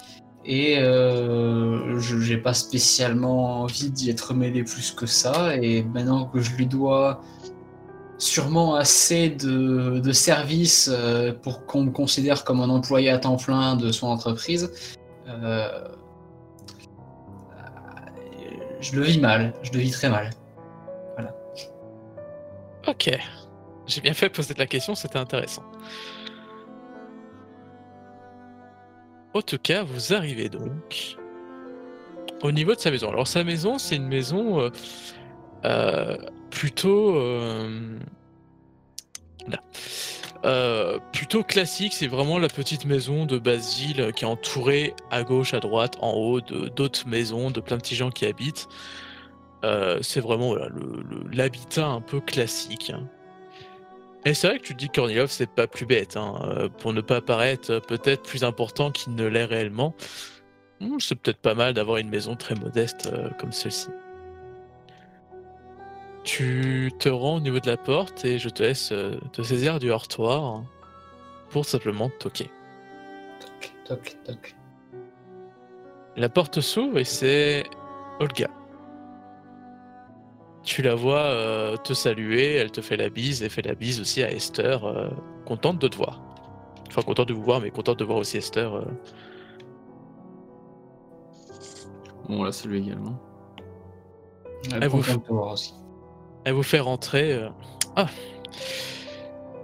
[0.45, 5.57] Et euh, je n'ai pas spécialement envie d'y être mêlé plus que ça.
[5.57, 7.21] Et maintenant que je lui dois
[8.17, 13.37] sûrement assez de, de services euh, pour qu'on me considère comme un employé à temps
[13.37, 14.73] plein de son entreprise,
[15.29, 15.69] euh,
[18.81, 19.53] je le vis mal.
[19.63, 20.31] Je le vis très mal.
[22.89, 23.11] Ok.
[23.87, 25.63] J'ai bien fait de poser la question, c'était intéressant.
[29.35, 31.17] En tout cas, vous arrivez donc
[32.43, 33.09] au niveau de sa maison.
[33.09, 34.71] Alors sa maison, c'est une maison euh,
[35.65, 36.17] euh,
[36.51, 37.99] plutôt euh,
[41.13, 41.93] plutôt classique.
[41.95, 46.13] C'est vraiment la petite maison de Basile qui est entourée à gauche, à droite, en
[46.13, 48.69] haut d'autres maisons, de plein de petits gens qui habitent.
[50.01, 50.55] C'est vraiment
[51.33, 52.91] l'habitat un peu classique.
[52.95, 53.09] hein.
[54.25, 56.69] Et c'est vrai que tu te dis que Kornilov, c'est pas plus bête, hein, euh,
[56.69, 59.95] pour ne pas paraître peut-être plus important qu'il ne l'est réellement.
[60.81, 63.89] Hmm, c'est peut-être pas mal d'avoir une maison très modeste euh, comme celle-ci.
[66.25, 69.79] Tu te rends au niveau de la porte et je te laisse euh, te saisir
[69.79, 70.63] du heurtoir
[71.51, 72.51] pour simplement toquer.
[73.41, 74.55] Toc, toc, toc.
[76.17, 77.65] La porte s'ouvre et c'est
[78.19, 78.51] Olga.
[80.65, 84.01] Tu la vois euh, te saluer, elle te fait la bise et fait la bise
[84.01, 85.09] aussi à Esther, euh,
[85.47, 86.21] contente de te voir.
[86.89, 88.75] Enfin, contente de vous voir, mais contente de voir aussi Esther.
[88.75, 88.85] euh.
[92.29, 93.19] Bon, là, c'est lui également.
[94.75, 94.99] Elle Elle vous
[95.39, 95.75] aussi.
[96.45, 97.33] Elle vous fait rentrer.
[97.33, 97.49] euh.
[97.97, 98.07] Ah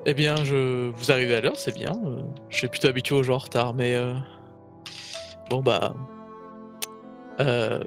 [0.06, 0.90] Eh bien, je...
[0.90, 1.92] vous arrivez à l'heure, c'est bien.
[2.06, 3.94] euh, Je suis plutôt habitué aux gens en retard, mais...
[3.94, 4.14] euh,
[5.50, 5.94] Bon, bah...
[7.40, 7.80] euh,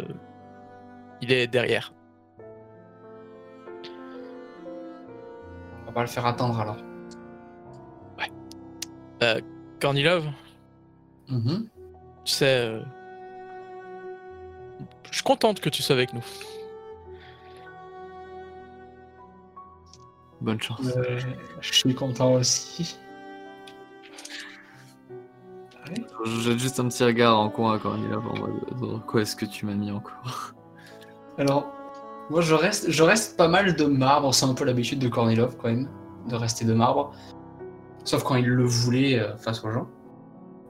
[1.21, 1.93] Il est derrière.
[5.87, 6.77] On va le faire attendre alors.
[9.79, 10.25] Kornilov,
[11.29, 11.67] Mhm.
[12.25, 12.45] tu sais...
[12.67, 12.81] euh,
[15.09, 16.23] Je suis contente que tu sois avec nous.
[20.41, 20.79] Bonne chance.
[20.97, 21.19] Euh,
[21.61, 22.97] je suis content aussi.
[25.89, 25.95] Ouais.
[26.25, 29.35] Je jette juste un petit regard en coin à Kornilov en mode euh, Quoi est-ce
[29.35, 30.53] que tu m'as mis encore
[31.37, 31.71] Alors,
[32.29, 35.89] moi je reste, pas mal de marbre, c'est un peu l'habitude de Kornilov quand même,
[36.29, 37.13] de rester de marbre.
[38.03, 39.87] Sauf quand il le voulait euh, face aux gens.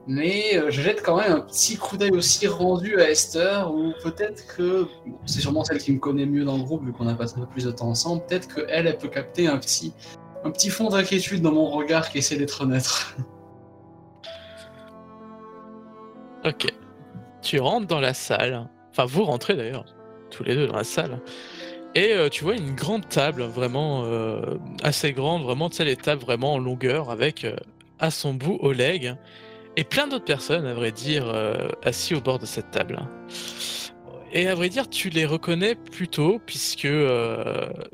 [0.06, 3.92] Mais euh, je jette quand même un petit coup d'œil aussi rendu à Esther, ou
[4.02, 4.86] peut-être que,
[5.26, 7.40] c'est sûrement celle qui me connaît mieux dans le groupe, vu qu'on a passé un
[7.40, 9.92] peu plus de temps ensemble, peut-être qu'elle, elle peut capter un petit,
[10.44, 13.16] un petit fond d'inquiétude dans mon regard qui essaie d'être neutre.
[16.44, 16.72] Ok.
[17.42, 18.70] Tu rentres dans la salle.
[18.90, 19.84] Enfin, vous rentrez d'ailleurs,
[20.30, 21.20] tous les deux dans la salle.
[21.94, 25.96] Et euh, tu vois une grande table, vraiment euh, assez grande, vraiment, tu sais, les
[25.96, 27.56] tables vraiment en longueur, avec euh,
[27.98, 29.16] à son bout Oleg,
[29.76, 31.32] et plein d'autres personnes, à vrai dire,
[31.84, 33.00] assis au bord de cette table.
[34.32, 36.88] Et à vrai dire, tu les reconnais plutôt, puisque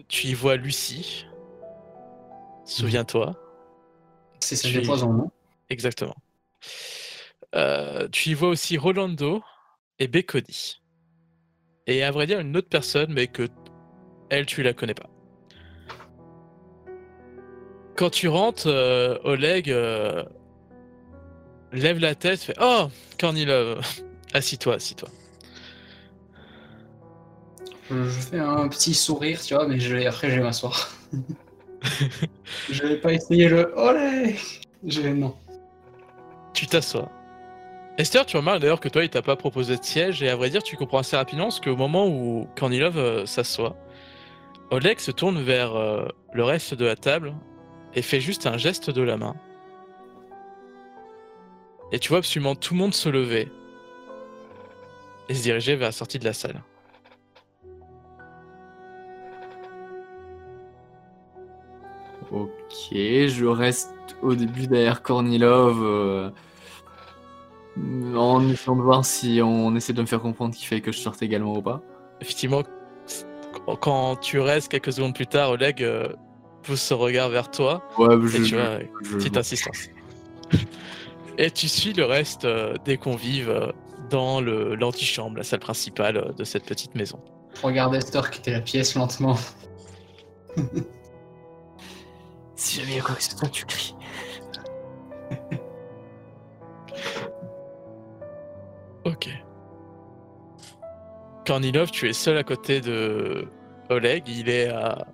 [0.08, 1.26] tu y vois Lucie.
[2.64, 3.34] Souviens-toi.
[4.40, 5.30] C'est celle Je des poisons, non?
[5.68, 6.16] Exactement.
[8.12, 9.42] Tu y vois aussi Rolando
[9.98, 10.80] et Becody.
[11.86, 13.48] Et à vrai dire, une autre personne, mais que
[14.30, 15.10] elle, tu la connais pas.
[17.96, 20.24] Quand tu rentres, euh, Oleg euh,
[21.72, 22.88] lève la tête, fait Oh,
[23.18, 23.80] Kornilov,
[24.32, 25.08] assis-toi, assis-toi.
[27.90, 30.90] Je, je fais un petit sourire, tu vois, mais je vais, après je vais m'asseoir.
[32.70, 34.36] je vais pas essayer le olé.
[34.86, 35.36] Je vais non.
[36.54, 37.10] Tu t'assois.
[37.96, 40.50] Esther, tu remarques d'ailleurs que toi, il t'a pas proposé de siège, et à vrai
[40.50, 43.76] dire, tu comprends assez rapidement parce qu'au moment où Kornilov euh, s'assoit,
[44.70, 47.34] Oleg se tourne vers euh, le reste de la table
[47.94, 49.36] et fait juste un geste de la main.
[51.92, 53.48] Et tu vois absolument tout le monde se lever
[55.28, 56.64] et se diriger vers la sortie de la salle.
[62.32, 66.30] Ok, je reste au début derrière Kornilov euh,
[68.16, 70.98] en essayant de voir si on essaie de me faire comprendre qu'il fait que je
[70.98, 71.82] sorte également ou pas.
[72.20, 72.62] Effectivement,
[73.80, 76.08] quand tu restes quelques secondes plus tard, Oleg euh,
[76.62, 79.88] pousse son regard vers toi Ouais, et je, tu vois, je- Petite insistance.
[81.36, 83.72] Et tu suis le reste euh, des convives euh,
[84.08, 87.18] dans le- l'antichambre, la salle principale euh, de cette petite maison.
[87.56, 89.36] Je regarde Esther quitter la pièce lentement.
[92.54, 93.96] Si jamais il y a quoi que ce soit, tu cries.
[99.04, 99.28] Ok.
[101.46, 103.46] Kornilov, tu es seul à côté de
[103.90, 104.26] Oleg.
[104.28, 105.06] Il est à.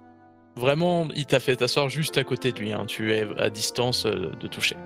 [0.56, 2.72] Vraiment, il t'a fait t'asseoir juste à côté de lui.
[2.72, 2.84] hein.
[2.86, 4.76] Tu es à distance euh, de toucher.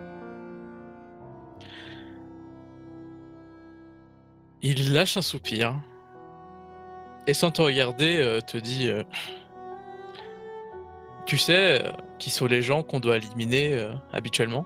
[4.63, 5.75] Il lâche un soupir.
[7.27, 9.03] Et sans te regarder, euh, te dit euh,
[11.27, 11.83] Tu sais
[12.19, 14.65] qui sont les gens qu'on doit éliminer habituellement?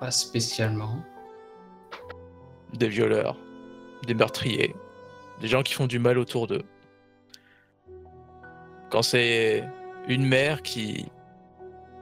[0.00, 1.02] Pas spécialement.
[2.74, 3.36] des violeurs,
[4.06, 4.74] des meurtriers,
[5.40, 6.64] des gens qui font du mal autour d'eux.
[8.90, 9.64] Quand c'est
[10.06, 11.06] une mère qui,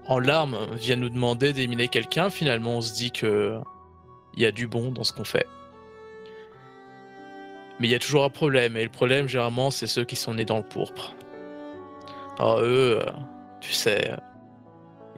[0.06, 3.58] en larmes, vient nous demander d'éliminer quelqu'un, finalement on se dit que
[4.34, 5.46] il y a du bon dans ce qu'on fait.
[7.78, 10.34] Mais il y a toujours un problème, et le problème généralement c'est ceux qui sont
[10.34, 11.14] nés dans le pourpre.
[12.38, 13.10] Alors eux, euh,
[13.60, 14.12] tu sais,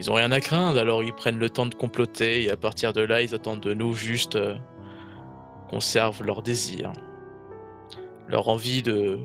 [0.01, 2.93] ils ont rien à craindre, alors ils prennent le temps de comploter, et à partir
[2.93, 4.57] de là ils attendent de nous juste euh,
[5.71, 6.93] conservent leur désir,
[8.29, 9.19] leur envie de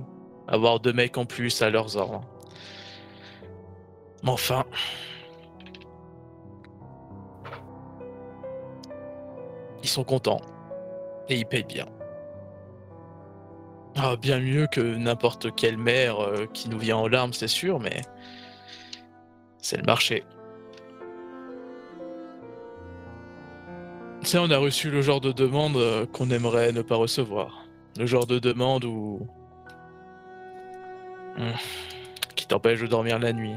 [0.47, 2.21] avoir deux mecs en plus à leurs ordres.
[4.23, 4.63] Mais enfin,
[9.81, 10.41] ils sont contents
[11.29, 11.85] et ils payent bien.
[13.95, 17.79] Ah, bien mieux que n'importe quelle mère euh, qui nous vient en larmes, c'est sûr,
[17.79, 18.01] mais
[19.59, 20.23] c'est le marché.
[24.35, 27.65] On a reçu le genre de demande euh, qu'on aimerait ne pas recevoir.
[27.99, 29.27] Le genre de demande où.
[31.37, 31.51] Hmm.
[32.35, 33.55] qui t'empêche de dormir la nuit.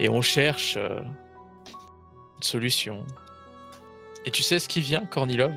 [0.00, 1.00] Et on cherche euh,
[2.36, 3.06] une solution.
[4.24, 5.52] Et tu sais ce qui vient, Kornilov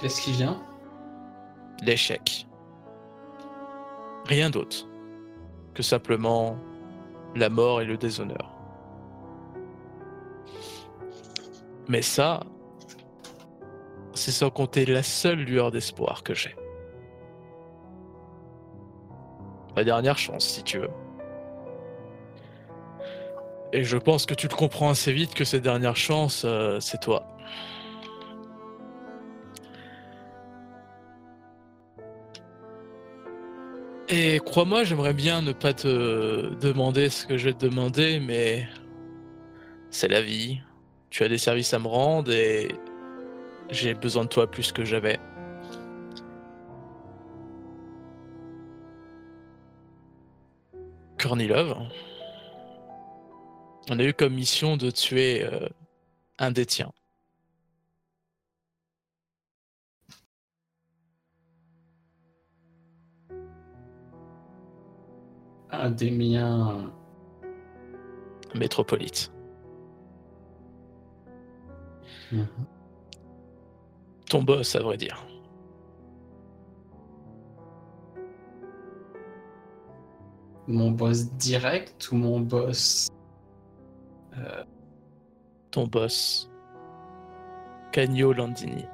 [0.00, 0.60] Qu'est-ce qui vient?
[1.82, 2.46] L'échec.
[4.26, 4.86] Rien d'autre
[5.74, 6.58] que simplement
[7.34, 8.53] la mort et le déshonneur.
[11.88, 12.40] Mais ça,
[14.14, 16.54] c'est sans compter la seule lueur d'espoir que j'ai.
[19.76, 20.90] Ma dernière chance, si tu veux.
[23.72, 27.00] Et je pense que tu le comprends assez vite que cette dernière chance, euh, c'est
[27.00, 27.26] toi.
[34.08, 38.68] Et crois-moi, j'aimerais bien ne pas te demander ce que je vais te demander, mais
[39.90, 40.60] c'est la vie.
[41.14, 42.66] Tu as des services à me rendre et
[43.70, 45.20] j'ai besoin de toi plus que jamais.
[51.16, 51.76] Kornilov,
[53.90, 55.68] on a eu comme mission de tuer euh,
[56.40, 56.90] un des tiens.
[65.70, 66.92] Un des miens.
[68.56, 69.33] métropolite.
[72.34, 72.66] Mhm.
[74.28, 75.24] Ton boss, à vrai dire.
[80.66, 83.08] Mon boss direct ou mon boss.
[85.70, 86.50] Ton boss.
[87.92, 88.84] Cagno Landini.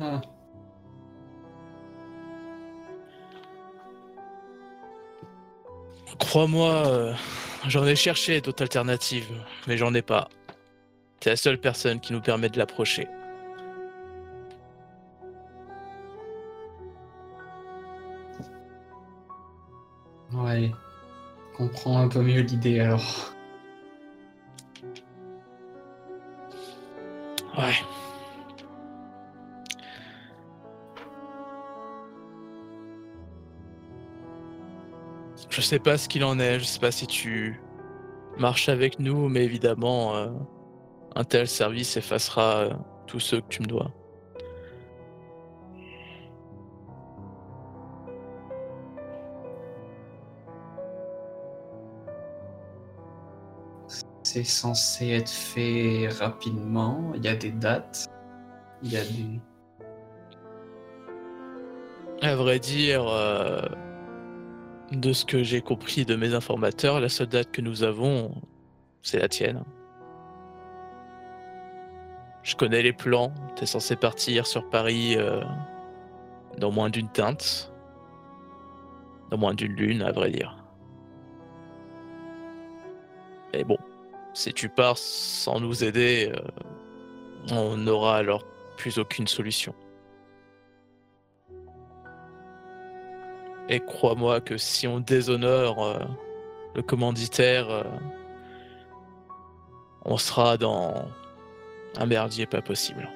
[0.00, 0.33] Ah.
[6.18, 7.12] Crois-moi, euh,
[7.66, 9.30] j'en ai cherché d'autres alternatives,
[9.66, 10.28] mais j'en ai pas.
[11.20, 13.08] T'es la seule personne qui nous permet de l'approcher.
[20.32, 20.72] Ouais.
[21.56, 23.32] Comprends un peu mieux l'idée alors.
[27.56, 27.74] Ouais.
[35.54, 37.60] Je sais pas ce qu'il en est, je sais pas si tu
[38.38, 40.26] marches avec nous, mais évidemment, euh,
[41.14, 42.70] un tel service effacera euh,
[43.06, 43.92] tous ceux que tu me dois.
[54.24, 57.12] C'est censé être fait rapidement.
[57.14, 58.08] Il y a des dates.
[58.82, 59.40] Il y a des.
[62.22, 63.60] À vrai dire, euh,
[65.00, 68.34] de ce que j'ai compris de mes informateurs, la seule date que nous avons,
[69.02, 69.64] c'est la tienne.
[72.42, 73.32] Je connais les plans.
[73.56, 75.42] T'es censé partir sur Paris euh,
[76.58, 77.72] dans moins d'une teinte.
[79.30, 80.56] Dans moins d'une lune, à vrai dire.
[83.54, 83.78] Et bon,
[84.34, 88.44] si tu pars sans nous aider, euh, on n'aura alors
[88.76, 89.74] plus aucune solution.
[93.68, 95.98] Et crois-moi que si on déshonore euh,
[96.74, 97.82] le commanditaire, euh,
[100.04, 101.08] on sera dans
[101.96, 103.08] un merdier pas possible.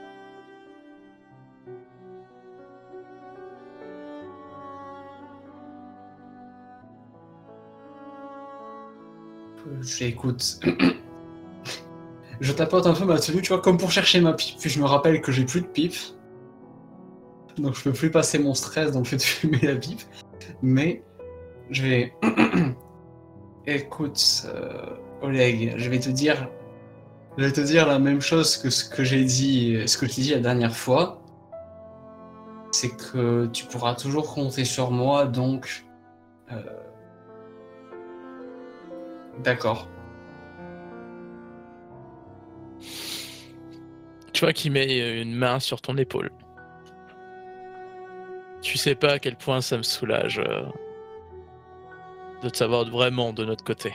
[9.82, 10.60] J'écoute.
[12.40, 14.58] je tapote un peu ma tenue, tu vois, comme pour chercher ma pipe.
[14.58, 15.96] Puis je me rappelle que j'ai plus de pipe.
[17.58, 20.00] Donc je peux plus passer mon stress dans le fait de fumer la pipe.
[20.62, 21.02] Mais
[21.70, 22.12] je vais.
[23.66, 26.48] Écoute, euh, Oleg, je vais te dire.
[27.36, 30.22] Je vais te dire la même chose que ce que j'ai dit, ce que t'ai
[30.22, 31.22] dit la dernière fois.
[32.72, 35.84] C'est que tu pourras toujours compter sur moi, donc.
[36.52, 36.56] euh,
[39.42, 39.88] D'accord.
[44.32, 46.30] Tu vois qu'il met une main sur ton épaule.
[48.68, 50.62] Tu sais pas à quel point ça me soulage euh,
[52.42, 53.94] de te savoir vraiment de notre côté.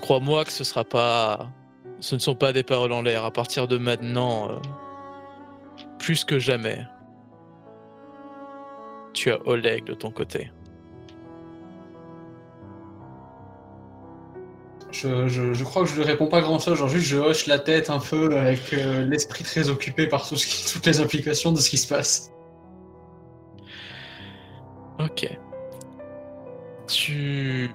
[0.00, 1.50] Crois-moi que ce sera pas.
[1.98, 3.24] Ce ne sont pas des paroles en l'air.
[3.24, 4.58] À partir de maintenant, euh,
[5.98, 6.86] plus que jamais,
[9.12, 10.52] tu as Oleg de ton côté.
[15.02, 17.88] Je, crois que je lui réponds pas grand chose, genre juste je hoche la tête
[17.88, 21.86] un peu avec euh, l'esprit très occupé par toutes les implications de ce qui se
[21.86, 22.32] passe.
[24.98, 25.28] Ok.
[26.88, 27.70] Tu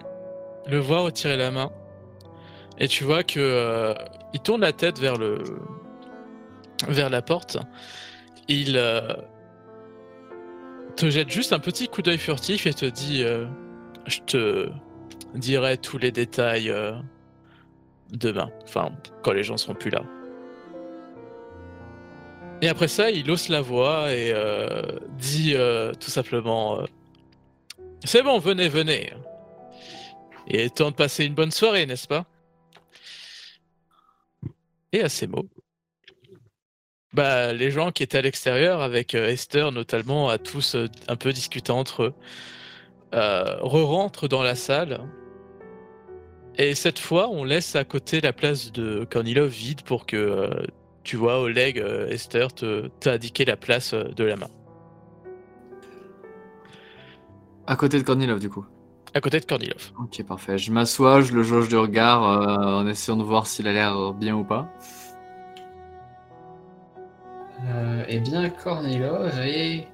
[0.67, 1.71] le vois retirer la main
[2.77, 3.93] et tu vois que euh,
[4.33, 5.43] il tourne la tête vers le
[6.89, 7.57] vers la porte.
[8.49, 9.13] Il euh,
[10.97, 13.23] te jette juste un petit coup d'œil furtif et te dit
[14.07, 14.69] je te
[15.35, 16.73] dirai tous les détails
[18.13, 18.91] demain, enfin
[19.23, 20.03] quand les gens seront plus là.
[22.61, 24.83] Et après ça, il hausse la voix et euh,
[25.17, 26.85] dit euh, tout simplement euh,
[28.05, 29.11] c'est bon, venez, venez.
[30.47, 32.25] Est temps de passer une bonne soirée, n'est-ce pas?
[34.91, 35.47] Et à ces mots,
[37.13, 40.75] bah, les gens qui étaient à l'extérieur, avec Esther notamment, à tous
[41.07, 42.13] un peu discuté entre eux,
[43.11, 45.01] re-rentrent dans la salle.
[46.57, 50.67] Et cette fois, on laisse à côté la place de Kornilov vide pour que, euh,
[51.03, 54.49] tu vois, Oleg, euh, Esther, te, t'a indiqué la place euh, de la main.
[57.65, 58.65] À côté de Kornilov, du coup.
[59.15, 59.93] À côté de Kornilov.
[59.99, 60.59] Ok, parfait.
[60.59, 64.13] Je m'assois, je le jauge du regard euh, en essayant de voir s'il a l'air
[64.13, 64.71] bien ou pas.
[67.65, 69.87] Euh, eh bien, Kornilov est...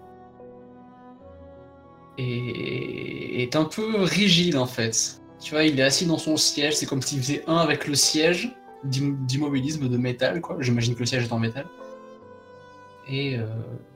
[2.17, 3.41] est...
[3.43, 5.21] est un peu rigide en fait.
[5.41, 7.95] Tu vois, il est assis dans son siège, c'est comme s'il faisait un avec le
[7.95, 10.57] siège d'im- d'immobilisme de métal, quoi.
[10.59, 11.65] J'imagine que le siège est en métal.
[13.07, 13.45] Et euh,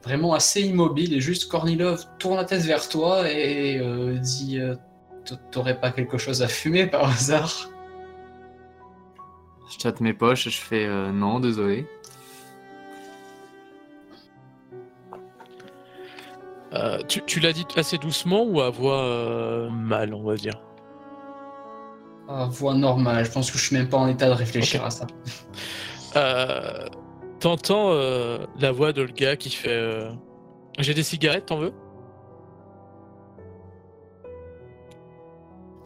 [0.04, 4.76] vraiment assez immobile, et juste Kornilov tourne la tête vers toi et euh, dit euh,
[5.52, 7.70] T'aurais pas quelque chose à fumer par hasard?
[9.72, 11.86] Je tâte mes poches et je fais euh, non, désolé.
[16.74, 20.60] Euh, tu tu l'as dit assez doucement ou à voix euh, mal, on va dire?
[22.28, 24.90] À voix normale, je pense que je suis même pas en état de réfléchir à
[24.90, 25.06] ça.
[26.16, 26.88] Euh,
[27.40, 30.10] T'entends euh, la voix de le gars qui fait euh,
[30.80, 31.74] J'ai des cigarettes, t'en veux?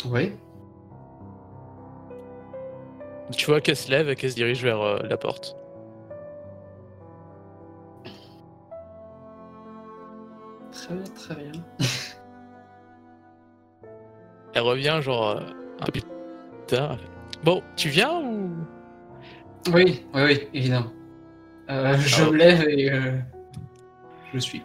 [0.06, 0.34] Oui
[3.32, 5.56] Tu vois qu'elle se lève et qu'elle se dirige vers euh, la porte.
[10.72, 11.52] Très bien, très bien.
[14.54, 15.40] Elle revient genre euh,
[15.82, 16.00] un peu
[17.44, 18.50] Bon, tu viens ou?
[19.74, 20.92] Oui, oui, oui, évidemment.
[21.70, 23.12] Euh, je Ah, me lève et euh,
[24.34, 24.64] je suis.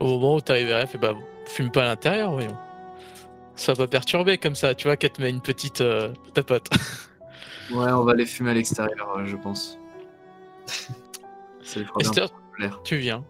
[0.00, 1.14] Au moment où t'arrives vers elle, elle fait Bah,
[1.46, 2.56] fume pas à l'intérieur, voyons.
[3.54, 6.68] Ça va pas perturber comme ça, tu vois qu'elle te met une petite euh, tapote.
[7.70, 9.78] Ouais, on va les fumer à l'extérieur, euh, je pense.
[11.98, 12.28] Esther,
[12.84, 13.24] tu viens.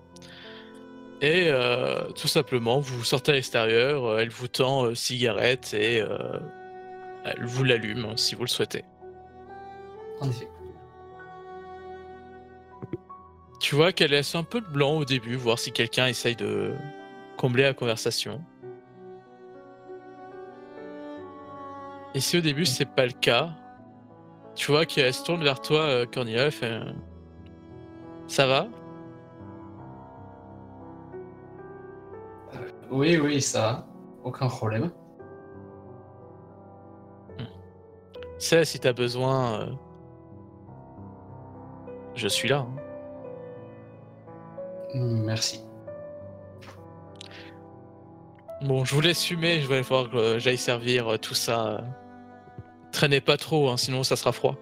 [1.20, 6.01] Et euh, tout simplement, vous sortez à l'extérieur, euh, elle vous tend euh, cigarette et
[6.01, 6.39] euh,
[7.24, 8.85] elle vous l'allume hein, si vous le souhaitez.
[10.20, 10.49] En effet.
[13.61, 16.74] Tu vois qu'elle laisse un peu de blanc au début, voir si quelqu'un essaye de
[17.39, 18.43] combler la conversation.
[22.15, 23.51] Et si au début c'est pas le cas,
[24.55, 26.93] tu vois qu'elle se tourne vers toi, Cornelia, elle fait euh,
[28.28, 28.69] Ça va?
[32.95, 33.85] Oui, oui, ça.
[34.23, 34.93] Aucun problème.
[38.39, 39.66] sais, si t'as besoin, euh,
[42.15, 42.66] je suis là.
[44.95, 45.01] Hein.
[45.25, 45.61] Merci.
[48.62, 51.83] Bon, je voulais fumer, je vais voir que euh, j'aille servir euh, tout ça.
[52.93, 54.55] Traînez pas trop, hein, sinon ça sera froid.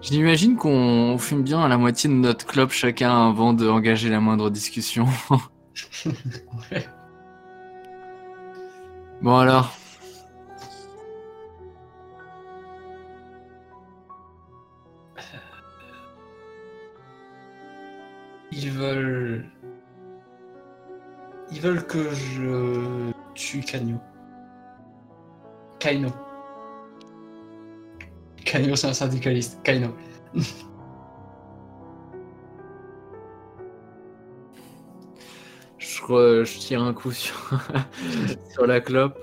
[0.00, 4.50] J'imagine qu'on fume bien à la moitié de notre club chacun avant d'engager la moindre
[4.50, 5.06] discussion.
[9.22, 9.74] Bon alors,
[18.52, 19.44] Ils veulent.
[21.50, 23.98] Ils veulent que je tue Kanyo.
[25.78, 26.08] Kaino.
[28.44, 29.60] Kaino, c'est un syndicaliste.
[29.62, 29.94] Kaino.
[35.86, 37.36] je, re- je tire un coup sur,
[38.50, 39.18] sur la clope.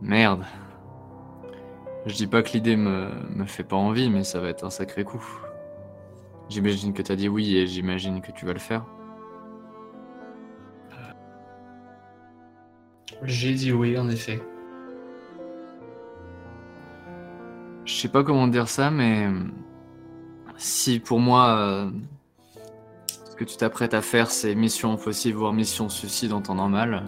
[0.00, 0.44] Merde.
[2.06, 4.70] Je dis pas que l'idée me, me fait pas envie, mais ça va être un
[4.70, 5.24] sacré coup.
[6.48, 8.84] J'imagine que t'as dit oui et j'imagine que tu vas le faire.
[13.22, 14.42] J'ai dit oui, en effet.
[17.84, 19.28] Je sais pas comment dire ça, mais
[20.56, 21.90] si pour moi, euh,
[23.44, 27.04] que tu t'apprêtes à faire, c'est mission impossible, voire mission suicide en temps normal,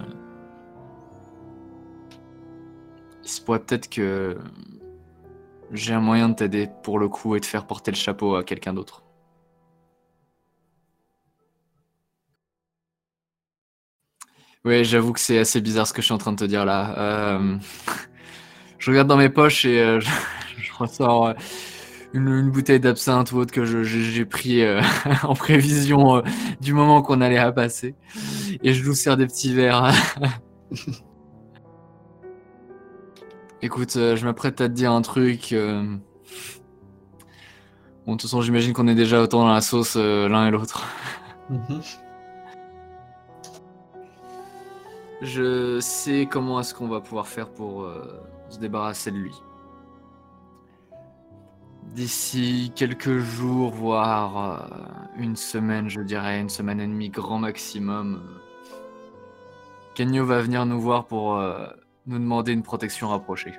[3.23, 4.37] il se pourrait peut-être que
[5.71, 8.43] j'ai un moyen de t'aider pour le coup et de faire porter le chapeau à
[8.43, 9.03] quelqu'un d'autre.
[14.63, 16.65] Ouais, j'avoue que c'est assez bizarre ce que je suis en train de te dire
[16.65, 16.97] là.
[16.97, 17.57] Euh,
[18.79, 20.09] Je regarde dans mes poches et euh, je,
[20.57, 21.33] je ressors euh,
[22.13, 24.81] une, une bouteille d'absinthe ou autre que j'ai pris euh,
[25.23, 26.21] en prévision euh,
[26.61, 27.95] du moment qu'on allait à passer.
[28.63, 29.91] Et je nous sers des petits verres.
[33.61, 35.53] Écoute, euh, je m'apprête à te dire un truc.
[38.05, 40.85] Bon, de toute façon, j'imagine qu'on est déjà autant dans la sauce l'un et l'autre.
[41.49, 41.81] Mhm.
[45.21, 49.33] Je sais comment est-ce qu'on va pouvoir faire pour euh, se débarrasser de lui.
[51.95, 54.67] D'ici quelques jours, voire
[55.17, 58.39] euh, une semaine, je dirais, une semaine et demie, grand maximum, euh,
[59.93, 61.67] Kenyo va venir nous voir pour euh,
[62.05, 63.53] nous demander une protection rapprochée.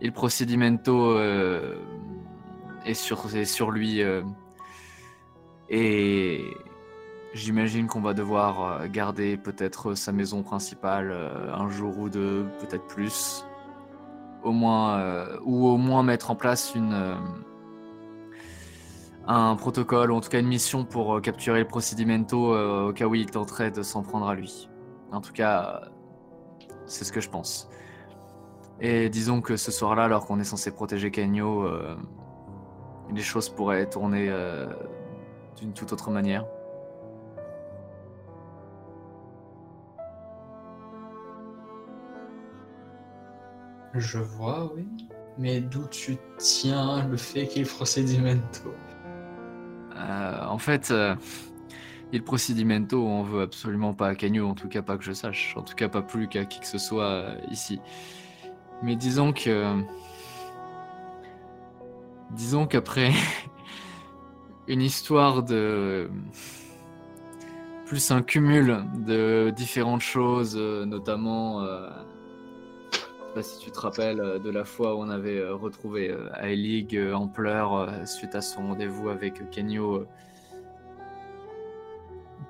[0.00, 1.20] Le procedimento
[2.86, 4.00] est, sur, lui.
[5.68, 6.44] et
[7.34, 11.12] J'imagine qu'on va devoir garder peut-être sa maison principale
[11.52, 13.44] un jour ou deux, peut-être plus.
[14.42, 17.14] Au moins, euh, ou au moins mettre en place une, euh,
[19.26, 23.06] un protocole, ou en tout cas une mission pour euh, capturer le procedimento au cas
[23.06, 24.68] où il tenterait de s'en prendre à lui.
[25.12, 25.82] En tout cas,
[26.86, 27.68] c'est ce que je pense.
[28.80, 31.96] Et disons que ce soir-là, alors qu'on est censé protéger euh,
[33.12, 34.32] les choses pourraient tourner
[35.56, 36.44] d'une toute autre manière.
[43.94, 44.86] Je vois, oui.
[45.38, 48.74] Mais d'où tu tiens le fait qu'il procedimento
[49.96, 51.14] Euh, en fait, euh,
[52.12, 55.54] il procedimento, on veut absolument pas à Canyo, en tout cas pas que je sache,
[55.56, 57.80] en tout cas pas plus qu'à qui que ce soit euh, ici.
[58.82, 59.82] Mais disons que.
[62.32, 63.12] Disons qu'après
[64.68, 66.10] une histoire de.
[67.86, 71.64] plus un cumul de différentes choses, notamment.
[73.42, 76.96] Si tu te rappelles euh, de la fois où on avait euh, retrouvé euh, Aelig
[76.96, 80.06] euh, en pleurs suite à son rendez-vous avec Kenyo.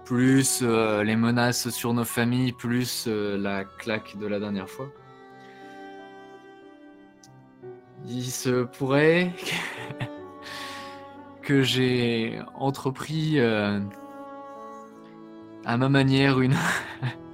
[0.05, 4.91] plus les menaces sur nos familles, plus la claque de la dernière fois.
[8.07, 9.33] Il se pourrait
[11.43, 13.81] que, j'ai entrepris à
[15.77, 16.57] ma manière une,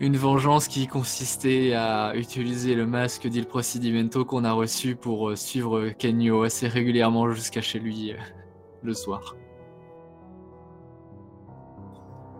[0.00, 5.36] une vengeance qui consistait à utiliser le masque d'Il Procedimento qu'on a reçu pour euh,
[5.36, 8.16] suivre Kenyo assez régulièrement jusqu'à chez lui euh,
[8.82, 9.34] le soir.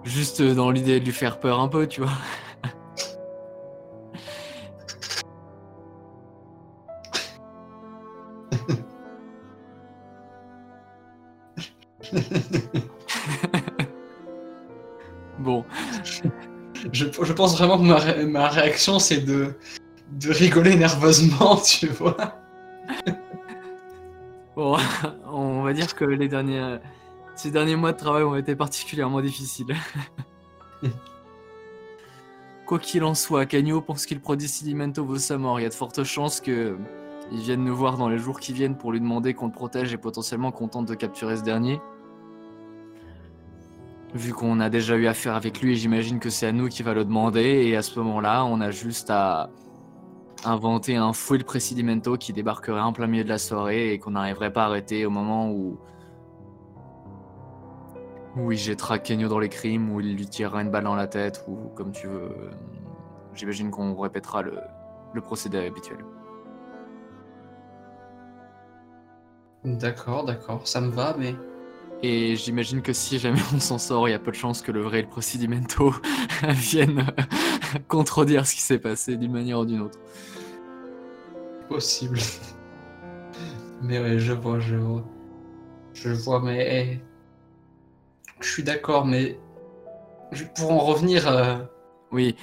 [0.05, 2.12] Juste dans l'idée de lui faire peur un peu, tu vois.
[16.98, 19.54] je, je pense vraiment que ma, ré- ma réaction, c'est de,
[20.12, 22.16] de rigoler nerveusement, tu vois.
[24.56, 24.76] bon,
[25.32, 26.78] on va dire que les derniers,
[27.36, 29.74] ces derniers mois de travail ont été particulièrement difficiles.
[32.66, 35.58] Quoi qu'il en soit, Cagno pense qu'il Procedimento vaut sa mort.
[35.58, 36.76] Il y a de fortes chances que
[37.30, 39.92] ils viennent nous voir dans les jours qui viennent pour lui demander qu'on le protège
[39.92, 41.80] et potentiellement qu'on tente de capturer ce dernier.
[44.14, 46.94] Vu qu'on a déjà eu affaire avec lui, j'imagine que c'est à nous qui va
[46.94, 47.66] le demander.
[47.66, 49.51] Et à ce moment-là, on a juste à
[50.44, 54.52] inventer un full Presidimento qui débarquerait en plein milieu de la soirée et qu'on n'arriverait
[54.52, 55.78] pas à arrêter au moment où.
[58.36, 61.09] où il jettera Kenyo dans les crimes, où il lui tirera une balle dans la
[61.09, 62.30] tête, ou comme tu veux.
[63.35, 64.59] J'imagine qu'on répétera le,
[65.12, 65.98] le procédé habituel.
[69.64, 71.35] D'accord, d'accord, ça me va, mais
[72.02, 74.70] Et j'imagine que si jamais on s'en sort, il y a peu de chances que
[74.70, 75.92] le vrai et le procedimento
[76.48, 77.06] viennent
[77.88, 79.98] contredire ce qui s'est passé d'une manière ou d'une autre.
[81.68, 82.18] possible.
[83.82, 85.04] mais ouais, je vois, je vois.
[85.92, 87.00] Je vois, mais eh,
[88.40, 89.36] je suis d'accord, mais
[90.54, 91.58] pour en revenir, euh,
[92.12, 92.36] Oui,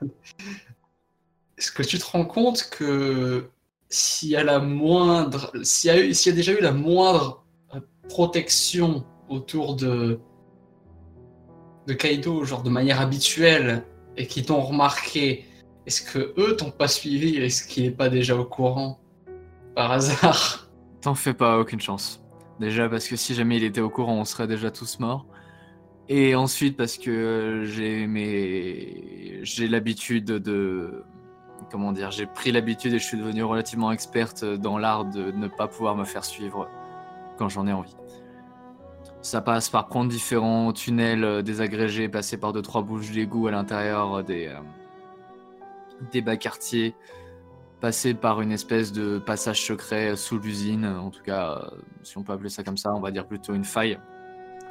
[1.58, 3.50] est-ce que tu te rends compte que
[3.88, 6.72] s'il y a la moindre, s'il y a, eu- s'il y a déjà eu la
[6.72, 7.41] moindre
[8.08, 10.20] protection autour de
[11.86, 13.84] de Kaido, genre de manière habituelle,
[14.16, 15.46] et qui t'ont remarqué,
[15.86, 17.36] est-ce que eux t'ont pas suivi?
[17.36, 19.00] Est-ce qu'il est pas déjà au courant?
[19.74, 20.70] Par hasard.
[21.00, 22.22] T'en fais pas, aucune chance.
[22.60, 25.26] Déjà parce que si jamais il était au courant, on serait déjà tous morts.
[26.08, 29.40] Et ensuite parce que j'ai mes...
[29.42, 31.04] j'ai l'habitude de...
[31.70, 35.48] Comment dire J'ai pris l'habitude et je suis devenu relativement experte dans l'art de ne
[35.48, 36.68] pas pouvoir me faire suivre
[37.38, 37.96] quand j'en ai envie.
[39.22, 43.52] Ça passe par prendre différents tunnels euh, désagrégés, passer par deux trois bouches d'égout à
[43.52, 46.96] l'intérieur euh, des, euh, bas quartiers,
[47.80, 51.70] passer par une espèce de passage secret sous l'usine, en tout cas,
[52.02, 53.98] si on peut appeler ça comme ça, on va dire plutôt une faille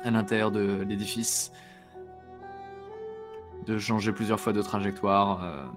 [0.03, 1.53] à l'intérieur de l'édifice,
[3.65, 5.71] de changer plusieurs fois de trajectoire,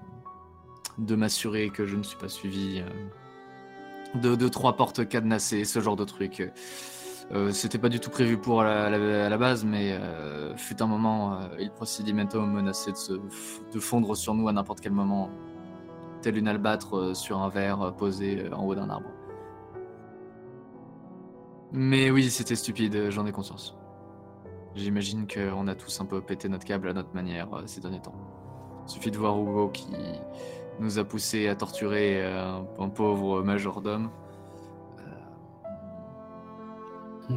[0.99, 2.83] de m'assurer que je ne suis pas suivi,
[4.15, 6.53] de, de trois portes cadenassées, ce genre de truc.
[7.33, 10.87] Euh, C'était pas du tout prévu pour la, à la- base, mais euh, fut un
[10.87, 15.31] moment, euh, il procedimento menaçait de, se, de fondre sur nous à n'importe quel moment
[16.21, 19.09] telle une albâtre sur un verre posé en haut d'un arbre.
[21.73, 23.77] Mais oui, c'était stupide, j'en ai conscience.
[24.75, 28.15] J'imagine qu'on a tous un peu pété notre câble à notre manière ces derniers temps.
[28.87, 29.87] Suffit de voir Hugo qui
[30.81, 34.11] nous a poussé à torturer euh, un, pauvre majordome.
[37.31, 37.37] Euh.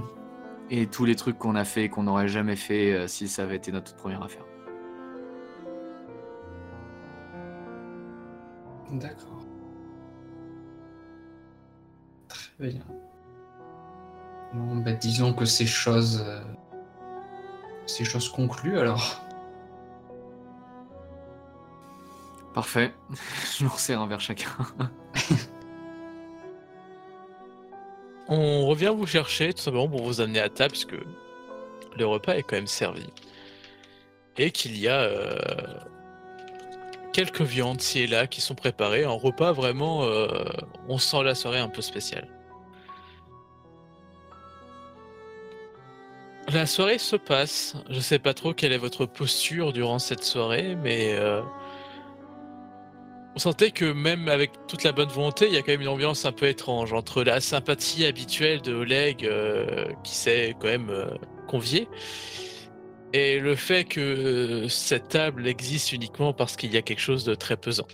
[0.70, 3.44] Et tous les trucs qu'on a fait et qu'on n'aurait jamais fait euh, si ça
[3.44, 4.44] avait été notre toute première affaire.
[8.92, 9.46] D'accord.
[12.28, 12.82] Très bien.
[14.54, 16.24] Bon, bah, disons que ces choses.
[16.26, 16.42] euh,
[17.86, 19.27] Ces choses conclues alors.
[22.58, 22.92] Parfait.
[23.60, 24.50] Je leur sers un verre chacun.
[28.28, 30.96] On revient vous chercher tout simplement pour vous amener à table puisque
[31.96, 33.06] le repas est quand même servi.
[34.40, 35.38] Et qu'il y a euh,
[37.14, 39.04] quelques viandes ci et là qui sont préparées.
[39.04, 40.28] Un repas vraiment, euh,
[40.88, 42.28] on sent la soirée un peu spéciale.
[46.52, 47.76] La soirée se passe.
[47.88, 51.44] Je sais pas trop quelle est votre posture durant cette soirée, mais euh,
[53.38, 55.90] on sentait que même avec toute la bonne volonté, il y a quand même une
[55.90, 60.90] ambiance un peu étrange entre la sympathie habituelle de Oleg euh, qui s'est quand même
[60.90, 61.06] euh,
[61.48, 61.88] convié
[63.14, 67.36] et le fait que cette table existe uniquement parce qu'il y a quelque chose de
[67.36, 67.86] très pesant.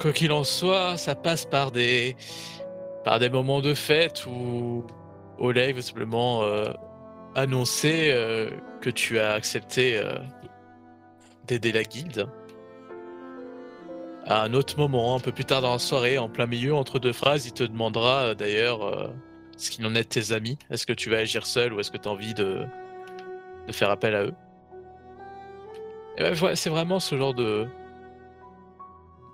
[0.00, 2.16] Quoi qu'il en soit, ça passe par des
[3.04, 4.86] par des moments de fête où
[5.38, 6.72] Oleg va simplement euh,
[7.34, 8.16] annoncer
[8.80, 10.00] que tu as accepté
[11.50, 12.28] d'aider la guilde.
[14.26, 16.98] À un autre moment, un peu plus tard dans la soirée, en plein milieu, entre
[16.98, 19.08] deux phrases, il te demandera euh, d'ailleurs euh,
[19.56, 20.58] ce qu'il en est de tes amis.
[20.70, 22.64] Est-ce que tu vas agir seul ou est-ce que tu as envie de,
[23.66, 24.34] de faire appel à eux?
[26.16, 27.66] Et ben, C'est vraiment ce genre de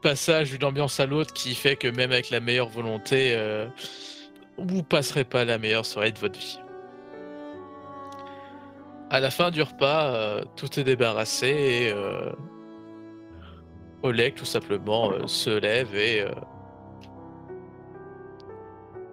[0.03, 3.67] passage d'une ambiance à l'autre qui fait que même avec la meilleure volonté, euh,
[4.57, 6.61] vous passerez pas la meilleure soirée de votre vie.
[9.09, 12.33] À la fin du repas, euh, tout est débarrassé et euh,
[14.03, 16.25] Oleg tout simplement euh, se lève et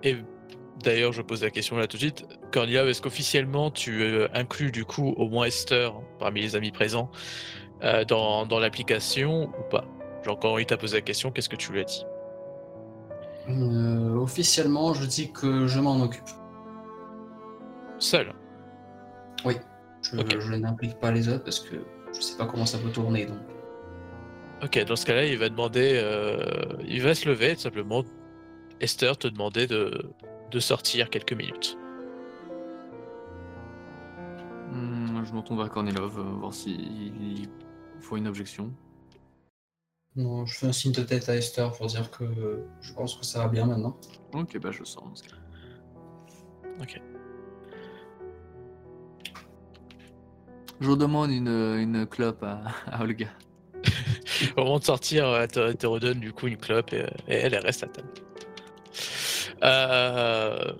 [0.01, 0.17] et
[0.83, 4.03] d'ailleurs je pose la question là tout de suite, Cornelia, est-ce qu'officiellement tu
[4.33, 7.09] inclus du coup au moins Esther parmi les amis présents
[8.07, 9.85] dans, dans l'application ou pas?
[10.25, 12.05] Genre quand il t'a posé la question, qu'est-ce que tu lui as dit?
[13.47, 16.29] Officiellement, je dis que je m'en occupe.
[17.97, 18.33] Seul?
[19.45, 19.55] Oui.
[20.03, 20.39] Je, Ok.
[20.39, 21.77] je n'implique pas les autres parce que
[22.13, 23.25] je sais pas comment ça peut tourner.
[23.25, 23.37] Donc.
[24.63, 26.37] Ok, dans ce cas-là, il va demander, euh,
[26.85, 28.03] il va se lever tout simplement.
[28.79, 30.09] Esther te demander de,
[30.51, 31.77] de sortir quelques minutes.
[34.71, 36.81] Hmm, je m'entends vers Kornilov, euh, voir s'il
[37.39, 37.49] il
[38.01, 38.71] faut une objection.
[40.15, 42.23] Non, je fais un signe de tête à Esther pour dire que
[42.81, 43.97] je pense que ça va bien maintenant.
[44.33, 45.35] Ok, bah je sors dans ce cas.
[50.83, 53.29] Je demande une, une clope à, Olga.
[54.57, 55.47] Au moment de sortir, elle
[55.77, 58.09] te, redonne du coup une clope et, elle, reste à table.
[59.63, 60.73] Euh,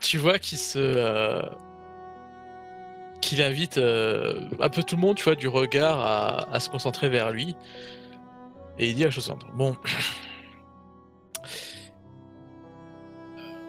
[0.00, 0.78] Tu vois qu'il se.
[0.78, 1.40] euh,
[3.22, 6.68] qu'il invite euh, un peu tout le monde, tu vois, du regard à, à se
[6.68, 7.56] concentrer vers lui.
[8.78, 9.46] Et il dit à chose suivante.
[9.54, 9.74] Bon.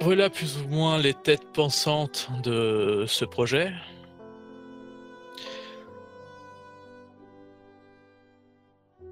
[0.03, 3.71] Voilà plus ou moins les têtes pensantes de ce projet.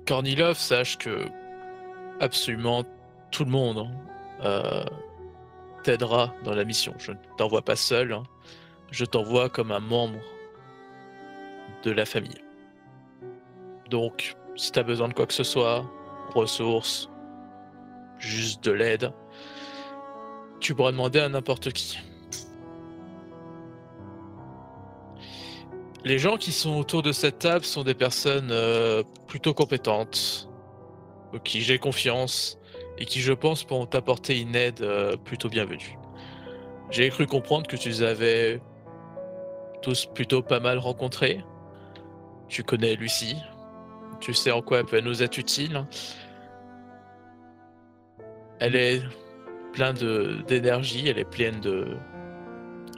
[0.06, 1.28] Kornilov, sache que
[2.20, 2.84] absolument
[3.32, 3.92] tout le monde hein,
[4.44, 4.84] euh,
[5.84, 6.94] t'aidera dans la mission.
[6.98, 8.24] Je ne t'envoie pas seul, hein.
[8.92, 10.20] je t'envoie comme un membre
[11.84, 12.44] de la famille.
[13.90, 15.90] Donc, si tu besoin de quoi que ce soit,
[16.36, 17.10] ressources,
[18.20, 19.14] juste de l'aide,
[20.62, 21.98] tu pourras demander à n'importe qui.
[26.06, 30.50] Les gens qui sont autour de cette table sont des personnes euh, plutôt compétentes,
[31.34, 32.58] en qui j'ai confiance
[32.98, 35.98] et qui, je pense, pourront t'apporter une aide euh, plutôt bienvenue.
[36.90, 38.62] J'ai cru comprendre que tu les avais
[39.82, 41.44] tous plutôt pas mal rencontrés.
[42.48, 43.38] Tu connais Lucie,
[44.20, 45.86] tu sais en quoi elle peut nous être utile.
[48.60, 49.02] Elle est
[49.74, 51.98] pleine de- d'énergie, elle est pleine de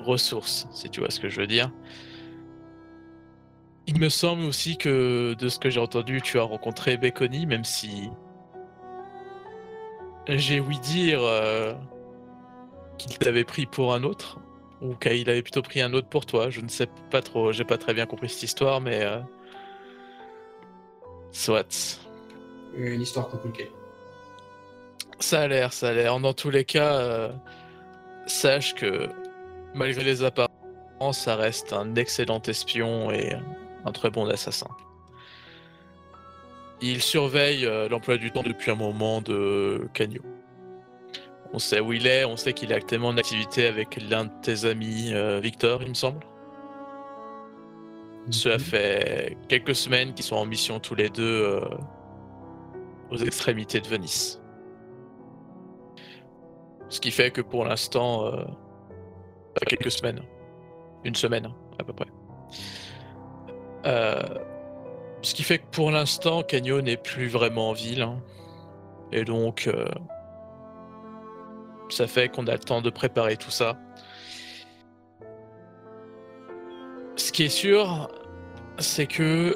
[0.02, 1.72] ressources, si tu vois ce que je veux dire.
[3.86, 7.64] Il me semble aussi que, de ce que j'ai entendu, tu as rencontré Béconi, même
[7.64, 8.10] si
[10.28, 11.74] j'ai ouï dire euh,
[12.98, 14.40] qu'il t'avait pris pour un autre,
[14.82, 16.50] ou qu'il avait plutôt pris un autre pour toi.
[16.50, 19.20] Je ne sais pas trop, j'ai pas très bien compris cette histoire, mais euh,
[21.32, 22.00] soit.
[22.76, 23.70] Une histoire compliquée.
[25.24, 26.20] Ça a l'air, ça a l'air.
[26.20, 27.30] Dans tous les cas, euh,
[28.26, 29.08] sache que
[29.74, 30.50] malgré les apparences,
[31.12, 33.32] ça reste un excellent espion et
[33.86, 34.68] un très bon assassin.
[36.82, 40.22] Il surveille euh, l'emploi du temps depuis un moment de Canio.
[41.54, 44.32] On sait où il est, on sait qu'il est actuellement en activité avec l'un de
[44.42, 46.20] tes amis, euh, Victor, il me semble.
[48.30, 51.62] Cela fait quelques semaines qu'ils sont en mission tous les deux euh,
[53.10, 54.43] aux extrémités de Venise.
[56.90, 58.44] Ce qui fait que pour l'instant, euh,
[59.68, 60.22] quelques semaines,
[61.04, 61.50] une semaine
[61.80, 62.08] à peu près.
[63.86, 64.22] Euh,
[65.22, 68.02] ce qui fait que pour l'instant, Canyon n'est plus vraiment en ville.
[68.02, 68.22] hein.
[69.12, 69.86] Et donc, euh,
[71.90, 73.78] ça fait qu'on a le temps de préparer tout ça.
[77.16, 78.10] Ce qui est sûr,
[78.80, 79.56] c'est que,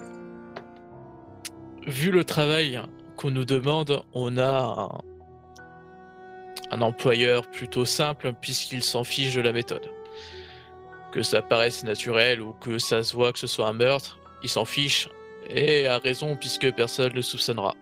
[1.88, 2.80] vu le travail
[3.16, 5.02] qu'on nous demande, on a
[6.72, 9.89] un, employeur plutôt simple puisqu'il s'en fiche de la méthode.
[11.11, 14.49] Que ça paraisse naturel ou que ça se voit que ce soit un meurtre, il
[14.49, 15.10] s'en fiche
[15.49, 17.73] et a raison puisque personne ne le soupçonnera.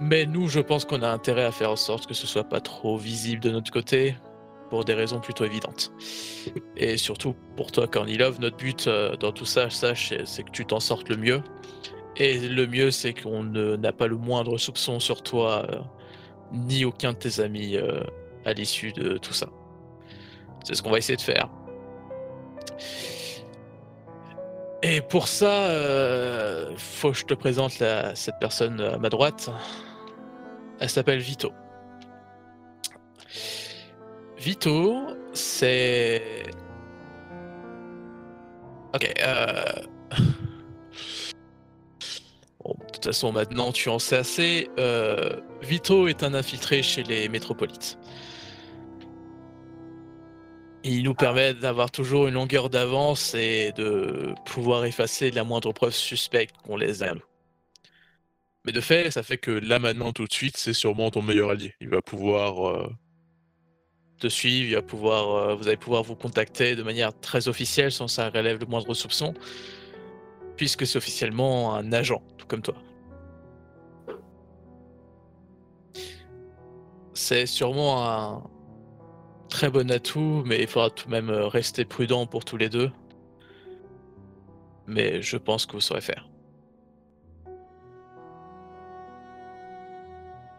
[0.00, 2.60] Mais nous, je pense qu'on a intérêt à faire en sorte que ce soit pas
[2.60, 4.16] trop visible de notre côté
[4.70, 5.92] pour des raisons plutôt évidentes.
[6.76, 10.80] Et surtout pour toi, Kornilov, notre but euh, dans tout ça, c'est- que tu t'en
[10.80, 11.42] sortes le mieux.
[12.16, 15.80] Et le mieux, c'est qu'on n'a pas le moindre soupçon sur toi, euh,
[16.52, 18.02] ni aucun de tes amis euh,
[18.44, 19.48] à l'issue de tout ça.
[20.64, 21.48] C'est ce qu'on va essayer de faire.
[24.82, 29.50] Et pour ça, euh, faut que je te présente cette personne à ma droite.
[30.78, 31.52] Elle s'appelle Vito.
[34.36, 36.44] Vito, c'est...
[38.94, 39.12] Ok.
[39.20, 39.62] Euh...
[43.04, 44.70] De toute façon, maintenant, tu en sais assez.
[44.78, 47.98] Euh, Vito est un infiltré chez les métropolites.
[50.84, 55.92] Il nous permet d'avoir toujours une longueur d'avance et de pouvoir effacer la moindre preuve
[55.92, 57.82] suspecte qu'on laisse derrière nous.
[58.64, 61.50] Mais de fait, ça fait que là maintenant, tout de suite, c'est sûrement ton meilleur
[61.50, 61.74] allié.
[61.82, 62.90] Il va pouvoir euh,
[64.18, 67.92] te suivre, il va pouvoir, euh, vous allez pouvoir vous contacter de manière très officielle
[67.92, 69.34] sans que ça relève le moindre soupçon,
[70.56, 72.76] puisque c'est officiellement un agent, tout comme toi.
[77.14, 78.42] C'est sûrement un
[79.48, 82.68] très bon atout, mais il faudra tout de même euh, rester prudent pour tous les
[82.68, 82.90] deux.
[84.86, 86.28] Mais je pense que vous saurez faire.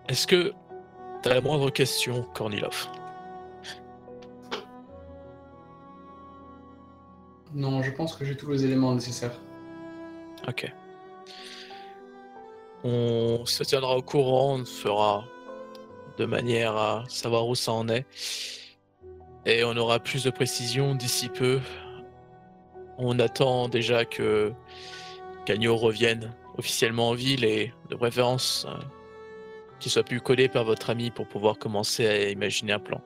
[0.07, 0.53] Est-ce que
[1.21, 2.87] t'as la moindre question, Kornilov?
[7.53, 9.39] Non, je pense que j'ai tous les éléments nécessaires.
[10.47, 10.71] Ok.
[12.83, 15.25] On se tiendra au courant, on fera
[16.17, 18.05] de manière à savoir où ça en est.
[19.45, 21.59] Et on aura plus de précision d'ici peu.
[22.97, 24.53] On attend déjà que
[25.45, 28.77] Cagno revienne officiellement en ville et de préférence euh,
[29.79, 33.01] qu'il soit plus collé par votre ami pour pouvoir commencer à imaginer un plan.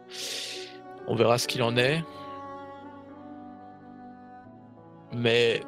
[1.08, 2.04] On verra ce qu'il en est.
[5.12, 5.62] Mais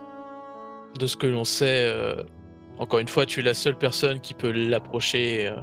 [0.99, 2.23] de ce que l'on sait, euh,
[2.77, 5.55] encore une fois, tu es la seule personne qui peut l'approcher euh,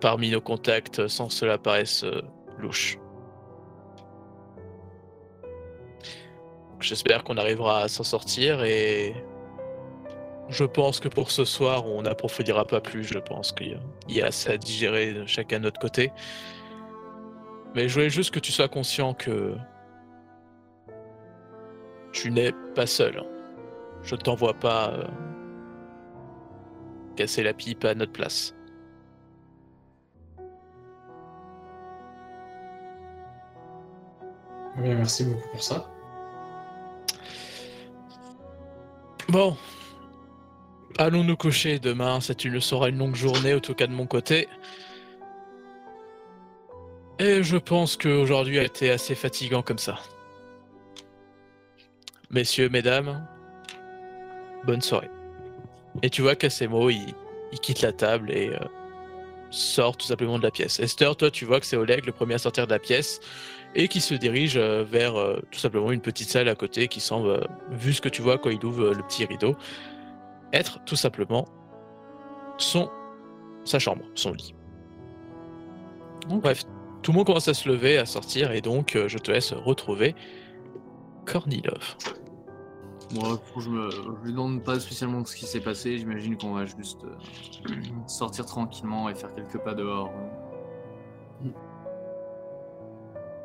[0.00, 2.22] parmi nos contacts sans que cela paraisse euh,
[2.58, 2.98] louche.
[6.80, 9.14] J'espère qu'on arrivera à s'en sortir et
[10.48, 13.04] je pense que pour ce soir, on n'approfondira pas plus.
[13.04, 13.78] Je pense qu'il
[14.08, 16.10] y a assez à digérer chacun de notre côté.
[17.74, 19.54] Mais je voulais juste que tu sois conscient que
[22.12, 23.22] tu n'es pas seul.
[24.02, 25.04] Je t'envoie pas euh,
[27.14, 28.54] casser la pipe à notre place.
[34.76, 35.90] Bien, merci beaucoup pour ça.
[39.28, 39.56] Bon.
[40.98, 44.06] Allons nous coucher demain, c'est une sera une longue journée, en tout cas de mon
[44.06, 44.48] côté.
[47.18, 49.98] Et je pense qu'aujourd'hui a été assez fatigant comme ça.
[52.30, 53.26] Messieurs, mesdames,
[54.64, 55.10] bonne soirée.
[56.02, 57.14] Et tu vois qu'à ces mots, il,
[57.52, 58.58] il quitte la table et euh,
[59.50, 60.80] sort tout simplement de la pièce.
[60.80, 63.20] Esther, toi, tu vois que c'est Oleg le premier à sortir de la pièce
[63.74, 67.00] et qui se dirige euh, vers euh, tout simplement une petite salle à côté qui
[67.00, 67.40] semble, euh,
[67.70, 69.56] vu ce que tu vois quand il ouvre euh, le petit rideau,
[70.52, 71.46] être tout simplement
[72.58, 72.90] son
[73.64, 74.54] sa chambre, son lit.
[76.28, 76.64] Bref,
[77.02, 79.52] tout le monde commence à se lever, à sortir, et donc euh, je te laisse
[79.52, 80.14] retrouver
[81.26, 81.96] Kornilov.
[83.12, 83.90] Moi, je, me...
[83.90, 85.98] je lui demande pas spécialement ce qui s'est passé.
[85.98, 87.74] J'imagine qu'on va juste euh,
[88.06, 90.12] sortir tranquillement et faire quelques pas dehors.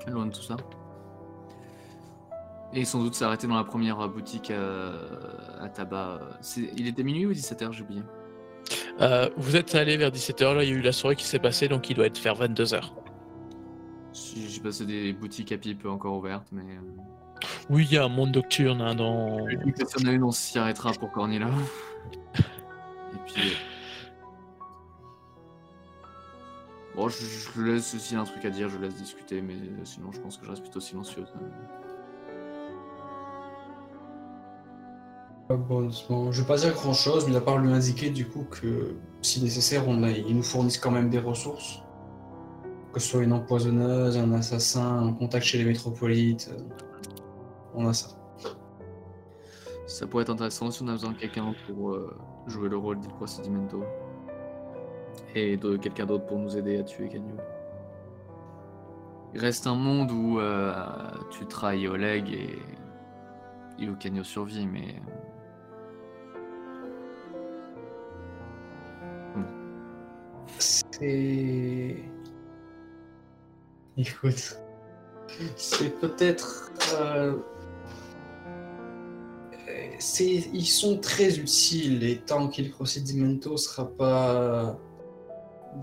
[0.08, 0.58] Loin de tout ça.
[2.74, 6.20] Et sans doute s'arrêter dans la première boutique à, à tabac.
[6.76, 8.02] Il était minuit ou 17h, j'ai oublié.
[9.02, 11.40] Euh, vous êtes allé vers 17h, là il y a eu la soirée qui s'est
[11.40, 12.82] passée, donc il doit être vers 22h.
[14.14, 16.62] Si- J'ai passé des boutiques à pipe encore ouvertes, mais.
[16.64, 19.48] euh, Oui, il y a un monde nocturne hein, dans...
[19.50, 21.48] Y en a une, on s'y arrêtera pour Cornelia.
[22.38, 23.54] Et puis.
[26.96, 29.84] Bon, je, laisse, s'il y a un truc à dire, je laisse discuter, mais euh,
[29.84, 31.28] sinon, je pense que je reste plutôt silencieuse.
[31.36, 31.50] Euh,
[35.48, 38.46] Bon, bon, je vais pas dire grand chose, mais à part lui indiquer du coup
[38.50, 41.84] que si nécessaire, on a, ils nous fournissent quand même des ressources.
[42.92, 46.50] Que ce soit une empoisonneuse, un assassin, un contact chez les métropolites.
[46.52, 46.64] euh,
[47.76, 48.08] On a ça.
[49.86, 52.18] Ça pourrait être intéressant si on a besoin de quelqu'un pour euh,
[52.48, 53.84] jouer le rôle d'Il Procedimento.
[55.36, 57.38] Et de quelqu'un d'autre pour nous aider à tuer Canyon.
[59.34, 60.74] Il reste un monde où euh,
[61.30, 62.58] tu trahis Oleg et,
[63.84, 64.96] et où Canyon survit, mais.
[70.58, 71.98] C'est.
[73.98, 74.58] Écoute.
[75.58, 76.72] C'est peut-être.
[76.98, 77.36] euh,
[80.00, 80.50] c'est...
[80.54, 84.78] Ils sont très utiles et tant qu'il Procedimento sera pas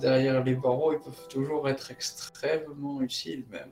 [0.01, 3.71] derrière les barreaux, ils peuvent toujours être extrêmement utiles même.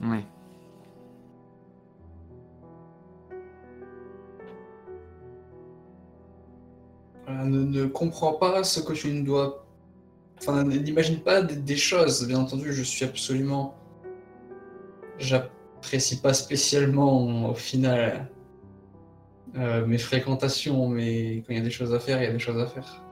[0.00, 0.24] Oui.
[7.26, 9.66] Voilà, ne, ne comprends pas ce que tu ne dois.
[10.38, 12.26] Enfin, n'imagine pas des, des choses.
[12.26, 13.74] Bien entendu, je suis absolument.
[15.18, 18.28] J'apprécie pas spécialement au final
[19.56, 22.32] euh, mes fréquentations, mais quand il y a des choses à faire, il y a
[22.32, 23.02] des choses à faire.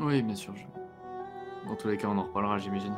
[0.00, 0.54] Oui, bien sûr.
[0.56, 2.94] je- Dans tous les cas, on en reparlera, j'imagine.